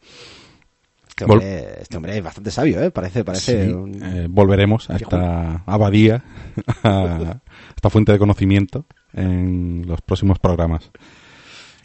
[1.16, 2.90] Este hombre, este hombre es bastante sabio, ¿eh?
[2.90, 4.02] Parece, parece Sí, un...
[4.02, 6.24] eh, volveremos a esta abadía,
[6.82, 7.40] a
[7.76, 10.90] esta fuente de conocimiento en los próximos programas.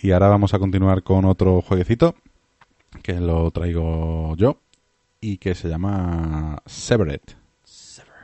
[0.01, 2.15] Y ahora vamos a continuar con otro jueguecito
[3.03, 4.61] que lo traigo yo
[5.21, 7.21] y que se llama Severed.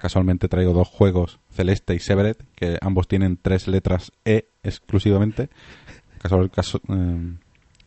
[0.01, 5.49] Casualmente traigo dos juegos, Celeste y Severed, que ambos tienen tres letras E exclusivamente.
[6.19, 7.37] Casual- casu- eh,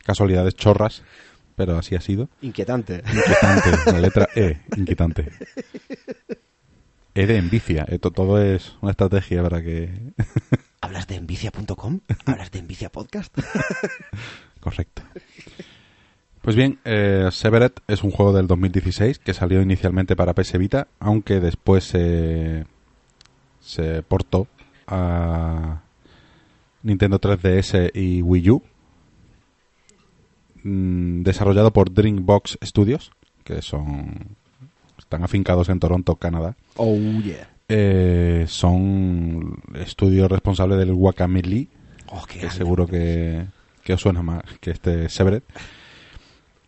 [0.04, 1.02] casualidades chorras,
[1.58, 2.30] pero así ha sido.
[2.40, 3.02] inquietante.
[3.06, 5.30] Inquietante, la letra E, inquietante.
[7.14, 9.90] E de envicia, eh, to- todo es una estrategia para que...
[10.80, 12.00] ¿Hablas de envicia.com?
[12.24, 13.36] ¿Hablas de envicia podcast?
[14.60, 15.02] Correcto.
[16.42, 20.86] Pues bien, eh, Severed es un juego del 2016 que salió inicialmente para PS Vita,
[21.00, 22.64] aunque después se,
[23.60, 24.46] se portó
[24.86, 25.82] a
[26.84, 28.62] Nintendo 3DS y Wii U.
[30.68, 33.10] Mm, desarrollado por Dreambox Studios,
[33.42, 34.36] que son
[34.98, 36.56] están afincados en Toronto, Canadá.
[36.76, 37.48] Oh, yeah.
[37.70, 41.68] Eh, son estudios responsables del Guacamelee,
[42.10, 43.46] Oh, que seguro que,
[43.82, 45.42] que os suena más que este Severed.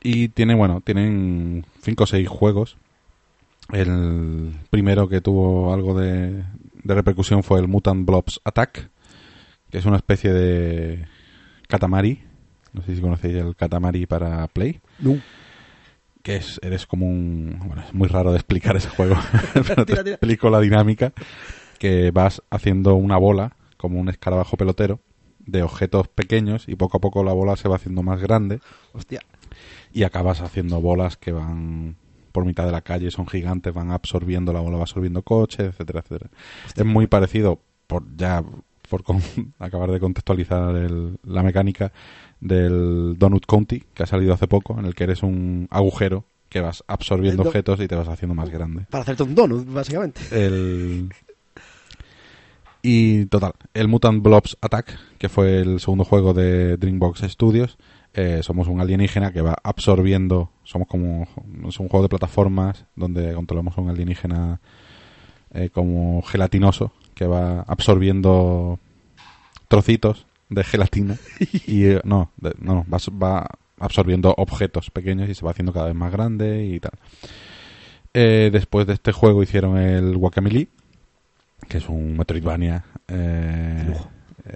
[0.03, 2.77] Y tiene, bueno, tienen cinco o seis juegos.
[3.73, 6.45] El primero que tuvo algo de,
[6.83, 8.91] de repercusión fue el Mutant Blobs Attack,
[9.71, 11.07] que es una especie de
[11.69, 12.30] Katamari.
[12.73, 14.81] No sé si conocéis el Katamari para Play.
[15.01, 15.17] No.
[16.23, 17.59] Que es, eres como un...
[17.67, 19.17] Bueno, es muy raro de explicar ese juego,
[19.55, 20.15] pero te Tira, tira.
[20.17, 21.13] explico la dinámica.
[21.79, 25.01] Que vas haciendo una bola, como un escarabajo pelotero,
[25.39, 28.61] de objetos pequeños y poco a poco la bola se va haciendo más grande
[28.93, 29.21] Hostia.
[29.93, 31.97] y acabas haciendo bolas que van
[32.33, 36.01] por mitad de la calle, son gigantes, van absorbiendo la bola, va absorbiendo coches, etcétera,
[36.01, 36.31] etcétera.
[36.77, 38.45] Es muy parecido, por ya
[38.91, 39.23] por con-
[39.59, 41.91] acabar de contextualizar el- la mecánica
[42.41, 46.61] del Donut County, que ha salido hace poco, en el que eres un agujero que
[46.61, 48.87] vas absorbiendo do- objetos y te vas haciendo más grande.
[48.91, 50.21] Para hacerte un donut, básicamente.
[50.33, 51.11] El...
[52.83, 57.77] Y total, el Mutant Blobs Attack, que fue el segundo juego de Dreambox Studios,
[58.15, 61.29] eh, somos un alienígena que va absorbiendo, somos como,
[61.69, 64.61] es un juego de plataformas donde controlamos a un alienígena
[65.53, 68.79] eh, como gelatinoso que va absorbiendo
[69.69, 71.17] trocitos de gelatina
[71.67, 73.47] y eh, no, de- no, va, va
[73.79, 76.93] absorbiendo objetos pequeños y se va haciendo cada vez más grande y tal.
[78.13, 80.69] Eh, después de este juego hicieron el Guacamole,
[81.69, 83.85] que es un Metroidvania eh,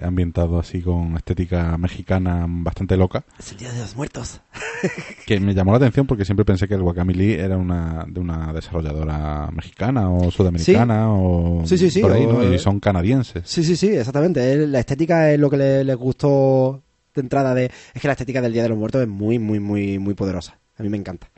[0.01, 4.41] ambientado así con estética mexicana bastante loca, Es el Día de los Muertos.
[5.25, 8.53] que me llamó la atención porque siempre pensé que el Guacamole era una de una
[8.53, 12.53] desarrolladora mexicana o sudamericana o Sí, sí, sí, por ahí, o- ¿no?
[12.53, 13.43] Y son canadienses.
[13.45, 14.67] Sí, sí, sí, exactamente.
[14.67, 16.81] La estética es lo que le- les gustó
[17.15, 17.71] de entrada de...
[17.93, 20.59] Es que la estética del Día de los Muertos es muy, muy, muy, muy poderosa.
[20.77, 21.29] A mí me encanta.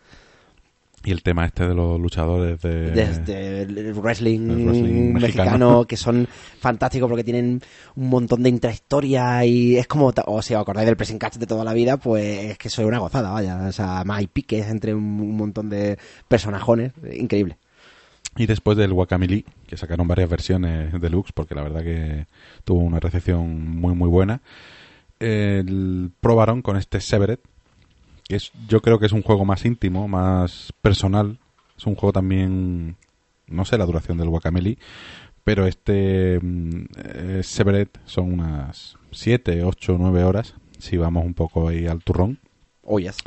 [1.07, 2.91] Y el tema este de los luchadores de...
[2.91, 5.85] Desde el wrestling, el wrestling mexicano, mexicano.
[5.85, 6.27] que son
[6.59, 7.61] fantásticos porque tienen
[7.95, 11.47] un montón de intrahistoria y es como, o si os acordáis del pressing catch de
[11.47, 13.67] toda la vida, pues es que soy una gozada, vaya.
[13.69, 15.97] O sea, más hay piques entre un, montón de
[16.27, 17.57] personajones, increíble.
[18.35, 22.25] Y después del Guacamole, que sacaron varias versiones deluxe, porque la verdad que
[22.65, 24.41] tuvo una recepción muy muy buena,
[25.19, 27.56] el- probaron con este Severed, que
[28.29, 31.39] es, yo creo que es un juego más íntimo, más personal.
[31.77, 32.97] Es un juego también,
[33.47, 34.77] no sé la duración del Guacamole,
[35.43, 41.69] pero este mm, eh, Severed son unas 7, 8, 9 horas, si vamos un poco
[41.69, 42.39] ahí al turrón.
[42.83, 43.17] Ollas.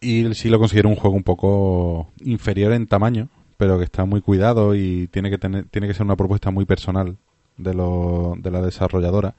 [0.00, 4.20] Y sí lo considero un juego un poco inferior en tamaño, pero que está muy
[4.20, 7.16] cuidado y tiene que tener, tiene que ser una propuesta muy personal
[7.56, 9.34] de lo, de la desarrolladora,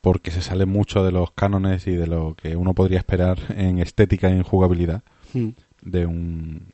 [0.00, 3.78] porque se sale mucho de los cánones y de lo que uno podría esperar en
[3.78, 5.02] estética y en jugabilidad
[5.34, 5.48] Mm.
[5.82, 6.72] de un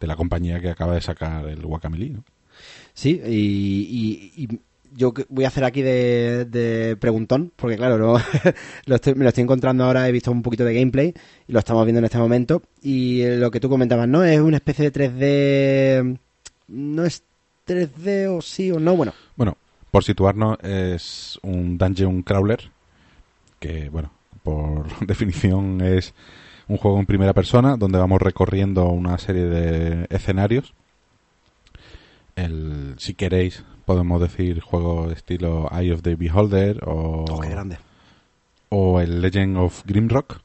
[0.00, 2.24] de la compañía que acaba de sacar el Guacamole, ¿no?
[2.92, 4.58] Sí, y, y- y
[4.96, 8.14] yo voy a hacer aquí de, de preguntón, porque claro, no,
[8.86, 11.14] lo estoy- me lo estoy encontrando ahora, he visto un poquito de gameplay
[11.48, 12.62] y lo estamos viendo en este momento.
[12.82, 14.24] Y lo que tú comentabas, ¿no?
[14.24, 14.92] Es una especie de
[16.04, 16.18] 3D...
[16.68, 17.22] No es
[17.66, 19.12] 3D o sí o no, bueno.
[19.36, 19.56] Bueno,
[19.94, 22.72] por situarnos, es un dungeon crawler,
[23.60, 24.10] que, bueno,
[24.42, 26.14] por definición es
[26.66, 30.74] un juego en primera persona, donde vamos recorriendo una serie de escenarios.
[32.34, 37.50] El, si queréis, podemos decir juego de estilo Eye of the Beholder o, Oh, qué
[37.50, 37.78] grande.
[38.70, 40.40] o el Legend of Grimrock,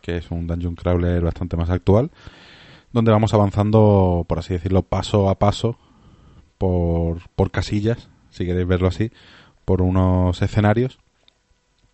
[0.00, 2.10] que es un dungeon crawler bastante más actual,
[2.90, 5.76] donde vamos avanzando, por así decirlo, paso a paso,
[6.56, 9.10] por, por casillas, si queréis verlo así,
[9.64, 10.98] por unos escenarios,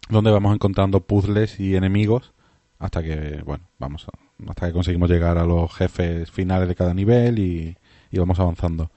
[0.09, 2.33] donde vamos encontrando puzzles y enemigos
[2.79, 6.95] hasta que, bueno, vamos a- hasta que conseguimos llegar a los jefes finales de cada
[6.95, 7.77] nivel y,
[8.13, 8.91] vamos avanzando.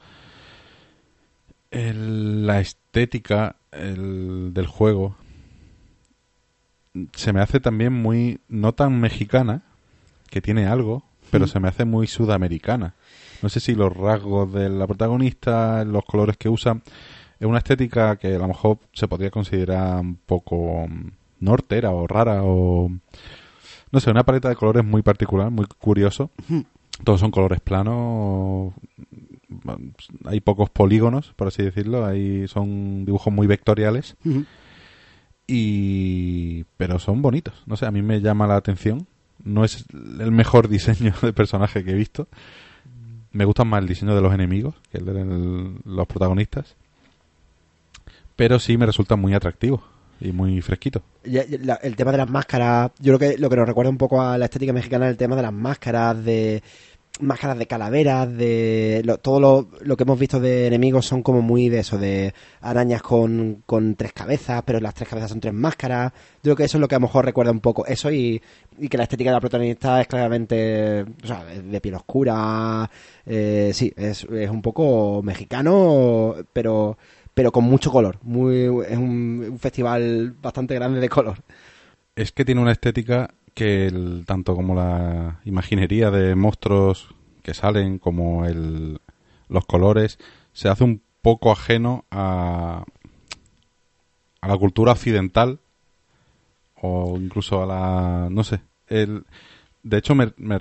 [1.72, 5.16] La estética el- del juego
[7.16, 9.64] se me hace también muy no tan mexicana
[10.30, 12.94] que tiene algo pero se me hace muy sudamericana
[13.42, 16.82] no sé si los rasgos de la protagonista los colores que usa
[17.44, 21.12] es una estética que a lo mejor se podría considerar un poco mm,
[21.42, 22.90] nortera o rara o
[23.92, 26.32] no sé una paleta de colores muy particular muy curioso.
[27.04, 28.74] Todos son colores planos
[30.24, 34.16] hay pocos polígonos por así decirlo hay son dibujos muy vectoriales.
[35.46, 39.06] Y pero son bonitos no sé a mí me llama la atención.
[39.44, 42.30] No es el mejor diseño de personaje que he visto.
[43.34, 46.78] Me gustan más el diseño de los enemigos que el de los protagonistas
[48.36, 49.84] pero sí me resulta muy atractivo
[50.20, 53.90] y muy fresquito el tema de las máscaras, yo creo que lo que nos recuerda
[53.90, 56.62] un poco a la estética mexicana es el tema de las máscaras, de
[57.20, 61.70] máscaras de calaveras, de todo lo, lo que hemos visto de enemigos son como muy
[61.70, 66.12] de eso, de arañas con, con tres cabezas, pero las tres cabezas son tres máscaras.
[66.12, 68.42] Yo creo que eso es lo que a lo mejor recuerda un poco eso y,
[68.80, 72.90] y que la estética de la protagonista es claramente, o sea, de piel oscura,
[73.26, 76.98] eh, sí, es, es un poco mexicano, pero
[77.34, 78.20] pero con mucho color.
[78.22, 78.58] Muy,
[78.88, 81.38] es un, un festival bastante grande de color.
[82.16, 88.00] Es que tiene una estética que el- tanto como la imaginería de monstruos que salen
[88.00, 89.00] como el,
[89.50, 90.18] los colores
[90.54, 92.84] se hace un poco ajeno a,
[94.42, 95.60] a la cultura occidental
[96.82, 99.24] o incluso a la no sé el,
[99.84, 100.58] de hecho me, me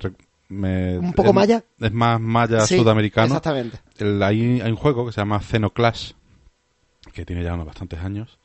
[0.49, 1.63] me- ¿Un poco es- maya?
[1.79, 3.79] es más maya Sí, sudamericano Exactamente.
[3.97, 6.11] el- hay, hay un juego que se llama Xenoclash,
[7.11, 8.37] que tiene ya unos bastantes años.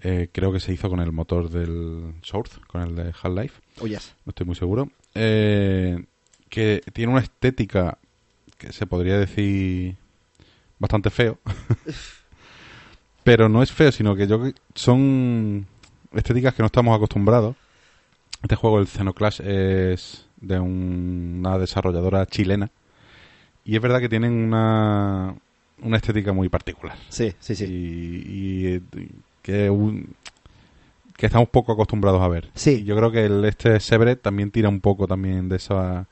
[0.00, 3.86] Eh, creo que se hizo con el motor del Source, con el de Half-Life, Oh,
[3.86, 4.14] yes.
[4.24, 4.90] no estoy muy seguro.
[5.14, 6.04] Eh,
[6.48, 7.98] que tiene una estética
[8.58, 9.96] que se podría decir
[10.78, 11.38] bastante feo.
[13.24, 14.42] Pero no es feo, sino que yo
[14.74, 15.66] son
[16.12, 17.54] estéticas que no estamos acostumbrados.
[18.42, 22.70] Este juego, el Xenoclash, es de un- una desarrolladora chilena.
[23.64, 25.36] Y es verdad que tienen una,
[25.80, 26.96] una estética muy particular.
[27.08, 27.64] Sí, sí, sí.
[27.64, 28.80] Y, y, eh,
[29.42, 30.14] que, un-
[31.16, 32.50] que estamos poco acostumbrados a ver.
[32.54, 32.80] Sí.
[32.80, 36.06] Y yo creo que el este Severed también tira un poco también de esa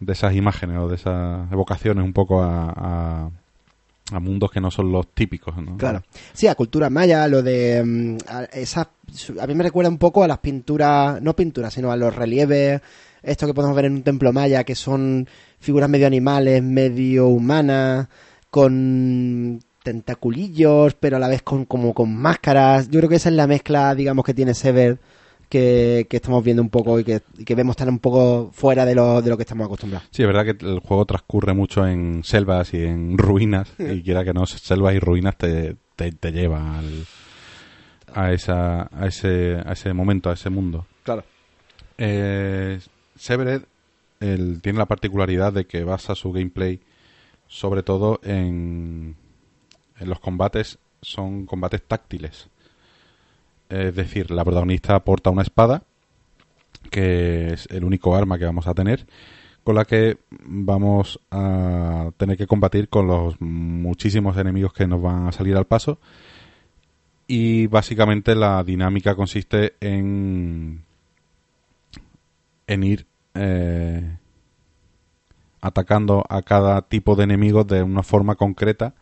[0.00, 3.30] de esas imágenes o de esas evocaciones un poco a, a,
[4.12, 5.76] a mundos que no son los típicos, ¿no?
[5.76, 6.02] Claro.
[6.32, 8.86] Sí, a cultura maya, lo de mm, a, esas,
[9.40, 12.80] a mí me recuerda un poco a las pinturas, no pinturas, sino a los relieves,
[13.22, 15.28] esto que podemos ver en un templo maya, que son
[15.60, 18.08] figuras medio animales, medio humanas,
[18.50, 22.90] con tentaculillos, pero a la vez con como con máscaras.
[22.90, 24.98] Yo creo que esa es la mezcla, digamos, que tiene Sever
[25.50, 28.86] que, que estamos viendo un poco y que, y que vemos tan un poco fuera
[28.86, 30.08] de lo, de lo que estamos acostumbrados.
[30.12, 34.24] Sí, es verdad que el juego transcurre mucho en selvas y en ruinas, y quiera
[34.24, 37.04] que no, selvas y ruinas te, te, te lleva al,
[38.14, 40.86] a, esa, a, ese, a ese momento, a ese mundo.
[41.02, 41.24] Claro.
[41.98, 42.78] Eh,
[43.16, 43.64] Severed
[44.20, 46.80] él tiene la particularidad de que basa su gameplay
[47.50, 49.16] sobre todo en,
[49.98, 52.48] en los combates, son combates táctiles.
[53.68, 55.82] Es decir, la protagonista porta una espada,
[56.90, 59.04] que es el único arma que vamos a tener,
[59.64, 65.26] con la que vamos a tener que combatir con los muchísimos enemigos que nos van
[65.26, 65.98] a salir al paso.
[67.26, 70.84] Y básicamente la dinámica consiste en,
[72.68, 74.16] en ir eh,
[75.60, 78.94] atacando a cada tipo de enemigo de una forma concreta.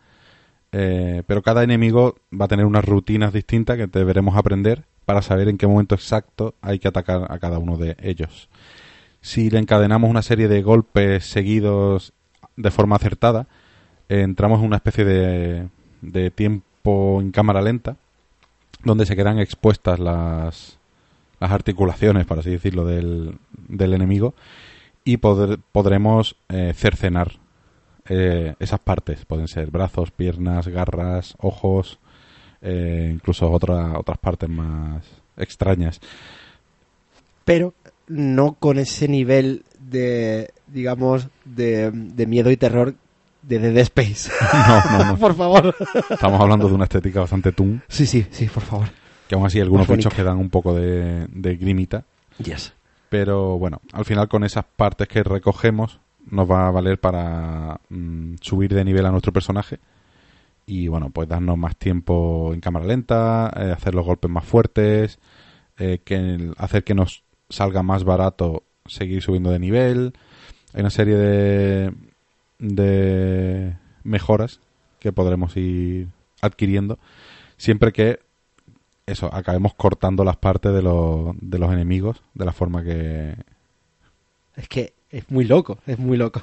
[0.71, 5.47] eh, pero cada enemigo va a tener unas rutinas distintas que deberemos aprender para saber
[5.49, 8.49] en qué momento exacto hay que atacar a cada uno de ellos.
[9.21, 12.13] Si le encadenamos una serie de golpes seguidos
[12.55, 13.47] de forma acertada,
[14.09, 15.69] eh, entramos en una especie de,
[16.01, 17.97] de tiempo en cámara lenta,
[18.83, 20.78] donde se quedan expuestas las,
[21.39, 23.37] las articulaciones, por así decirlo, del,
[23.67, 24.33] del enemigo
[25.03, 27.33] y poder- podremos eh, cercenar
[28.07, 29.25] eh, esas partes.
[29.25, 31.99] Pueden ser brazos, piernas, garras, ojos,
[32.61, 35.03] eh, incluso otra- otras partes más
[35.37, 36.01] extrañas.
[37.45, 37.73] pero
[38.07, 42.95] no con ese nivel de, digamos, de, de miedo y terror
[43.43, 44.29] de Dead Space.
[44.91, 45.17] No, no, no.
[45.19, 45.75] por favor.
[46.09, 48.87] Estamos hablando de una estética bastante toon, Sí, sí, sí, por favor.
[49.29, 52.03] Que aún así algunos bichos que dan un poco de, de grimita.
[52.43, 52.73] Yes.
[53.09, 58.37] Pero bueno, al final con esas partes que recogemos nos va a valer para mm,
[58.41, 59.77] subir de nivel a nuestro personaje
[60.65, 65.19] y bueno, pues darnos más tiempo en cámara lenta, eh, hacer los golpes más fuertes,
[65.77, 70.13] eh, que hacer que nos salga más barato seguir subiendo de nivel.
[70.73, 71.93] Hay una serie de,
[72.57, 74.59] de mejoras
[74.99, 76.07] que podremos ir
[76.41, 76.97] adquiriendo
[77.57, 78.21] siempre que
[79.11, 83.35] eso acabemos cortando las partes de los, de los enemigos de la forma que
[84.55, 86.41] Es que es muy loco, es muy loco.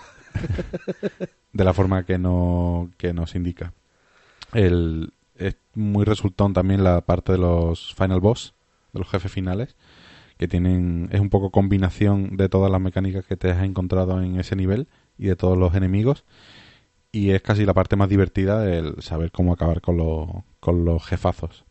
[1.53, 3.73] de la forma que no que nos indica.
[4.53, 8.55] El es muy resultón también la parte de los final boss
[8.93, 9.77] de los jefes finales
[10.39, 14.39] que tienen es un poco combinación de todas las mecánicas que te has encontrado en
[14.39, 14.89] ese nivel
[15.19, 16.25] y de todos los enemigos.
[17.11, 20.29] Y es casi la parte más divertida el saber cómo acabar con los
[20.61, 21.65] con los jefazos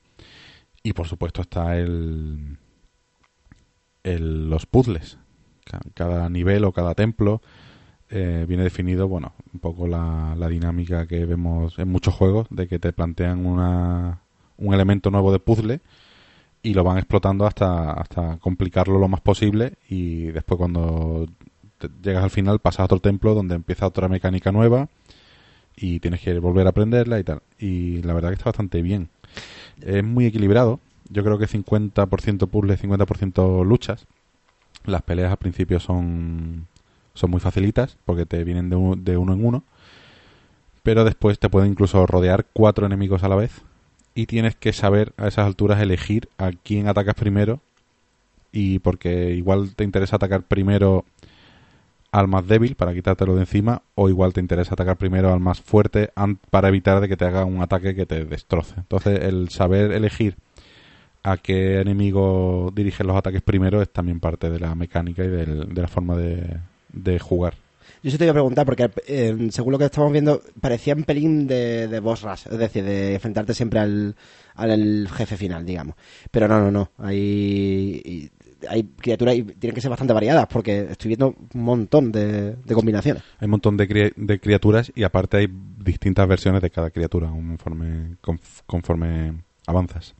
[0.86, 2.58] y por supuesto está el,
[4.04, 5.18] los puzzles
[5.66, 7.42] Ca- cada nivel o cada templo
[8.12, 12.68] eh, viene definido, bueno, un poco la, la dinámica que vemos en muchos juegos, de
[12.68, 14.22] que te plantean una,
[14.58, 15.82] un elemento nuevo de puzzle
[16.62, 21.26] y lo van explotando hasta, hasta complicarlo lo más posible y después cuando
[21.80, 24.88] te- llegas al final, pasas a otro templo donde empieza otra mecánica nueva
[25.76, 27.42] y tienes que volver a aprenderla y tal.
[27.60, 29.10] Y la verdad que está bastante bien.
[29.82, 30.80] Es muy equilibrado.
[31.10, 34.08] Yo creo que 50% puzzle, 50% luchas.
[34.86, 36.68] Las peleas al principio son,
[37.14, 39.64] son muy facilitas porque te vienen de, de uno en uno.
[40.84, 43.62] Pero después te pueden incluso rodear cuatro enemigos a la vez.
[44.14, 47.62] Y tienes que saber a esas alturas elegir a quién atacas primero.
[48.52, 51.06] Y porque igual te interesa atacar primero
[52.18, 53.82] al más débil para quitártelo de encima.
[53.96, 56.12] O igual te interesa atacar primero al más fuerte
[56.50, 58.76] para evitar de que te haga un ataque que te destroce.
[58.78, 60.36] Entonces el saber elegir
[61.24, 65.74] a qué enemigo dirigen los ataques primero es también parte de la mecánica y del-
[65.74, 66.60] de la forma de,
[66.94, 67.56] de jugar.
[68.04, 71.04] Yo sí te iba a preguntar, porque eh, según lo que estamos viendo, parecía un
[71.04, 74.16] pelín de, de boss rush, es decir, de enfrentarte siempre al,
[74.54, 75.96] al jefe final, digamos.
[76.30, 76.90] Pero no, no, no.
[77.00, 78.30] Hay,
[78.70, 82.74] hay criaturas y tienen que ser bastante variadas, porque estoy viendo un montón de, de
[82.74, 83.24] combinaciones.
[83.40, 85.48] Hay un montón de, cri- de criaturas y aparte hay
[85.84, 89.34] distintas versiones de cada criatura conforme, conf- conforme
[89.68, 90.16] avanzas.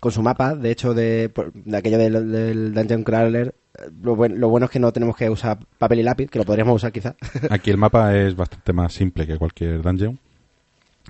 [0.00, 1.32] Con su mapa, de hecho, de,
[1.74, 3.54] aquello del, del Dungeon Crawler,
[4.02, 6.44] lo, buen- lo bueno es que no tenemos que usar papel y lápiz, que lo
[6.44, 7.16] podríamos usar quizá.
[7.50, 10.18] Aquí el mapa es bastante más simple que cualquier dungeon.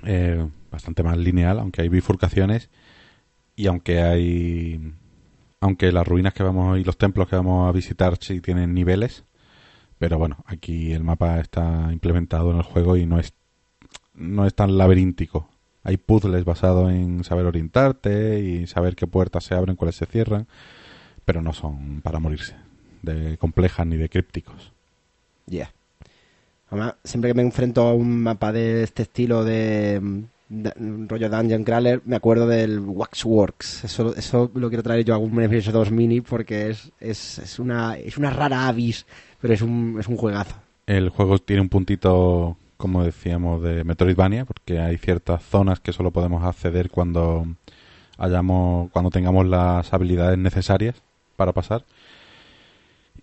[0.04, 2.68] Eh, bastante más lineal, aunque hay bifurcaciones
[3.56, 4.92] y aunque hay...
[5.64, 9.24] Aunque las ruinas que vamos y los templos que vamos a visitar sí tienen niveles,
[9.98, 13.32] pero bueno, aquí el mapa está implementado en el juego y no es
[14.12, 15.48] no es tan laberíntico.
[15.82, 20.48] Hay puzzles basados en saber orientarte y saber qué puertas se abren, cuáles se cierran,
[21.24, 22.56] pero no son para morirse,
[23.00, 24.70] de complejas ni de crípticos.
[25.46, 25.72] Ya.
[26.68, 32.02] Además, siempre que me enfrento a un mapa de este estilo de, rollo Dungeon Crawler,
[32.04, 33.84] me acuerdo del Waxworks.
[33.84, 37.58] Eso, eso lo quiero traer yo a algún beneficio 2 mini porque es, es, es
[37.58, 39.06] una, es una rara avis,
[39.40, 40.56] pero es un, es un juegazo.
[40.86, 46.10] El juego tiene un puntito, como decíamos, de Metroidvania, porque hay ciertas zonas que solo
[46.10, 47.46] podemos acceder cuando
[48.18, 51.02] hayamos, cuando tengamos las habilidades necesarias
[51.36, 51.84] para pasar.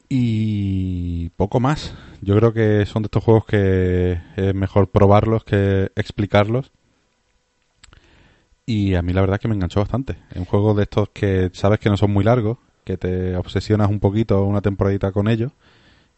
[0.09, 1.93] Y poco más.
[2.21, 6.71] Yo creo que son de estos juegos que es mejor probarlos que explicarlos.
[8.65, 10.17] Y a mí la verdad es que me enganchó bastante.
[10.31, 13.89] Es un juego de estos que sabes que no son muy largos, que te obsesionas
[13.89, 15.51] un poquito una temporadita con ellos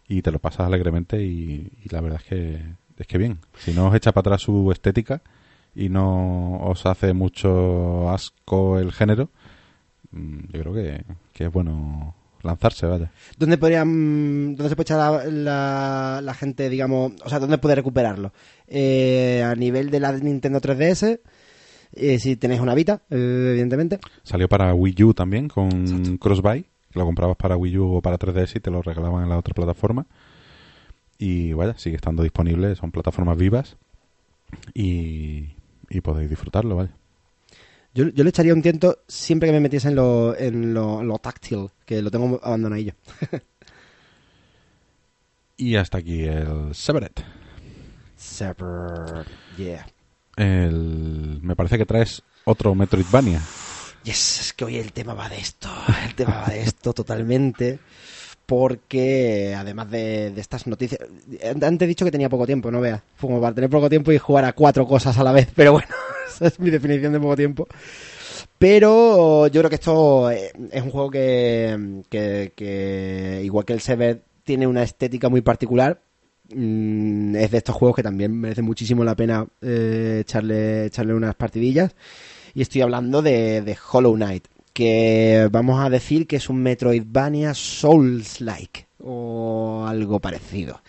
[0.08, 2.62] y te lo pasas alegremente y, y la verdad es que
[2.98, 3.40] es que bien.
[3.58, 5.22] Si no os echa para atrás su estética
[5.76, 9.30] y no os hace mucho asco el género,
[10.12, 11.04] mm, yo creo que,
[11.34, 13.12] que es bueno lanzarse, vaya.
[13.38, 17.76] ¿Dónde podrían, dónde se puede echar la, la, la gente, digamos, o sea, dónde puede
[17.76, 18.34] recuperarlo?
[18.68, 21.22] Eh, a nivel de la Nintendo 3DS,
[21.96, 24.00] eh, si tenéis una Vita, eh, evidentemente.
[24.24, 28.18] Salió para Wii U también con Crossbuy, que lo comprabas para Wii U o para
[28.18, 30.06] 3DS y te lo regalaban en la otra plataforma.
[31.18, 33.78] Y vaya, sigue estando disponible, son plataformas vivas
[34.74, 35.56] y,
[35.90, 36.92] y podéis disfrutarlo, vaya.
[37.94, 41.70] Yo, yo le echaría un tiento siempre que me metiese en lo, en lo, táctil,
[41.86, 42.94] que lo tengo abandonadillo.
[45.56, 47.14] Y hasta aquí el Severed.
[48.18, 49.86] Sever, yeah.
[50.36, 53.42] El, me parece que traes otro Metroidvania.
[54.04, 55.70] Yes, es que hoy el tema va de esto,
[56.06, 57.80] el tema va de esto totalmente,
[58.46, 61.00] porque además de, estas noticias,
[61.62, 64.18] antes he dicho que tenía poco tiempo, no veas, como para tener poco tiempo y
[64.18, 65.88] jugar a cuatro cosas a la vez, pero bueno,
[66.28, 67.68] esa es mi definición de poco tiempo.
[68.58, 73.82] Pero yo creo que esto eh, es un juego que, que, que, igual que el
[73.82, 76.02] Sever, tiene una estética muy particular.
[76.50, 81.36] Mm, es de estos juegos que también merece muchísimo la pena eh, echarle, echarle unas
[81.36, 81.96] partidillas.
[82.54, 87.54] Y estoy hablando de, de Hollow Knight, que vamos a decir que es un Metroidvania
[87.54, 90.82] Souls-like o algo parecido.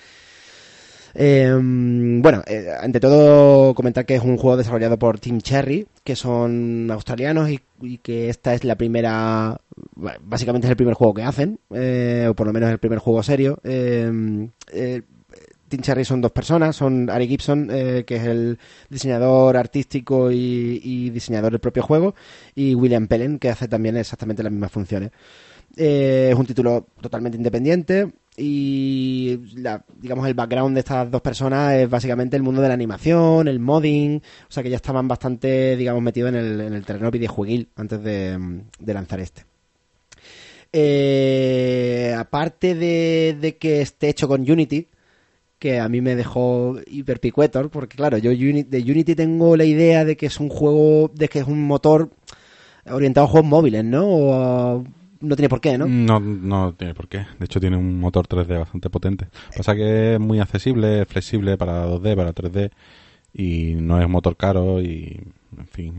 [1.16, 6.16] Eh, bueno, eh, ante todo comentar que es un juego desarrollado por Team Cherry, que
[6.16, 7.60] son australianos y,
[7.98, 9.60] que esta es la primera,
[9.94, 13.22] básicamente es el primer juego que hacen, eh, o por lo menos el primer juego
[13.22, 13.60] serio.
[15.74, 21.10] Team Cherry son dos personas, son Ari Gibson, eh, que es el diseñador artístico y,
[21.10, 22.14] diseñador del propio juego,
[22.54, 25.10] y William Pellen, que hace también exactamente las mismas funciones.
[25.76, 29.36] Eh, es un título totalmente independiente y
[29.96, 33.58] digamos el background de estas dos personas es básicamente el mundo de la animación, el
[33.58, 37.70] modding, o sea que ya estaban bastante, digamos, metidos en el, en el terreno videojueguil
[37.74, 38.38] antes de,
[38.86, 39.44] lanzar este.
[40.72, 44.86] Eh, aparte de que esté hecho con Unity,
[45.64, 50.14] que a mí me dejó hiperpicuetor, porque claro, yo de Unity tengo la idea de
[50.14, 52.10] que es un juego, de que es un motor
[52.84, 54.04] orientado a juegos móviles, ¿no?
[54.06, 54.84] O
[55.22, 55.86] no tiene por qué, ¿no?
[55.86, 57.24] No, no tiene por qué.
[57.38, 59.28] De hecho, tiene un motor 3D bastante potente.
[59.56, 62.70] Pasa que es muy accesible, es flexible para 2D, para 3D.
[63.32, 64.82] Y no es un motor caro.
[64.82, 65.18] Y,
[65.56, 65.94] en fin,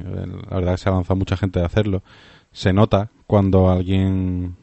[0.47, 2.03] la verdad es que se ha avanzado mucha gente de hacerlo.
[2.51, 4.57] Se nota cuando alguien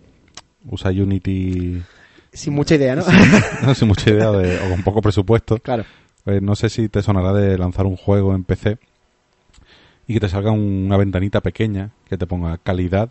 [0.71, 1.83] usa Unity.
[2.33, 3.05] Sin mucha idea, ¿no?
[3.67, 5.59] no sin mucha idea de, o con poco presupuesto.
[5.59, 5.85] claro.
[6.25, 8.79] Pues no sé si te sonará de lanzar un juego en PC
[10.07, 13.11] y que te salga una ventanita pequeña que te ponga calidad,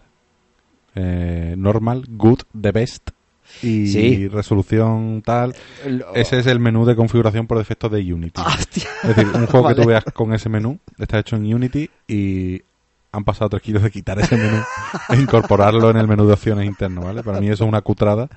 [0.96, 3.10] eh, normal, good, the best
[3.62, 4.28] y Sí.
[4.30, 5.54] resolución tal.
[5.86, 8.42] Lo- Ese es el menú de configuración por defecto de Unity.
[8.48, 8.88] Hostia.
[9.04, 12.62] Es decir, un juego que tú veas con ese menú está hecho en Unity y
[13.12, 14.58] han pasado tres kilos de quitar ese menú
[15.10, 17.24] e incorporarlo en el menú de opciones interno, ¿vale?
[17.24, 18.30] Para mí eso es una cutrada,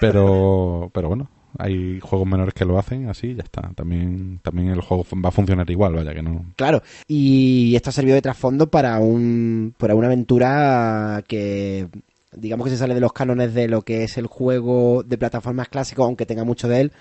[0.00, 1.28] pero, pero bueno,
[1.58, 3.70] hay juegos menores que lo hacen así ya está.
[3.74, 6.44] También, también el juego va a funcionar igual, vaya que no.
[6.56, 11.88] Claro, y esto ha servido de trasfondo para un para una aventura que
[12.32, 15.68] digamos que se sale de los cánones de lo que es el juego de plataformas
[15.68, 16.92] clásico, aunque tenga mucho de él.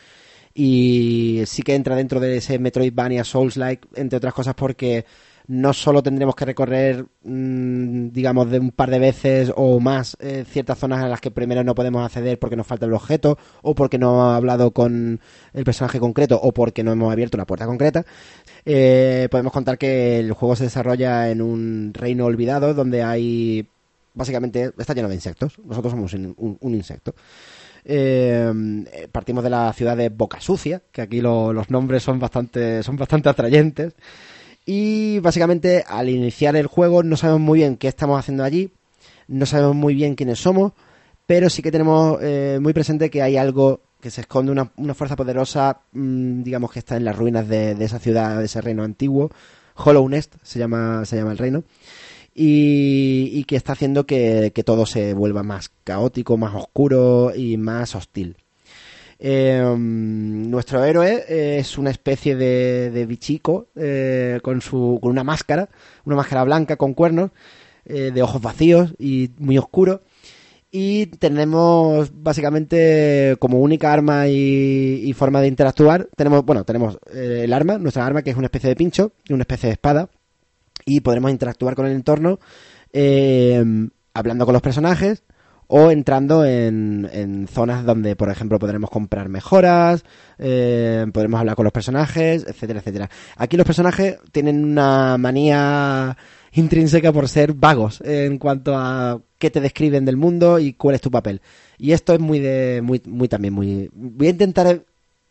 [0.54, 5.06] Y sí que entra dentro de ese Metroidvania Souls-like, entre otras cosas porque
[5.48, 10.44] no solo tendremos que recorrer, mm, digamos, de un par de veces o más eh,
[10.50, 13.74] ciertas zonas a las que primero no podemos acceder porque nos falta el objeto o
[13.74, 15.20] porque no ha hablado con
[15.54, 18.06] el personaje concreto o porque no hemos abierto una puerta concreta,
[18.66, 23.68] eh, podemos contar que el juego se desarrolla en un reino olvidado donde hay
[24.14, 25.60] básicamente está lleno de insectos.
[25.64, 27.14] Nosotros somos un, un- insecto.
[27.86, 28.52] Eh,
[28.92, 32.84] eh, partimos de la ciudad de Boca Sucia, que aquí lo- los nombres son bastante,
[32.84, 33.94] son bastante atrayentes.
[34.70, 38.70] Y básicamente al iniciar el juego no sabemos muy bien qué estamos haciendo allí,
[39.30, 40.74] no sabemos muy bien quiénes somos,
[41.26, 44.94] pero sí que tenemos eh, muy presente que hay algo que se esconde, una, una
[44.94, 48.84] fuerza poderosa, mm, digamos que está en las ruinas de, esa ciudad, de ese reino
[48.84, 49.32] antiguo.
[49.76, 51.64] Hollow Nest se llama, se llama el reino.
[52.36, 57.56] Y, y que está haciendo que, que todo se vuelva más caótico, más oscuro y
[57.56, 58.36] más hostil.
[59.20, 65.24] Eh, nuestro héroe eh, es una especie de, de bichico eh, con, su, con una
[65.24, 65.70] máscara,
[66.06, 67.32] una máscara blanca con cuernos,
[67.86, 70.02] eh, de ojos vacíos y muy oscuro.
[70.70, 77.42] Y tenemos básicamente como única arma y, y forma de interactuar, tenemos, bueno, tenemos eh,
[77.46, 80.10] el arma, nuestra arma que es una especie de pincho y una especie de espada.
[80.86, 82.40] Y podremos interactuar con el entorno
[82.94, 83.64] eh,
[84.14, 85.24] hablando con los personajes
[85.68, 90.04] o entrando en, en zonas donde, por ejemplo, podremos comprar mejoras,
[90.40, 93.10] eh, podremos hablar con los personajes, etcétera, etcétera.
[93.36, 96.18] Aquí los personajes tienen una manía
[96.54, 101.02] intrínseca por ser vagos en cuanto a qué te describen del mundo y cuál es
[101.02, 101.42] tu papel.
[101.78, 103.90] Y esto es muy de, muy, muy también muy.
[103.94, 104.84] Voy a intentar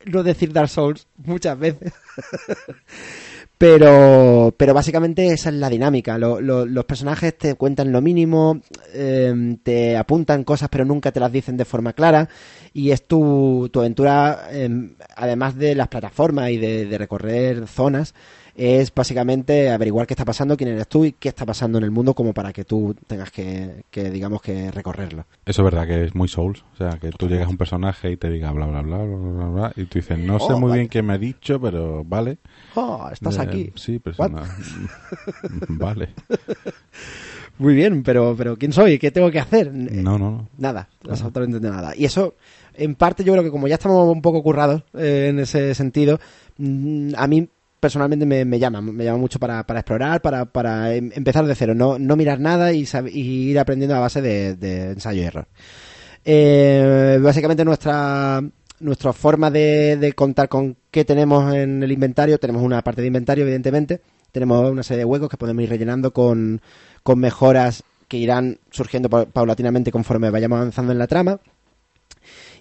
[0.05, 1.93] no decir Dark Souls muchas veces.
[3.59, 6.19] Pero, pero básicamente esa es la dinámica.
[6.19, 8.61] Lo- lo- los personajes te cuentan lo mínimo,
[8.93, 12.29] eh, te apuntan cosas pero nunca te las dicen de forma clara.
[12.75, 14.69] Y es tu, tu aventura, eh,
[15.17, 18.15] además de las plataformas y de, de recorrer zonas,
[18.57, 21.91] es básicamente averiguar qué está pasando, quién eres tú y qué está pasando en el
[21.91, 25.27] mundo como para que tú tengas que, que digamos, que recorrerlo.
[25.45, 26.65] Eso es verdad que es muy Souls.
[26.73, 29.17] O sea, que tú llegas a un personaje y te diga bla, bla, bla, bla,
[29.17, 30.81] bla, bla, y tú dices, no sé Oh, muy vale.
[30.81, 32.39] bien qué me ha dicho, pero vale.
[32.75, 33.73] Oh, estás Eh, aquí.
[33.75, 34.43] Sí, una-
[35.69, 36.09] vale.
[37.59, 38.99] Muy bien, pero, pero ¿quién soy?
[38.99, 39.73] ¿Qué tengo que hacer?
[39.73, 40.49] No, no, no.
[40.59, 41.95] Nada, absolutamente nada.
[41.97, 42.35] Y eso,
[42.75, 46.19] en parte, yo creo que como ya estamos un poco currados eh, en ese sentido,
[46.59, 47.49] mm, a mí
[47.87, 51.55] personalmente me, me llama, me llama mucho para, para explorar, para, para em- empezar de
[51.55, 55.47] cero, no, no mirar nada y, y ir aprendiendo a base de, ensayo y error.
[56.25, 58.43] Eh, básicamente nuestra
[58.81, 63.45] nuestra forma de, contar con qué tenemos en el inventario, tenemos una parte de inventario,
[63.45, 64.01] evidentemente,
[64.33, 66.61] tenemos una serie de huecos que podemos ir rellenando con,
[67.05, 71.39] con mejoras que irán surgiendo pa- paulatinamente conforme vayamos avanzando en la trama.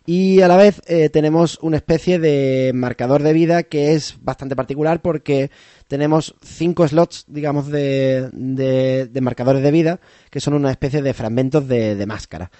[0.07, 4.55] Y a la vez eh, tenemos una especie de marcador de vida que es bastante
[4.55, 5.49] particular porque
[5.87, 9.99] tenemos cinco slots, digamos, de, de- de marcadores de vida
[10.29, 12.51] que son una especie de fragmentos de, de máscara.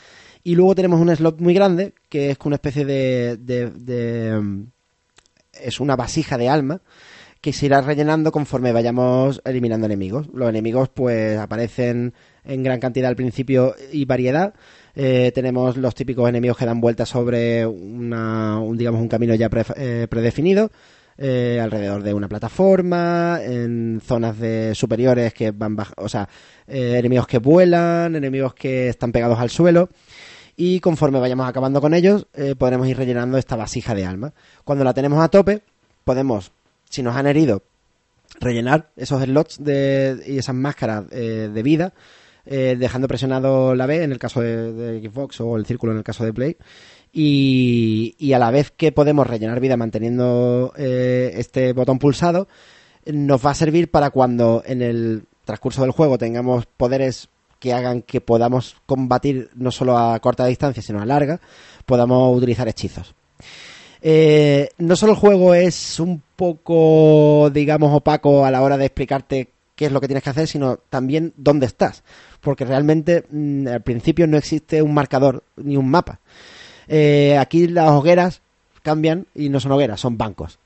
[0.43, 4.63] Y luego tenemos un slot muy grande que es una especie de, mm,
[5.61, 6.81] es una vasija de alma
[7.41, 10.27] que se irá rellenando conforme vayamos eliminando enemigos.
[10.33, 12.13] Los enemigos pues aparecen
[12.43, 14.55] en gran cantidad al principio y variedad.
[14.95, 19.49] Eh, tenemos los típicos enemigos que dan vueltas sobre una, un, digamos, un camino ya
[19.49, 20.71] pre- eh, predefinido.
[21.17, 26.27] eh, alrededor de una plataforma, en zonas de superiores que van o sea,
[26.67, 29.89] eh, enemigos que vuelan, enemigos que están pegados al suelo
[30.57, 32.27] y conforme vayamos acabando con ellos
[32.57, 34.33] podremos ir rellenando esta vasija de alma.
[34.63, 35.61] Cuando la tenemos a tope,
[36.03, 36.51] podemos,
[36.89, 37.63] si nos han herido,
[38.39, 41.93] rellenar esos slots de, y esas máscaras de vida
[42.45, 46.03] eh, dejando presionado la B en el caso de, Xbox o el círculo en el
[46.03, 46.57] caso de Play.
[47.11, 52.47] Y, y a la vez que podemos rellenar vida manteniendo eh, este botón pulsado,
[53.05, 58.01] nos va a servir para cuando en el transcurso del juego tengamos poderes que hagan
[58.01, 61.39] que podamos combatir no solo a corta distancia, sino a larga,
[61.85, 63.15] podamos utilizar hechizos.
[64.01, 69.49] Eh, no solo el juego es un poco, digamos, opaco a la hora de explicarte
[69.75, 72.03] qué es lo que tienes que hacer, sino también dónde estás.
[72.41, 76.19] Porque realmente mm, al principio no existe un marcador ni un mapa.
[76.87, 78.41] Eh, aquí las hogueras
[78.81, 80.59] cambian y no son hogueras, son bancos.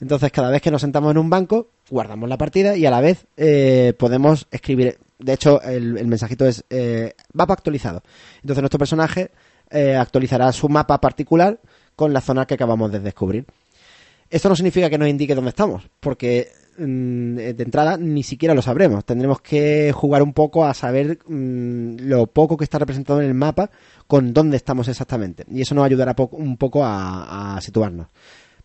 [0.00, 3.00] Entonces, cada vez que nos sentamos en un banco, guardamos la partida y a la
[3.00, 4.98] vez eh, podemos escribir.
[5.20, 8.02] De hecho, el, mensajito es eh, mapa actualizado.
[8.42, 9.30] Entonces, nuestro personaje
[9.70, 11.60] eh, actualizará su mapa particular
[11.94, 13.46] con la zona que acabamos de descubrir.
[14.28, 19.04] Esto no significa que nos indique dónde estamos, porque de entrada ni siquiera lo sabremos.
[19.04, 23.34] Tendremos que jugar un poco a saber mm, lo poco que está representado en el
[23.34, 23.70] mapa
[24.06, 25.44] con dónde estamos exactamente.
[25.50, 28.08] Y eso nos ayudará un poco a, a situarnos.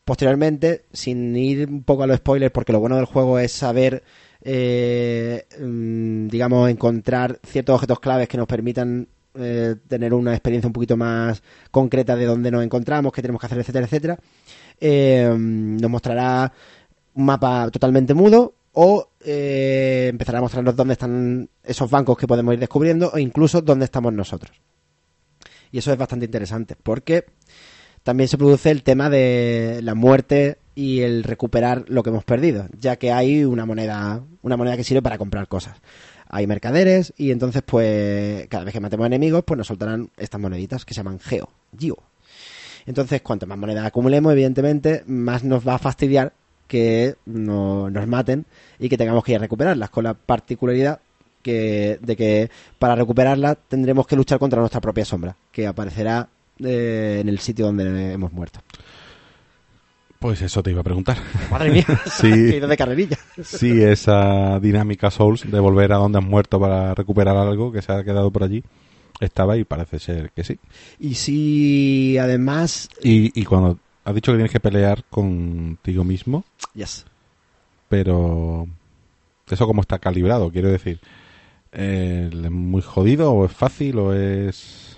[0.07, 4.03] Posteriormente, sin ir un poco a los spoilers, porque lo bueno del juego es saber,
[4.41, 10.71] eh, mm, digamos, encontrar ciertos objetos claves que nos permitan eh, tener una experiencia un
[10.71, 14.19] poquito más concreta de dónde nos encontramos, qué tenemos que hacer, etcétera, etcétera.
[14.79, 16.53] Eh, nos mostrará
[17.17, 22.53] un mapa totalmente mudo o eh, empezará a mostrarnos dónde están esos bancos que podemos
[22.53, 24.55] ir descubriendo o incluso dónde estamos nosotros.
[25.71, 27.25] Y eso es bastante interesante porque
[28.03, 32.67] también se produce el tema de la muerte y el recuperar lo que hemos perdido,
[32.79, 35.81] ya que hay una moneda, una moneda que sirve para comprar cosas.
[36.29, 40.85] Hay mercaderes y entonces pues cada vez que matemos enemigos pues nos soltarán estas moneditas
[40.85, 41.49] que se llaman Geo.
[42.85, 46.31] Entonces, cuanto más moneda acumulemos, evidentemente, más nos va a fastidiar
[46.67, 48.45] que no- nos maten
[48.79, 50.99] y que tengamos que ir a recuperarlas, con la particularidad
[51.41, 56.27] que, de que para recuperarlas tendremos que luchar contra nuestra propia sombra, que aparecerá
[56.59, 58.59] eh, en el sitio donde hemos muerto.
[60.19, 61.17] Pues eso te iba a preguntar.
[61.51, 62.29] Madre mía, Sí.
[62.31, 63.17] que de carrerilla.
[63.43, 67.91] Sí, esa dinámica Souls de volver a donde has muerto para recuperar algo que se
[67.91, 68.63] ha quedado por allí
[69.19, 70.59] estaba y parece ser que sí.
[70.99, 72.89] Y si además...
[73.03, 73.77] Y, y cuando
[74.07, 77.05] has dicho que tienes que pelear contigo mismo, Yes.
[77.89, 78.67] pero
[79.49, 80.99] eso cómo está calibrado, quiero decir,
[81.73, 84.97] eh, ¿es muy jodido o es fácil o es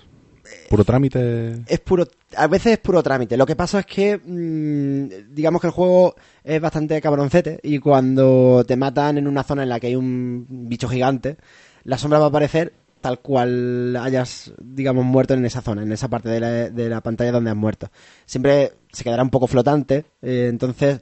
[0.68, 1.62] puro trámite?
[1.66, 2.06] es puro
[2.36, 6.14] a veces es puro trámite lo que pasa es que mm, digamos que el juego
[6.44, 10.46] es bastante cabroncete y cuando te matan en una zona en la que hay un
[10.48, 11.36] bicho gigante
[11.82, 16.06] la sombra va a aparecer tal cual hayas digamos muerto en esa zona en esa
[16.08, 17.90] parte de la, de la pantalla donde has muerto
[18.26, 21.00] siempre se quedará un poco flotante eh, entonces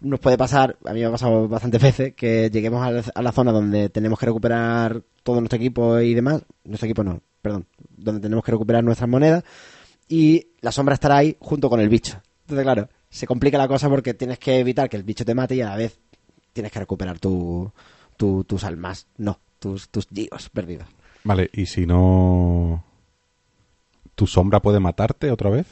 [0.00, 3.52] nos puede pasar, a mí me ha pasado bastantes veces, que lleguemos a la, zona
[3.52, 6.42] donde tenemos que recuperar todo nuestro equipo y demás.
[6.64, 7.66] Nuestro equipo no, perdón.
[7.96, 9.44] Donde tenemos que recuperar nuestras monedas.
[10.08, 12.20] Y la sombra estará ahí junto con el bicho.
[12.42, 15.56] Entonces, claro, se complica la cosa porque tienes que evitar que el bicho te mate
[15.56, 15.98] y a la vez
[16.52, 17.72] tienes que recuperar tu,
[18.16, 19.06] tu- tus almas.
[19.16, 20.86] No, tus, tus gios perdidos.
[21.24, 22.84] Vale, y si no...
[24.14, 25.66] ¿Tu sombra puede matarte otra vez?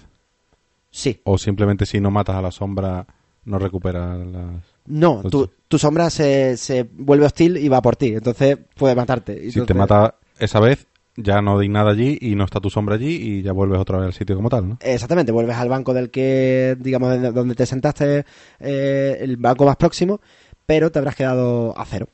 [0.94, 1.20] Sí.
[1.24, 3.04] ¿O simplemente si no matas a la sombra
[3.46, 4.62] no recuperas las...
[4.86, 8.14] No, tu, tu sombra se, se vuelve hostil y va por ti.
[8.14, 9.50] Entonces puede matarte.
[9.50, 12.94] Si te mata esa vez, ya no hay nada allí y no está tu sombra
[12.94, 14.78] allí y ya vuelves otra vez al sitio como tal, ¿no?
[14.80, 18.24] Exactamente, vuelves al banco del que, digamos, de donde te sentaste,
[18.60, 20.20] eh, el banco más próximo,
[20.64, 22.08] pero te habrás quedado a cero.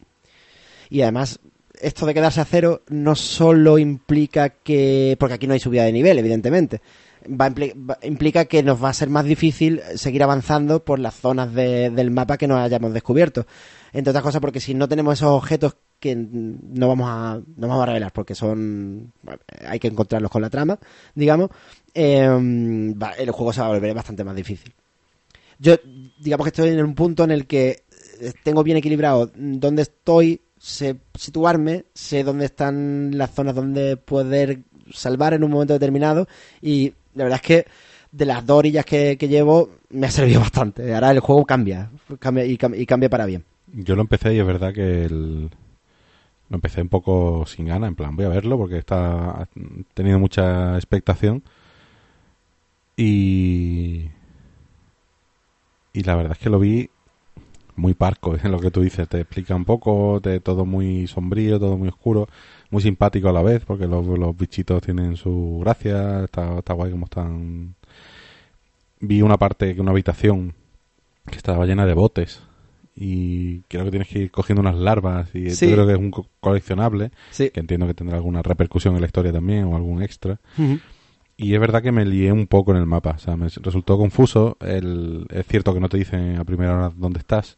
[0.89, 1.39] Y además,
[1.78, 5.93] esto de quedarse a cero no solo implica que, porque aquí no hay subida de
[5.93, 6.81] nivel, evidentemente,
[7.28, 7.52] va
[8.02, 12.10] implica que nos va a ser más difícil seguir avanzando por las zonas de- del
[12.10, 13.47] mapa que no hayamos descubierto.
[13.92, 17.82] Entre otras cosas porque si no tenemos esos objetos que no vamos a, no vamos
[17.82, 19.12] a revelar porque son,
[19.66, 20.78] hay que encontrarlos con la trama,
[21.14, 21.51] digamos,
[21.92, 22.22] eh,
[23.18, 24.72] el juego se va a volver bastante más difícil.
[25.59, 25.74] Yo,
[26.18, 27.82] digamos que estoy en un punto en el que
[28.20, 34.60] eh, tengo bien equilibrado dónde estoy, sé situarme, sé dónde están las zonas donde poder
[34.92, 36.26] salvar en un momento determinado
[36.62, 37.66] y la verdad es que
[38.12, 40.95] de las dos orillas que, que llevo me ha servido bastante.
[40.95, 43.45] Ahora el juego cambia, cambia y, y cambia para bien.
[43.73, 45.51] Yo lo empecé y es verdad que el-
[46.49, 49.49] lo empecé un poco sin gana, en plan, voy a verlo porque está ha
[49.95, 51.45] tenido mucha expectación
[52.97, 54.11] y
[55.93, 56.89] y la verdad es que lo vi
[57.77, 61.59] muy parco, en lo que tú dices, te explica un poco, de todo muy sombrío,
[61.59, 62.28] todo muy oscuro,
[62.70, 66.90] muy simpático a la vez, porque los, los bichitos tienen su gracia, está, está guay
[66.92, 67.74] como están.
[69.01, 70.55] Vi una parte, una habitación
[71.30, 72.42] que estaba llena de botes
[72.94, 75.68] y creo que tienes que ir cogiendo unas larvas y Sí.
[75.68, 77.51] yo creo que es un co- coleccionable Sí.
[77.51, 80.38] que entiendo que tendrá alguna repercusión en la historia también o algún extra.
[81.36, 83.97] Y es verdad que me lié un poco en el mapa, o sea, me resultó
[83.97, 84.59] confuso.
[84.60, 87.56] El, es cierto que no te dicen a primera hora dónde estás.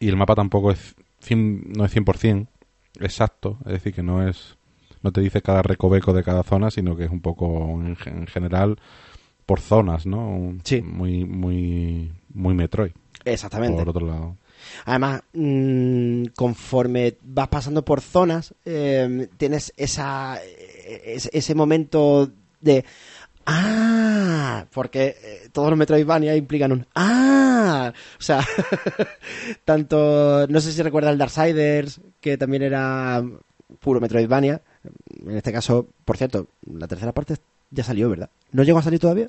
[0.00, 2.48] Y el mapa tampoco es cien- no es 100%
[3.00, 4.56] exacto, es decir, que no es
[5.02, 8.10] no te dice cada recoveco de cada zona, sino que es un poco en, ge-
[8.10, 8.78] en general
[9.46, 10.28] por zonas, ¿no?
[10.30, 10.80] Un- Sí.
[10.80, 12.92] Muy muy muy Metroid.
[13.24, 13.78] Exactamente.
[13.78, 14.36] Por otro lado.
[14.84, 20.38] Además, mm, conforme vas pasando por zonas, eh, tienes esa,
[21.04, 22.84] es- ese momento de...
[23.46, 28.40] Ah, porque eh, todos los Metroidvania implican un ah, o sea,
[29.64, 33.22] tanto no sé si recuerda el Darksiders que también era
[33.80, 34.60] puro Metroidvania.
[35.26, 37.36] En este caso, por cierto, la tercera parte
[37.70, 38.30] ya salió, ¿verdad?
[38.52, 39.28] ¿No llegó a salir todavía?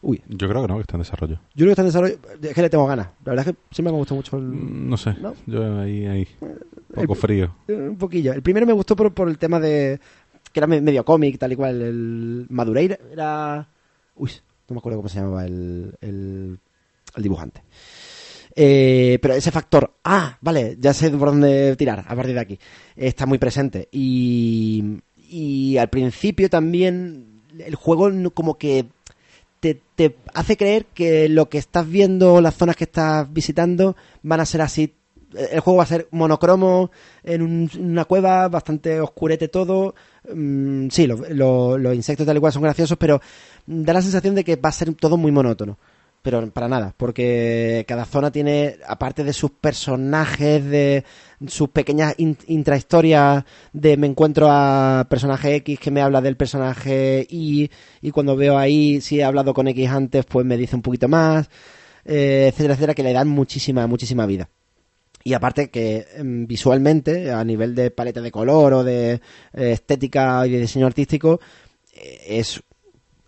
[0.00, 1.34] Uy, Yo creo que no, que está en desarrollo.
[1.56, 2.18] yo creo que está en desarrollo.
[2.40, 3.08] Es que le tengo ganas.
[3.24, 5.34] La verdad es que siempre me gustó mucho el, Mm, No sé, ¿No?
[5.46, 6.56] yo ahí, ahí, un
[6.94, 7.54] poco el- frío.
[7.66, 8.32] Eh, Un poquillo.
[8.32, 9.98] El primero me gustó por, por el tema de.
[10.58, 11.80] Que era me- medio cómic, tal y cual.
[11.82, 13.68] El Madureira era.
[14.16, 14.30] Uy,
[14.68, 16.58] no me acuerdo cómo se llamaba el, el,
[17.16, 17.62] el dibujante.
[18.54, 22.58] Eh, pero ese factor, ah, vale, ya sé por dónde tirar a partir de aquí.
[22.96, 23.88] Está muy presente.
[23.92, 28.86] Y, y al principio también el juego como que
[29.60, 34.40] te, te hace creer que lo que estás viendo, las zonas que estás visitando, van
[34.40, 34.94] a ser así.
[35.36, 36.90] El juego va a ser monocromo,
[37.22, 39.94] en, un- una cueva, bastante oscurete todo.
[40.34, 43.20] Mm, sí, lo- lo- los insectos tal y cual son graciosos, pero
[43.66, 45.78] da la sensación de que va a ser todo muy monótono.
[46.22, 51.04] Pero para nada, porque cada zona tiene, aparte de sus personajes, de
[51.46, 57.24] sus pequeñas in- intrahistorias, de me encuentro a personaje X que me habla del personaje
[57.30, 57.70] Y,
[58.02, 61.06] y cuando veo ahí, si he hablado con X antes, pues me dice un poquito
[61.08, 61.48] más,
[62.04, 64.48] eh, etcétera, etcétera, que le dan muchísima, muchísima vida.
[65.28, 69.20] Y aparte que em, visualmente, a nivel de paleta de color o de
[69.52, 71.38] eh, estética y de diseño artístico,
[71.92, 72.62] eh, es,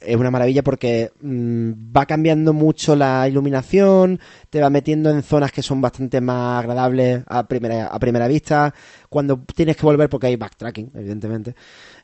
[0.00, 4.18] es una maravilla porque mm, va cambiando mucho la iluminación,
[4.48, 8.72] te va metiendo en zonas que son bastante más agradables a primera, a primera vista.
[9.10, 11.54] Cuando tienes que volver, porque hay backtracking, evidentemente,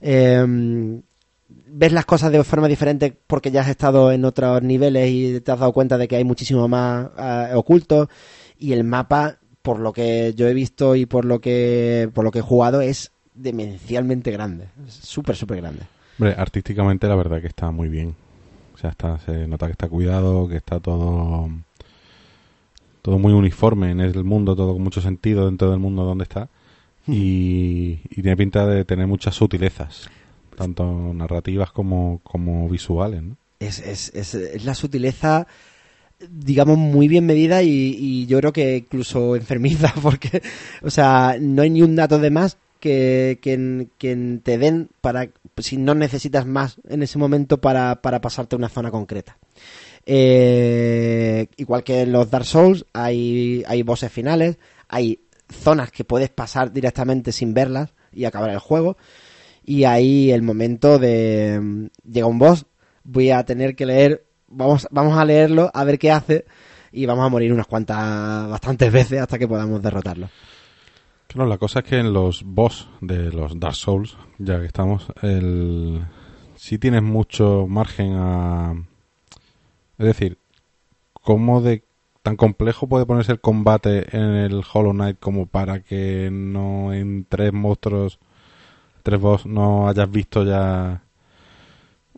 [0.02, 1.00] em,
[1.48, 5.52] ves las cosas de forma diferente porque ya has estado en otros niveles y te
[5.52, 8.10] has dado cuenta de que hay muchísimo más eh, oculto
[8.58, 12.30] y el mapa por lo que yo he visto y por lo que por lo
[12.30, 15.82] que he jugado es demencialmente grande es súper súper grande
[16.18, 18.14] Hombre, artísticamente la verdad que está muy bien.
[18.74, 21.50] O sea, está, se nota que está cuidado, que está todo
[23.02, 26.48] todo muy uniforme en el mundo, todo con mucho sentido dentro del mundo donde está.
[27.06, 30.08] Y, y tiene pinta de tener muchas sutilezas,
[30.56, 33.36] tanto narrativas como, como visuales, ¿no?
[33.60, 35.46] es, es, es, es la sutileza
[36.18, 40.42] digamos muy bien medida y, yo creo que incluso enfermiza porque
[40.82, 45.28] o sea no hay ni un dato de más que, que, que te den para
[45.58, 49.38] si no necesitas más en ese momento para, para pasarte una zona concreta.
[50.04, 54.56] Eh, igual que en los Dark Souls hay, hay bosses finales
[54.88, 55.18] hay
[55.50, 58.96] zonas que puedes pasar directamente sin verlas y acabar el juego
[59.64, 62.66] y ahí el momento de mm, llega un boss
[63.02, 66.44] voy a tener que leer vamos vamos a leerlo a ver qué hace
[66.92, 70.28] y vamos a morir unas cuantas bastantes veces hasta que podamos derrotarlo.
[71.26, 75.06] Claro, la cosa es que en los boss de los Dark Souls, ya que estamos,
[75.22, 76.04] el...
[76.54, 78.74] sí tienes mucho margen a...
[79.98, 80.38] Es decir,
[81.12, 81.84] ¿cómo de
[82.22, 87.24] tan complejo puede ponerse el combate en el Hollow Knight como para que no en
[87.28, 88.18] tres monstruos,
[89.02, 91.02] tres boss, no hayas visto ya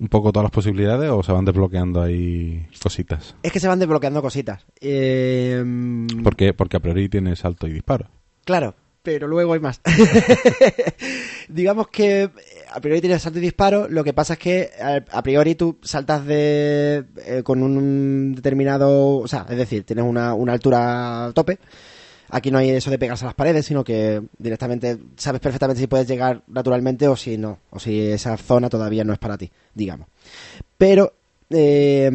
[0.01, 3.35] un poco todas las posibilidades o se van desbloqueando ahí cositas?
[3.43, 5.63] es que se van desbloqueando cositas Eh,
[6.23, 8.09] Porque, porque a priori tiene salto y disparo.
[8.45, 9.81] Claro, pero luego hay más.
[11.49, 12.31] Digamos que eh,
[12.71, 15.79] a priori tienes salto y disparo, lo que pasa es que a, a priori tú
[15.83, 21.59] saltas de eh, con un determinado, o sea, es decir, tienes una, una altura tope.
[22.31, 25.87] Aquí no hay eso de pegarse a las paredes, sino que directamente sabes perfectamente si
[25.87, 29.51] puedes llegar naturalmente o si no, o si esa zona todavía no es para ti,
[29.75, 30.09] digamos.
[30.77, 31.15] Pero
[31.51, 32.11] eh,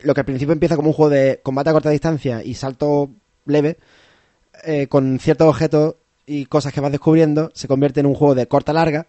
[0.00, 3.10] lo que al principio empieza como un juego de combate a corta distancia y salto
[3.44, 3.76] leve,
[4.64, 5.96] eh, con ciertos objetos
[6.26, 9.06] y cosas que vas descubriendo, se convierte en un juego de corta larga.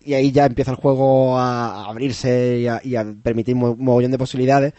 [0.00, 4.12] Y ahí ya empieza el juego a, abrirse y a, y a permitir un mogollón
[4.12, 4.72] de posibilidades.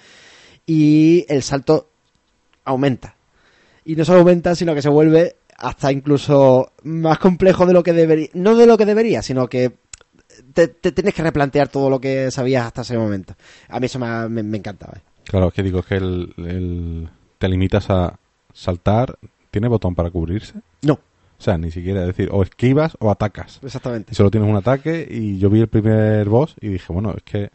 [0.66, 1.90] Y el salto
[2.64, 3.17] aumenta.
[3.88, 7.94] Y no solo aumenta, sino que se vuelve hasta incluso más complejo de lo que
[7.94, 8.28] debería.
[8.34, 9.72] No de lo que debería, sino que
[10.54, 13.34] te, te tienes que replantear todo lo que sabías hasta ese momento.
[13.70, 14.98] A mí eso me, me, me encantaba.
[14.98, 15.02] ¿eh?
[15.24, 18.20] Claro, es que digo es que el, el- te limitas a
[18.54, 19.18] saltar,
[19.52, 20.54] ¿tiene botón para cubrirse?
[20.82, 23.60] No, O sea, ni siquiera decir, o esquivas o atacas.
[23.64, 24.10] exactamente.
[24.12, 27.24] Y solo tienes un ataque y yo vi el primer boss y dije, bueno, es
[27.24, 27.52] que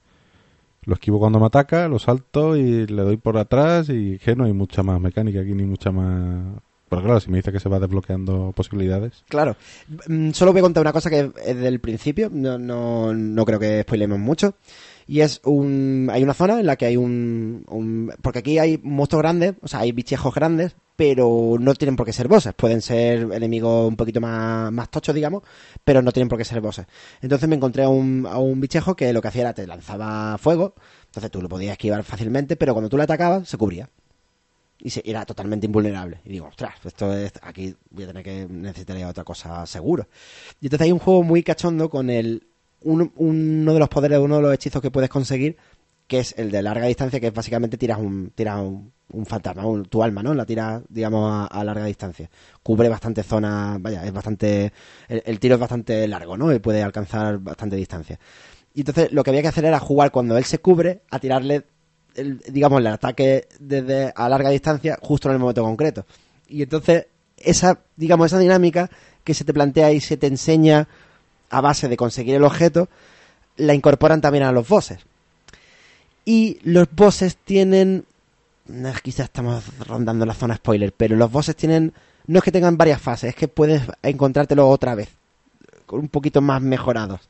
[0.84, 4.44] lo esquivo cuando me ataca, lo salto y le doy por atrás y que no
[4.44, 6.60] hay mucha más mecánica aquí ni mucha más...
[6.88, 9.24] Pero claro, si me dice que se va desbloqueando posibilidades...
[9.28, 9.56] Claro.
[10.08, 13.58] Mm, Solo voy a contar una cosa que es del principio, no, no, no creo
[13.58, 14.54] que spoilemos mucho.
[15.06, 16.08] Y es un.
[16.12, 19.68] Hay una zona en la que hay un, un- Porque aquí hay monstruos grandes, o
[19.68, 22.54] sea, hay bichejos grandes, pero no tienen por qué ser bosses.
[22.54, 25.42] Pueden ser enemigos un poquito más, más tochos, digamos,
[25.84, 26.86] pero no tienen por qué ser bosses.
[27.20, 30.38] Entonces me encontré a un, a un bichejo que lo que hacía era te lanzaba
[30.38, 30.74] fuego,
[31.06, 33.88] entonces tú lo podías esquivar fácilmente, pero cuando tú le atacabas, se cubría
[34.84, 36.20] y se, era totalmente invulnerable.
[36.24, 40.06] Y digo, ostras, esto es, aquí voy a tener que necesitaría otra cosa seguro.
[40.60, 42.46] Y entonces hay un juego muy cachondo con el
[42.84, 45.56] un- uno de los poderes, uno de los hechizos que puedes conseguir,
[46.06, 49.64] que es el de larga distancia, que es básicamente tiras un, tiras un, un fantasma,
[49.66, 50.34] un- tu alma, ¿no?
[50.34, 52.28] La tiras, digamos, a, larga distancia.
[52.62, 54.72] Cubre bastante zona, vaya, es bastante,
[55.08, 56.52] el, el tiro es bastante largo, ¿no?
[56.52, 58.18] Y puede alcanzar bastante distancia.
[58.74, 61.64] Y entonces lo que había que hacer era jugar cuando él se cubre a tirarle,
[62.14, 66.04] el, digamos, el ataque desde a larga distancia justo en el momento concreto.
[66.48, 67.06] Y entonces
[67.36, 68.90] esa, digamos, esa dinámica
[69.24, 70.88] que se te plantea y se te enseña
[71.52, 72.88] a base de conseguir el objeto,
[73.56, 74.98] la incorporan también a los bosses.
[76.24, 78.04] Y los bosses tienen...
[79.02, 81.92] Quizás estamos rondando la zona spoiler, pero los bosses tienen...
[82.26, 85.08] No es que tengan varias fases, es que puedes encontrártelo otra vez,
[85.86, 87.20] con un poquito más mejorados.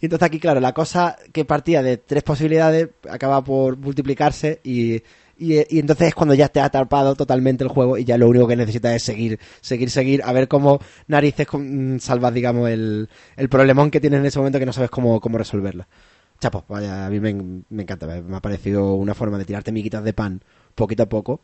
[0.00, 5.02] Y entonces aquí, claro, la cosa que partía de tres posibilidades acaba por multiplicarse y,
[5.38, 8.28] y, y entonces es cuando ya te ha atrapado totalmente el juego y ya lo
[8.28, 12.68] único que necesitas es seguir, seguir, seguir, a ver cómo narices con- mm, salvas, digamos,
[12.68, 15.86] el, el problemón que tienes en ese momento que no sabes cómo, cómo resolverlo.
[16.40, 17.34] Chapo, vaya, a mí me,
[17.70, 20.40] me encanta, me, me ha parecido una forma de tirarte miguitas de pan
[20.74, 21.40] poquito a poco,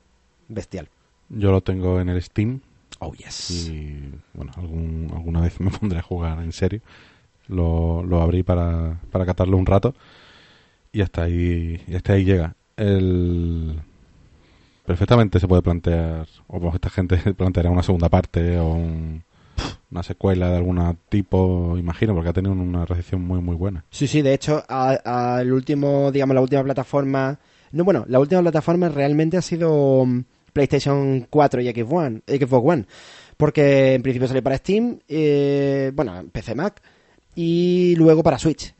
[0.48, 0.88] bestial.
[1.28, 2.60] Yo lo tengo en el Steam
[3.00, 3.68] Oh, yes.
[3.68, 6.80] y bueno, algún, alguna vez me pondré a jugar en serio.
[7.48, 9.94] Lo, lo abrí para, para catarlo un rato
[10.92, 12.54] y hasta ahí, y hasta ahí llega.
[12.76, 13.80] El...
[14.86, 19.22] Perfectamente se puede plantear, o esta gente planteará una segunda parte o un-
[19.90, 23.84] una secuela de algún tipo, imagino, porque ha tenido una recepción muy, muy buena.
[23.90, 24.98] Sí, sí, de hecho, a-
[25.52, 27.38] último, digamos, la última plataforma.
[27.72, 32.68] No, bueno, la última plataforma realmente ha sido mm, PlayStation 4 y Xbox One, Xbox
[32.68, 32.84] One.
[33.36, 36.82] Porque en principio salió para Steam, eh, bueno, PC Mac,
[37.36, 38.74] y luego para Switch.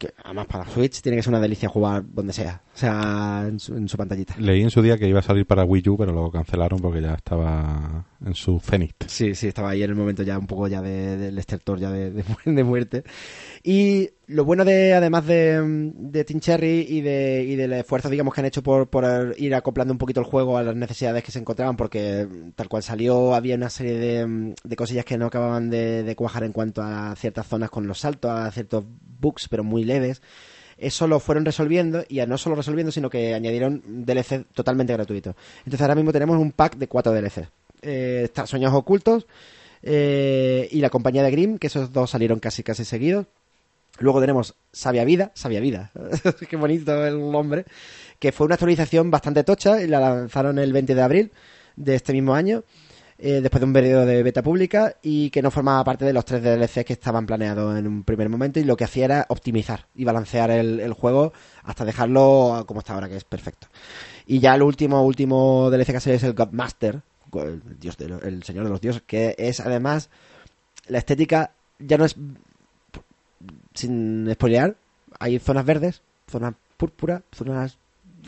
[0.00, 3.60] Que además para Switch tiene que ser una delicia jugar donde sea, o sea, en
[3.60, 4.34] su, en su pantallita.
[4.38, 7.02] Leí en su día que iba a salir para Wii U, pero luego cancelaron porque
[7.02, 8.94] ya estaba en su cenit.
[9.08, 11.90] Sí, sí, estaba ahí en el momento ya un poco ya de- del estertor ya
[11.90, 12.12] de,
[12.46, 13.04] de muerte.
[13.62, 15.60] Y lo bueno de, además de,
[15.94, 19.92] de Cherry y, de, y del esfuerzo, digamos, que han hecho por, por ir acoplando
[19.92, 22.26] un poquito el juego a las necesidades que se encontraban, porque
[22.56, 26.52] tal cual salió había una serie de, de cosillas que no acababan de, cuajar en
[26.52, 28.84] cuanto a ciertas zonas con los saltos, a ciertos
[29.20, 30.22] bugs, pero muy leves.
[30.78, 35.34] Eso lo fueron resolviendo y no solo resolviendo, sino que añadieron DLC totalmente gratuitos.
[35.58, 37.46] Entonces ahora mismo tenemos un pack de cuatro DLC.
[37.82, 39.26] Eh, Sueños Ocultos
[39.82, 43.26] eh, y La Compañía de Grimm, que esos dos salieron casi casi seguidos.
[44.00, 45.92] Luego tenemos Sabia Vida, Sabia Vida,
[46.48, 47.66] qué bonito el nombre,
[48.18, 51.32] que fue una actualización bastante tocha y la lanzaron el 20 de abril
[51.76, 52.64] de este mismo año,
[53.18, 56.24] eh, después de un periodo de beta pública y que no formaba parte de los
[56.24, 59.86] tres DLCs que estaban planeados en un primer momento y lo que hacía era optimizar
[59.94, 63.66] y balancear el, juego hasta dejarlo como está ahora, que es perfecto.
[64.26, 67.02] Y ya el último, último DLC que ha salido es el Godmaster,
[67.34, 70.08] el, dios de el señor de los dioses, que es además
[70.88, 72.16] la estética ya no es
[73.74, 74.76] sin spoilear,
[75.18, 77.78] hay zonas verdes, zonas púrpura, zonas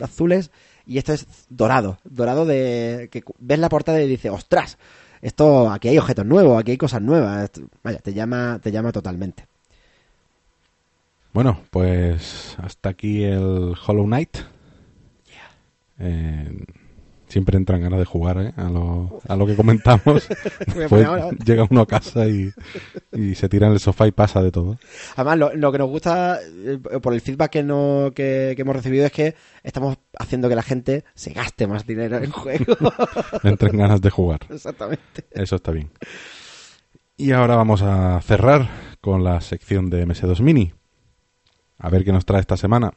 [0.01, 0.51] azules
[0.85, 4.77] y esto es dorado, dorado de que ves la portada y dices, "Ostras,
[5.21, 8.91] esto aquí hay objetos nuevos, aquí hay cosas nuevas." Esto- vaya, te llama te llama
[8.91, 9.45] totalmente.
[11.33, 14.37] Bueno, pues hasta aquí el Hollow Knight.
[15.99, 16.65] Eh,
[17.33, 18.53] siempre entran ganas de jugar ¿eh?
[18.55, 20.27] a, lo, a lo que comentamos.
[21.45, 22.53] Llega uno a casa y,
[23.11, 24.77] y se tira en el sofá y pasa de todo.
[25.15, 28.75] Además, lo, lo que nos gusta eh, por el feedback que, no, que, que hemos
[28.75, 32.77] recibido es que estamos haciendo que la gente se gaste más dinero en juego.
[33.43, 34.41] Le entran ganas de jugar.
[34.49, 35.25] Exactamente.
[35.31, 35.89] Eso está bien.
[37.17, 38.69] Y ahora vamos a cerrar
[39.01, 40.73] con la sección de MS2 Mini.
[41.79, 42.93] A ver qué nos trae esta semana.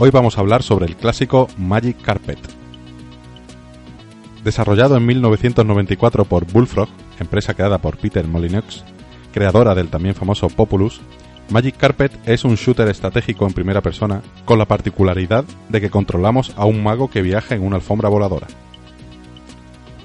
[0.00, 2.38] Hoy vamos a hablar sobre el clásico Magic Carpet.
[4.44, 6.88] Desarrollado en 1994 por Bullfrog,
[7.18, 8.84] empresa creada por Peter Molyneux,
[9.32, 11.00] creadora del también famoso Populus,
[11.50, 16.52] Magic Carpet es un shooter estratégico en primera persona con la particularidad de que controlamos
[16.56, 18.46] a un mago que viaja en una alfombra voladora.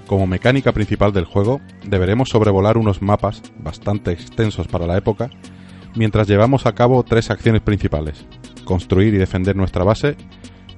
[0.07, 5.29] Como mecánica principal del juego, deberemos sobrevolar unos mapas bastante extensos para la época,
[5.95, 8.25] mientras llevamos a cabo tres acciones principales.
[8.65, 10.15] Construir y defender nuestra base,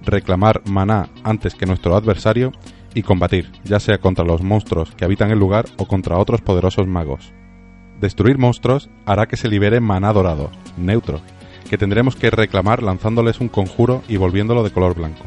[0.03, 2.51] reclamar maná antes que nuestro adversario
[2.93, 6.87] y combatir, ya sea contra los monstruos que habitan el lugar o contra otros poderosos
[6.87, 7.33] magos.
[7.99, 11.21] Destruir monstruos hará que se libere maná dorado, neutro,
[11.69, 15.23] que tendremos que reclamar lanzándoles un conjuro y volviéndolo de color blanco.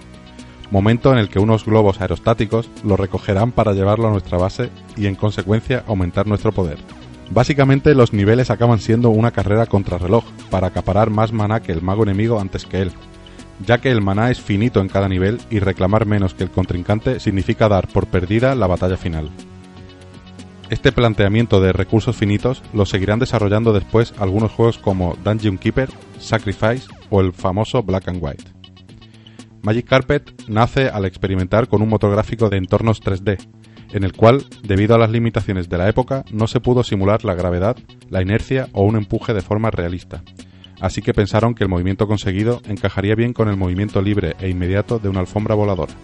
[0.70, 5.06] Momento en el que unos globos aerostáticos lo recogerán para llevarlo a nuestra base y
[5.06, 6.78] en consecuencia aumentar nuestro poder.
[7.30, 12.02] Básicamente los niveles acaban siendo una carrera contrarreloj para acaparar más maná que el mago
[12.02, 12.92] enemigo antes que él,
[13.66, 17.20] ya que el maná es finito en cada nivel y reclamar menos que el contrincante
[17.20, 19.30] significa dar por perdida la batalla final.
[20.70, 25.88] Este planteamiento de recursos finitos lo seguirán desarrollando después algunos juegos como Dungeon Keeper,
[26.18, 28.44] Sacrifice o el famoso Black and White.
[29.62, 33.38] Magic Carpet nace al experimentar con un motor gráfico de entornos 3D,
[33.92, 37.34] en el cual, debido a las limitaciones de la época, no se pudo simular la
[37.34, 37.76] gravedad,
[38.10, 40.22] la inercia o un empuje de forma realista.
[40.80, 44.98] Así que pensaron que el movimiento conseguido encajaría bien con el movimiento libre e inmediato
[44.98, 45.94] de una alfombra voladora.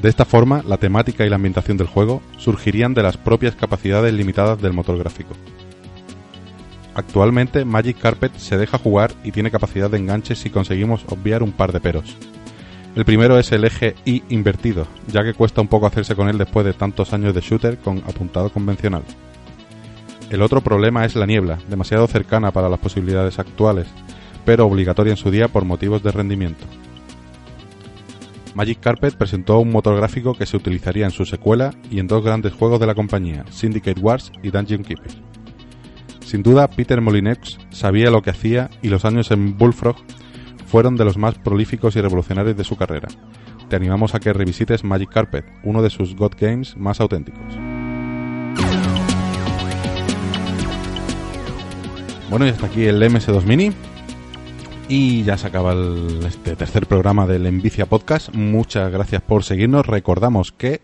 [0.00, 4.14] De esta forma, la temática y la ambientación del juego surgirían de las propias capacidades
[4.14, 5.34] limitadas del motor gráfico.
[6.94, 11.52] Actualmente Magic Carpet se deja jugar y tiene capacidad de enganche si conseguimos obviar un
[11.52, 12.16] par de peros.
[12.98, 16.36] El primero es el eje I invertido, ya que cuesta un poco hacerse con él
[16.36, 19.04] después de tantos años de shooter con apuntado convencional.
[20.30, 23.86] El otro problema es la niebla, demasiado cercana para las posibilidades actuales,
[24.44, 26.64] pero obligatoria en su día por motivos de rendimiento.
[28.56, 32.24] Magic Carpet presentó un motor gráfico que se utilizaría en su secuela y en dos
[32.24, 35.12] grandes juegos de la compañía, Syndicate Wars y Dungeon Keeper.
[36.26, 39.98] Sin duda, Peter Molyneux sabía lo que hacía y los años en Bullfrog
[40.68, 43.08] fueron de los más prolíficos y revolucionarios de su carrera.
[43.68, 47.40] Te animamos a que revisites Magic Carpet, uno de sus God Games más auténticos.
[52.30, 53.72] Bueno, y hasta aquí el MS2 Mini.
[54.90, 58.34] Y ya se acaba el- este tercer programa del Envicia Podcast.
[58.34, 59.86] Muchas gracias por seguirnos.
[59.86, 60.80] Recordamos que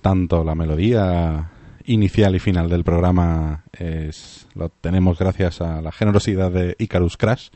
[0.00, 1.50] tanto la melodía
[1.84, 7.48] inicial y final del programa es lo tenemos gracias a la generosidad de Icarus Crash,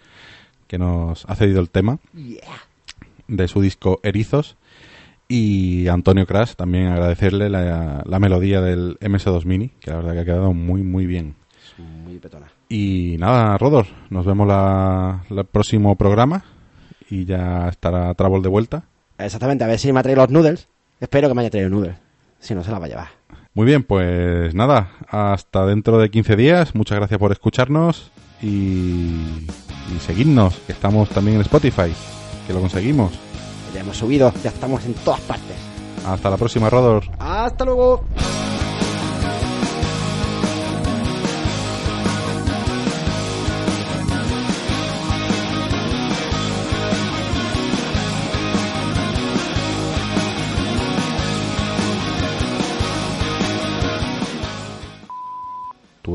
[0.71, 1.99] que nos ha cedido el tema
[3.27, 4.57] de su disco Erizos.
[5.27, 10.21] Y Antonio Crash también agradecerle la, la melodía del MS2 Mini, que la verdad que
[10.21, 11.35] ha quedado muy, muy bien.
[12.05, 12.47] Muy petona.
[12.69, 16.45] Y nada, Rodor, nos vemos la, el próximo programa
[17.11, 18.85] y ya estará Travel de vuelta.
[19.19, 20.69] Exactamente, a ver si me ha traído los noodles.
[21.01, 21.97] Espero que me haya traído noodles.
[22.39, 23.09] Si no, se la va a llevar.
[23.55, 26.77] Muy bien, pues nada, hasta dentro de 15 días.
[26.77, 29.47] Muchas gracias por escucharnos y,
[29.95, 31.93] y seguidnos, que estamos también en Spotify,
[32.47, 33.13] que lo conseguimos.
[33.75, 35.57] Ya hemos subido, ya estamos en todas partes.
[36.07, 37.05] Hasta la próxima, Rodor.
[37.19, 38.05] ¡Hasta luego!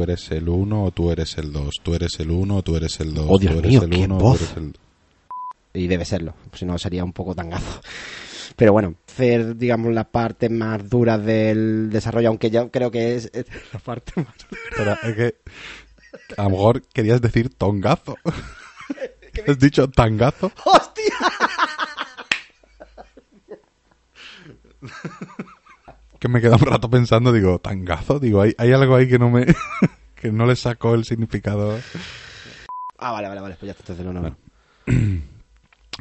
[0.06, 1.70] Eres el 1 o tú eres el 2.
[1.84, 3.26] Tú eres el 1 o tú eres el 2.
[3.28, 4.74] Oh, tú eres mío, el qué 1 o tú eres el
[5.74, 7.82] Y debe serlo, si no sería un poco tangazo.
[8.56, 13.30] Pero bueno, hacer, digamos, la parte más dura del desarrollo, aunque yo creo que es,
[13.34, 14.36] es la parte más
[14.70, 15.36] Espera, es que
[16.38, 18.18] a lo mejor querías decir tongazo.
[19.48, 20.52] ¿Has dicho tangazo?
[20.64, 21.14] ¡Hostia!
[26.26, 29.30] Que me queda un rato pensando, digo, tangazo, digo, hay, hay algo ahí que no
[29.30, 29.46] me
[30.16, 31.80] que no le sacó el significado.
[32.98, 34.36] Ah, vale, vale, vale, pues ya está, entonces no, no.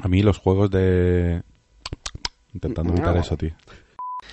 [0.02, 1.42] A mí los juegos de
[2.54, 3.50] intentando evitar eso, tío.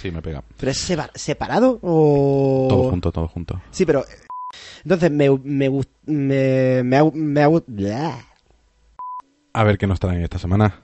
[0.01, 0.41] Sí, me pega.
[0.57, 0.77] ¿Pero es
[1.15, 2.67] separado o...?
[2.69, 3.61] Todo junto, todo junto.
[3.71, 4.05] Sí, pero...
[4.85, 8.25] Entonces me, me, gust- me, me, ha- me Blah.
[9.51, 10.79] A ver qué nos traen esta semana.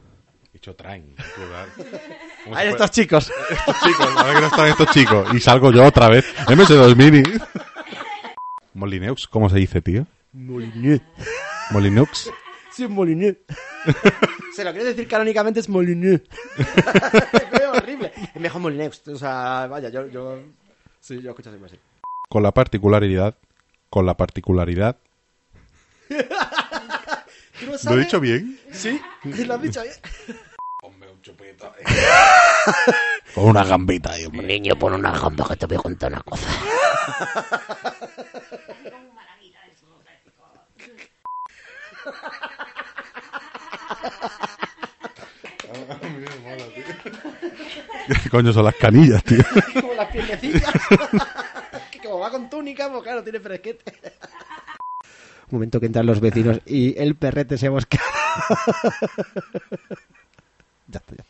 [0.51, 1.15] Dicho traen,
[2.53, 3.31] Ahí estos chicos.
[3.49, 5.33] estos chicos, a ver qué nos traen estos chicos.
[5.33, 6.25] Y salgo yo otra vez.
[6.47, 7.23] MS2 Mini.
[8.73, 10.05] Molineux, ¿cómo se dice, tío?
[10.33, 11.01] Molineux.
[11.71, 12.31] Molineux.
[12.71, 13.37] Sí, es Molineux.
[14.53, 16.21] Se lo quiero decir canónicamente es Molineux.
[16.57, 18.11] es horrible.
[18.35, 19.07] Es mejor Molineux.
[19.07, 20.07] O sea, vaya, yo...
[20.07, 20.39] yo...
[20.99, 21.79] Sí, yo escucho siempre así.
[22.29, 23.35] Con la particularidad.
[23.89, 24.97] Con la particularidad.
[26.07, 28.59] ¿Tú no ¿Lo he dicho bien?
[28.71, 29.95] Sí, lo has dicho bien.
[31.27, 31.73] Chupito.
[33.35, 34.47] Con una gambita ahí, hombre.
[34.47, 36.47] Niño, pon una gamba que te voy a contar una cosa.
[48.23, 49.43] ¿Qué coño son las canillas, tío?
[49.81, 50.71] Como las piernecillas.
[51.91, 53.93] que como va con túnica, pues claro, tiene fresquete.
[55.51, 57.99] Un momento que entran los vecinos y el perrete se mosca.
[60.87, 61.26] Ya está.